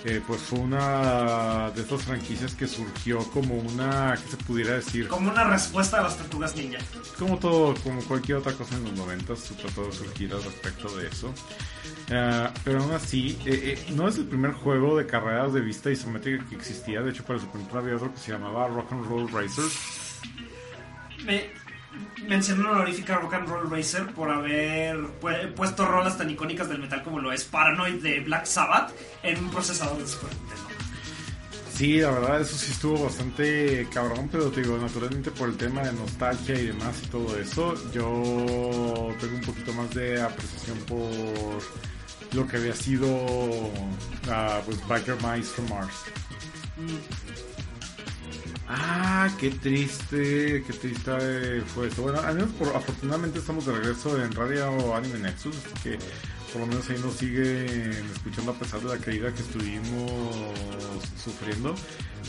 [0.04, 5.08] eh, pues fue una de estas franquicias que surgió como una, que se pudiera decir,
[5.08, 6.78] Como una respuesta a las tortugas ninja.
[7.18, 10.94] como todo, como cualquier otra cosa en los 90, se trató de surgir al respecto
[10.96, 11.32] de eso.
[12.10, 15.90] Eh, pero aún así, eh, eh, no es el primer juego de carreras de vista
[15.90, 17.00] isométrica que existía.
[17.00, 20.20] De hecho, para Super Nintendo había otro que se llamaba Rock and Roll Racers.
[21.24, 21.50] Me,
[22.28, 26.78] mención honorífica a Rock and Roll Racer por haber pu- puesto rolas tan icónicas del
[26.80, 28.92] metal como lo es Paranoid de Black Sabbath
[29.22, 30.62] en un procesador de Super Nintendo.
[31.74, 35.82] Sí, la verdad, eso sí estuvo bastante cabrón, pero te digo, naturalmente por el tema
[35.82, 41.10] de nostalgia y demás y todo eso, yo tengo un poquito más de apreciación por
[42.32, 43.08] lo que había sido
[44.30, 45.94] ah, pues Biker Mice from Mars.
[48.66, 52.02] Ah, qué triste, qué triste fue esto.
[52.02, 55.98] Bueno, al menos por- afortunadamente estamos de regreso en Radio Anime Nexus, así que
[56.52, 60.34] por lo menos ahí nos siguen escuchando a pesar de la caída que estuvimos
[61.22, 61.74] sufriendo.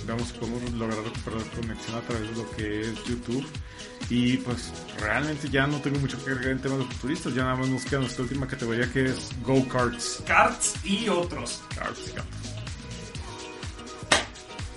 [0.06, 3.46] Veamos si podemos lograr recuperar conexión a través de lo que es YouTube.
[4.10, 7.56] Y pues realmente ya no tengo mucho que agregar en temas de futuristas, ya nada
[7.56, 10.22] más nos queda nuestra última categoría que es Go-Karts.
[10.28, 11.62] Karts y otros.
[11.76, 12.24] Karts, ya.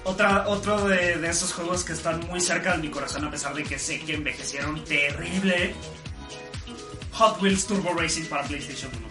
[0.09, 3.55] Otra, otro de, de esos juegos que están muy cerca de mi corazón a pesar
[3.55, 5.75] de que sé que envejecieron terrible.
[7.13, 9.09] Hot Wheels Turbo Racing para PlayStation 1.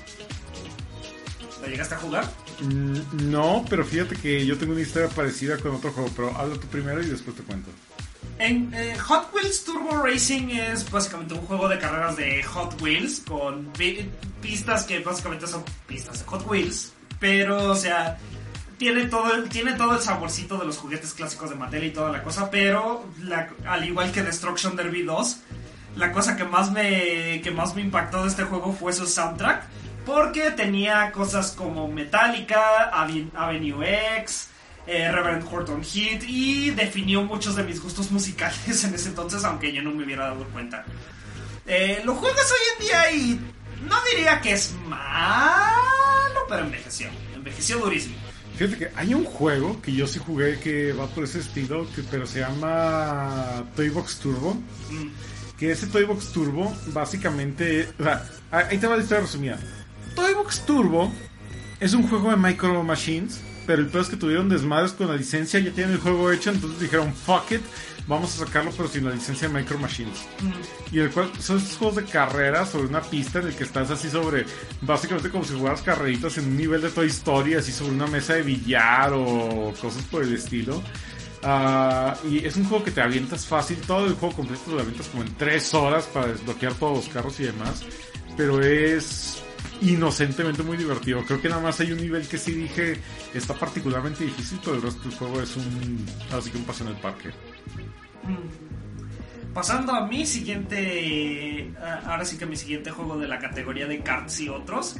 [1.61, 2.29] ¿Lo llegaste a jugar?
[2.61, 6.55] Mm, No, pero fíjate que yo tengo una historia parecida con otro juego, pero habla
[6.55, 7.69] tú primero y después te cuento.
[8.39, 13.21] En eh, Hot Wheels Turbo Racing es básicamente un juego de carreras de Hot Wheels
[13.27, 14.09] con pi-
[14.41, 18.17] pistas que básicamente son pistas de Hot Wheels, pero o sea,
[18.77, 22.11] tiene todo el, tiene todo el saborcito de los juguetes clásicos de Mattel y toda
[22.11, 23.05] la cosa, pero
[23.67, 25.37] al igual que Destruction Derby 2,
[25.95, 29.63] la cosa que más me que más me impactó de este juego fue su soundtrack,
[30.05, 33.83] porque tenía cosas como Metallica, Ave- Avenue
[34.19, 34.49] X,
[34.85, 39.73] eh, Reverend Horton Heat y definió muchos de mis gustos musicales en ese entonces, aunque
[39.73, 40.85] yo no me hubiera dado cuenta.
[41.65, 43.39] Eh, lo juegas hoy en día y
[43.85, 47.09] no diría que es malo, pero envejeció.
[47.35, 48.15] Envejeció durísimo.
[48.57, 52.01] Fíjate que hay un juego que yo sí jugué que va por ese estilo, que,
[52.01, 54.55] pero se llama Toybox Turbo.
[54.89, 55.09] Mm.
[55.59, 57.87] Que ese Toybox Turbo, básicamente.
[57.99, 59.59] O sea, ahí te va la historia resumida.
[60.15, 61.11] Toybox Turbo
[61.79, 65.15] es un juego de Micro Machines, pero el peor es que tuvieron desmadres con la
[65.15, 67.61] licencia, ya tienen el juego hecho, entonces dijeron, fuck it,
[68.07, 70.25] vamos a sacarlo, pero sin la licencia de Micro Machines.
[70.91, 73.91] Y el cual son estos juegos de carrera sobre una pista en el que estás
[73.91, 74.45] así sobre,
[74.81, 78.33] básicamente como si jugaras carreritas en un nivel de Toy Story, así sobre una mesa
[78.33, 80.81] de billar o cosas por el estilo.
[81.43, 85.07] Ah, y es un juego que te avientas fácil, todo el juego completo lo avientas
[85.07, 87.83] como en 3 horas para desbloquear todos los carros y demás.
[88.35, 89.41] Pero es
[89.81, 91.23] inocentemente muy divertido.
[91.25, 92.99] Creo que nada más hay un nivel que sí dije
[93.33, 96.89] está particularmente difícil, pero el resto del juego es un, así que un paso en
[96.89, 97.29] el parque.
[99.53, 101.71] Pasando a mi siguiente.
[101.81, 104.97] ah, Ahora sí que mi siguiente juego de la categoría de carts y otros.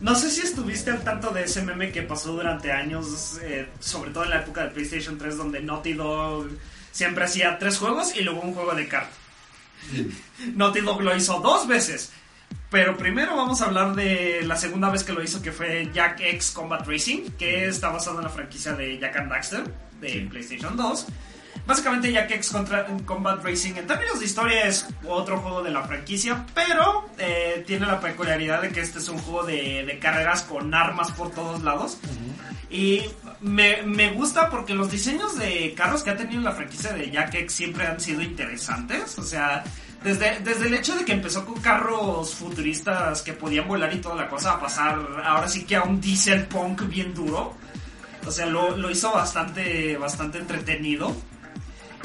[0.00, 4.10] No sé si estuviste al tanto de ese meme que pasó durante años, eh, sobre
[4.10, 6.48] todo en la época de PlayStation 3, donde Naughty Dog
[6.92, 9.10] siempre hacía tres juegos y luego un juego de kart.
[10.54, 12.12] Naughty Dog lo hizo dos veces.
[12.70, 16.20] Pero primero vamos a hablar de la segunda vez que lo hizo, que fue Jack
[16.20, 20.76] X Combat Racing, que está basado en la franquicia de Jack and Daxter de PlayStation
[20.76, 21.06] 2.
[21.66, 25.82] Básicamente Jack X contra Combat Racing en términos de historia es otro juego de la
[25.82, 30.42] franquicia, pero eh, tiene la peculiaridad de que este es un juego de, de carreras
[30.44, 31.98] con armas por todos lados.
[32.70, 33.02] Y
[33.40, 37.34] me, me gusta porque los diseños de carros que ha tenido la franquicia de Jack
[37.34, 39.18] X siempre han sido interesantes.
[39.18, 39.64] O sea,
[40.02, 44.14] desde, desde el hecho de que empezó con carros futuristas que podían volar y toda
[44.14, 47.54] la cosa, a pasar ahora sí que a un diesel punk bien duro.
[48.28, 51.16] O sea, lo, lo hizo bastante, bastante entretenido.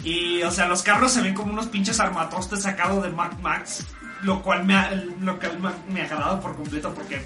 [0.03, 3.85] Y, o sea, los carros se ven como unos pinches armatostes sacados de Mad Max.
[4.23, 4.91] Lo cual me ha,
[5.21, 5.59] lo cual
[5.89, 7.21] me ha- agradado por completo porque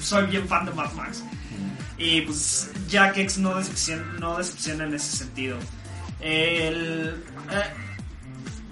[0.00, 1.24] soy bien fan de Mad Max.
[1.96, 5.56] Y pues Jack X no decepciona, no decepciona en ese sentido.
[6.20, 7.64] El, eh,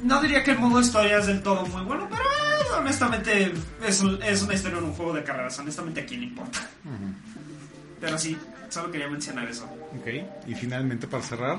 [0.02, 3.52] no diría que el modo historia es del todo muy bueno, pero eh, honestamente
[3.86, 5.58] es, es una historia en un juego de carreras.
[5.58, 6.58] Honestamente, ¿a quién le importa?
[8.00, 8.36] Pero sí,
[8.70, 9.64] solo quería mencionar eso.
[9.98, 10.06] Ok,
[10.46, 11.58] y finalmente para cerrar,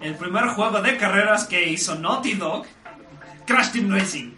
[0.00, 2.66] El primer juego de carreras que hizo Naughty Dog,
[3.46, 4.32] Crash Team Racing.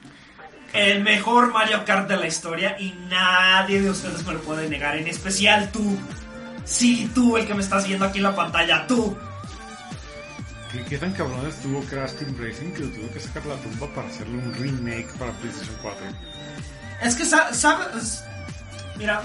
[0.73, 4.97] El mejor Mario Kart de la historia y nadie de ustedes me lo puede negar,
[4.97, 5.99] en especial tú.
[6.65, 9.17] Sí, tú, el que me estás viendo aquí en la pantalla, tú.
[10.73, 13.89] ¿qué, qué tan cabrón estuvo Crash Team Racing que lo tuvo que sacar la tumba
[13.95, 16.07] para hacerle un remake para PlayStation 4?
[17.03, 18.23] Es que, sa- ¿sabes?
[18.97, 19.23] Mira,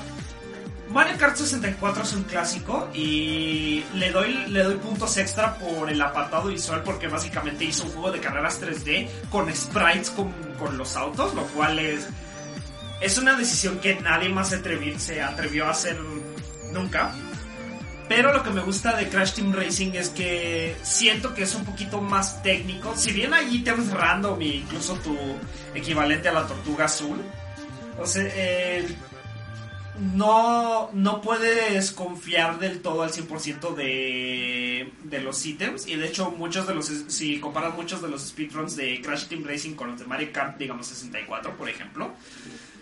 [0.90, 6.02] Mario Kart 64 es un clásico y le doy, le doy puntos extra por el
[6.02, 10.95] apartado visual porque básicamente hizo un juego de carreras 3D con sprites con, con los
[10.95, 12.07] autos, lo cual es,
[13.02, 15.98] es una decisión que nadie más se atrevi- se atrevió a hacer
[16.72, 17.14] nunca.
[18.07, 21.66] Pero lo que me gusta de Crash Team Racing es que siento que es un
[21.66, 22.94] poquito más técnico.
[22.95, 25.18] Si bien hay ítems random e incluso tu
[25.74, 27.20] equivalente a la tortuga azul,
[28.03, 28.88] sea, eh,
[30.00, 35.88] no, no puedes confiar del todo al 100% de, de los ítems.
[35.88, 39.44] Y de hecho, muchos de los, si comparas muchos de los speedruns de Crash Team
[39.46, 42.14] Racing con los de Mario Kart, digamos 64, por ejemplo,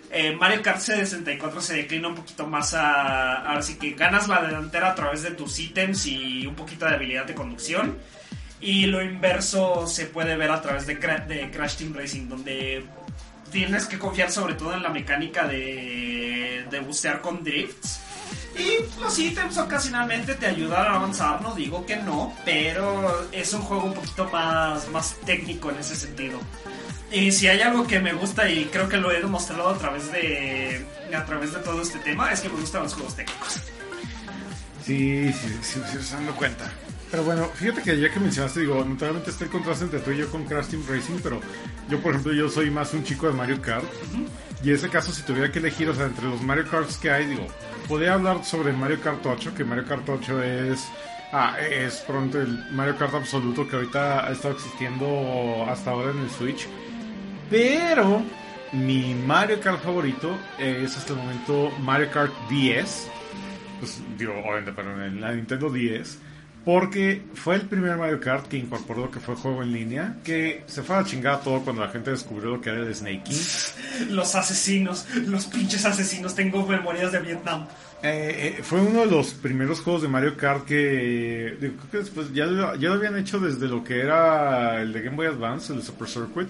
[0.09, 3.43] eh, Mario Kart 64 se declina un poquito más a.
[3.43, 7.25] Ahora que ganas la delantera a través de tus ítems y un poquito de habilidad
[7.25, 7.97] de conducción.
[8.61, 12.85] Y lo inverso se puede ver a través de Crash Team Racing, donde
[13.51, 16.42] tienes que confiar sobre todo en la mecánica de,
[16.73, 17.99] de bucear con drifts.
[18.57, 23.61] Y los ítems ocasionalmente te ayudan a avanzar, no digo que no, pero es un
[23.61, 26.39] juego un poquito más, más técnico en ese sentido.
[27.11, 30.11] Y si hay algo que me gusta y creo que lo he demostrado a través
[30.11, 30.85] de
[31.15, 33.53] a través de todo este tema es que me gustan los juegos técnicos.
[34.85, 36.71] Sí, sí, sí, sí, se dando cuenta.
[37.13, 40.17] Pero bueno, fíjate que ya que mencionaste, digo, naturalmente está el contraste entre tú y
[40.17, 41.39] yo con Crash Team Racing, pero
[41.87, 43.85] yo, por ejemplo, yo soy más un chico de Mario Kart.
[44.63, 47.11] Y en ese caso, si tuviera que elegir, o sea, entre los Mario Karts que
[47.11, 47.45] hay, digo,
[47.87, 50.87] podría hablar sobre Mario Kart 8, que Mario Kart 8 es
[51.31, 56.19] Ah, es pronto el Mario Kart absoluto que ahorita ha estado existiendo hasta ahora en
[56.19, 56.67] el Switch.
[57.47, 58.23] Pero
[58.71, 63.09] mi Mario Kart favorito es hasta el momento Mario Kart 10.
[63.79, 66.19] Pues digo, obviamente, pero en la Nintendo 10.
[66.65, 70.17] Porque fue el primer Mario Kart que incorporó lo que fue juego en línea.
[70.23, 73.23] Que se fue a chingar todo cuando la gente descubrió lo que era el Snake
[74.09, 76.35] Los asesinos, los pinches asesinos.
[76.35, 77.67] Tengo memorias de Vietnam.
[78.01, 82.33] Eh, eh, fue uno de los primeros juegos de Mario Kart que creo que después
[82.33, 85.81] ya, ya lo habían hecho desde lo que era el de Game Boy Advance, el
[85.83, 86.49] Super Circuit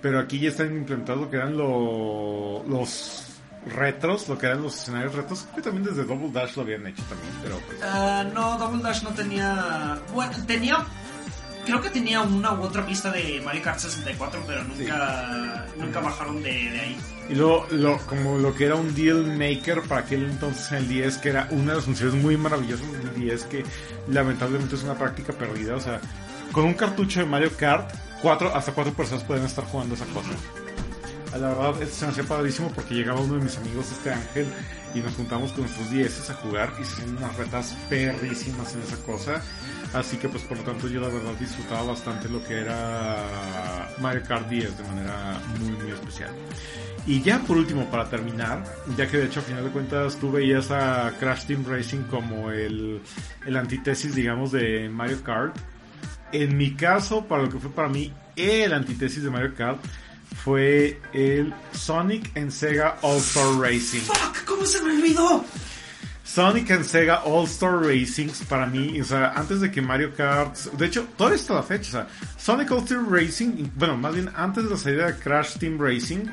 [0.00, 3.27] pero aquí ya están implementados lo que eran los
[3.66, 7.02] retros, lo que eran los escenarios retros, que también desde Double Dash lo habían hecho
[7.04, 7.78] también, pero pues...
[7.82, 9.98] ah, no, Double Dash no tenía...
[10.12, 10.84] Bueno, tenía...
[11.64, 16.42] Creo que tenía una u otra pista de Mario Kart 64, pero nunca, nunca bajaron
[16.42, 16.98] de, ahí.
[17.28, 20.88] Y luego, lo, como lo que era un deal maker para aquel entonces en el
[20.88, 23.64] 10, que era una de las funciones muy maravillosas del 10, que
[24.08, 25.76] lamentablemente es una práctica perdida.
[25.76, 26.00] O sea,
[26.52, 30.30] con un cartucho de Mario Kart cuatro, hasta cuatro personas pueden estar jugando esa cosa.
[31.40, 34.46] La verdad, esto se me hacía padrísimo porque llegaba uno de mis amigos, este Ángel,
[34.94, 38.82] y nos juntamos con nuestros 10 a jugar y se hacían unas retas perrísimas en
[38.82, 39.42] esa cosa.
[39.92, 44.22] Así que, pues, por lo tanto, yo la verdad disfrutaba bastante lo que era Mario
[44.26, 46.30] Kart 10 de manera muy, muy especial.
[47.06, 48.64] Y ya por último, para terminar,
[48.96, 52.50] ya que de hecho, a final de cuentas, tú veías a Crash Team Racing como
[52.50, 53.00] el,
[53.46, 55.56] el antítesis, digamos, de Mario Kart
[56.32, 59.78] en mi caso, para lo que fue para mí el antítesis de Mario Kart,
[60.36, 64.00] fue el Sonic en Sega All Star Racing.
[64.00, 64.44] ¡Fuck!
[64.44, 65.44] ¿Cómo se me olvidó?
[66.24, 70.54] Sonic en Sega All Star Racing para mí, o sea, antes de que Mario Kart,
[70.56, 74.30] de hecho, todavía está la fecha, o sea, Sonic All Star Racing, bueno, más bien
[74.36, 76.26] antes de la salida de Crash Team Racing,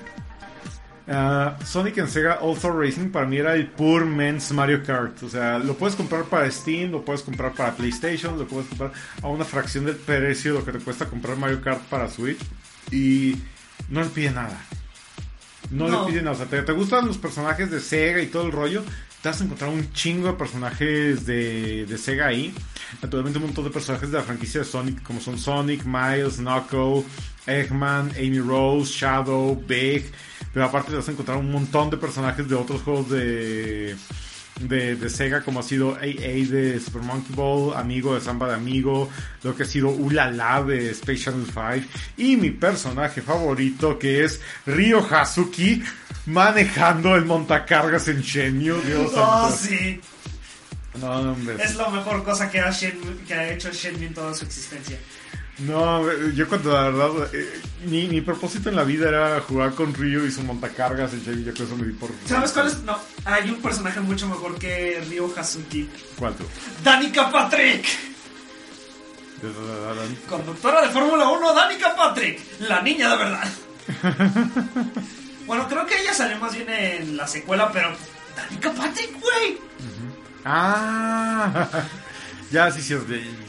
[1.07, 5.21] Ah, Sonic en Sega All-Star Racing para mí era el Poor Men's Mario Kart.
[5.23, 8.91] O sea, lo puedes comprar para Steam, lo puedes comprar para PlayStation, lo puedes comprar
[9.21, 12.39] a una fracción del precio de lo que te cuesta comprar Mario Kart para Switch.
[12.91, 13.35] Y
[13.89, 14.59] no le pide nada.
[15.71, 16.35] No, le pide nada.
[16.35, 18.83] O sea, te, gustan los personajes de Sega y todo el rollo.
[19.21, 22.53] Te vas a encontrar un chingo de personajes de, de Sega ahí.
[23.01, 27.03] Naturalmente un montón de personajes de la franquicia de Sonic, como son Sonic, Miles, Knuckle,
[27.47, 30.11] Eggman, Amy Rose, Shadow, Big.
[30.53, 33.95] Pero aparte te vas a encontrar un montón de personajes de otros juegos de,
[34.59, 39.09] de, Sega, como ha sido AA de Super Monkey Ball, Amigo de Samba de Amigo,
[39.43, 41.87] lo que ha sido Ulala de Space Channel 5,
[42.17, 45.83] y mi personaje favorito que es Ryo Hazuki
[46.25, 48.81] manejando el montacargas en Shenmue.
[48.81, 49.99] Dios oh, sí.
[50.99, 51.57] No, hombre.
[51.61, 52.71] Es la mejor cosa que ha,
[53.27, 54.97] que ha hecho Shenmue en toda su existencia.
[55.59, 60.25] No, yo cuando la verdad, eh, mi, propósito en la vida era jugar con Ryu
[60.25, 62.09] y su montacargas en Chevy, yo creo eso me di por...
[62.25, 62.81] ¿Sabes cuál es?
[62.81, 65.89] No, hay un personaje mucho mejor que Ryu Hazuki.
[66.17, 66.43] ¿Cuál tú?
[66.83, 67.85] Danica Patrick.
[70.27, 73.47] Conductora de Fórmula 1, Danica Patrick, la niña de verdad.
[75.47, 77.95] bueno, creo que ella salió más bien en la secuela, pero
[78.35, 79.57] Danica Patrick, güey.
[80.43, 81.67] Ah,
[82.51, 82.95] ya sí, sí,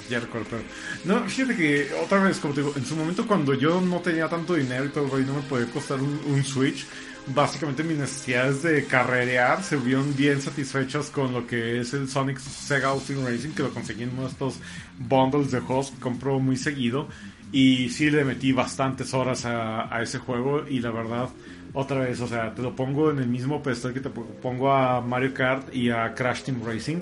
[0.08, 0.58] ya recuerdo.
[1.04, 4.28] No, fíjate que otra vez, como te digo, en su momento cuando yo no tenía
[4.28, 6.86] tanto dinero y todo, y no me podía costar un, Switch,
[7.26, 12.38] básicamente mis necesidades de carrerear se vieron bien satisfechas con lo que es el Sonic
[12.38, 14.56] Sega Ultimate Racing, que lo conseguí en uno de estos
[14.98, 17.08] bundles de juegos que compro muy seguido.
[17.52, 21.28] Y sí le metí bastantes horas a, a, ese juego y la verdad,
[21.74, 25.00] otra vez, o sea, te lo pongo en el mismo pedestal que te pongo a
[25.00, 27.00] Mario Kart y a Crash Team Racing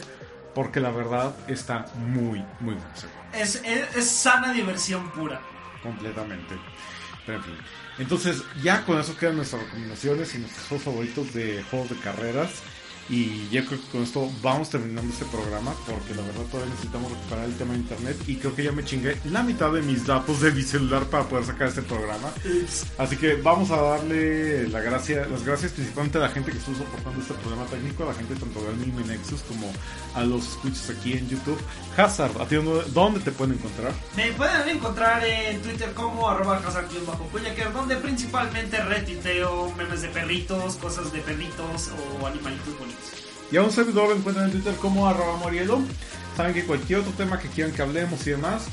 [0.55, 2.83] porque la verdad está muy, muy bueno.
[3.33, 5.41] Es, es, es sana diversión pura.
[5.83, 6.55] Completamente.
[7.27, 7.57] Pero en fin.
[7.99, 12.51] Entonces, ya con eso quedan nuestras recomendaciones y nuestros juegos favoritos de juegos de carreras.
[13.09, 17.13] Y ya creo que con esto vamos terminando este programa porque la verdad todavía necesitamos
[17.13, 20.07] recuperar el tema de internet y creo que ya me chingué la mitad de mis
[20.07, 22.31] datos de mi celular para poder sacar este programa.
[22.99, 27.35] Así que vamos a darle las gracias principalmente a la gente que estuvo soportando este
[27.35, 29.71] programa técnico, a la gente tanto de Anime Nexus como
[30.15, 31.59] a los escuchas aquí en YouTube.
[31.97, 32.57] Hazard, ¿a ti
[32.93, 33.93] dónde, te pueden encontrar?
[34.17, 41.13] Me pueden encontrar en Twitter como arroba hazard-cuyaquer, donde principalmente retuiteo memes de perritos, cosas
[41.13, 41.91] de perritos
[42.21, 42.94] o animalitos bonitos.
[43.51, 45.81] Y a un servidor lo encuentran en Twitter como arroba morielo.
[46.37, 48.67] Saben que cualquier otro tema que quieran que hablemos y demás,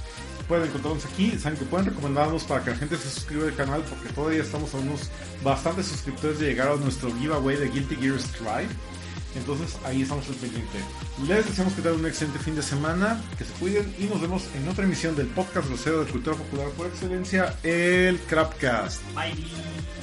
[0.48, 1.38] pueden encontrarnos aquí.
[1.40, 4.74] Saben que pueden recomendarnos para que la gente se suscriba al canal porque todavía estamos
[4.74, 5.10] a unos
[5.44, 8.70] bastantes suscriptores de llegar a nuestro giveaway de Guilty Gear Strive.
[9.36, 10.80] Entonces ahí estamos al pendiente.
[11.26, 14.44] Les deseamos que tengan un excelente fin de semana, que se cuiden y nos vemos
[14.56, 19.02] en otra emisión del podcast grosero de cultura popular por excelencia, el Crapcast.
[19.16, 20.01] Bye.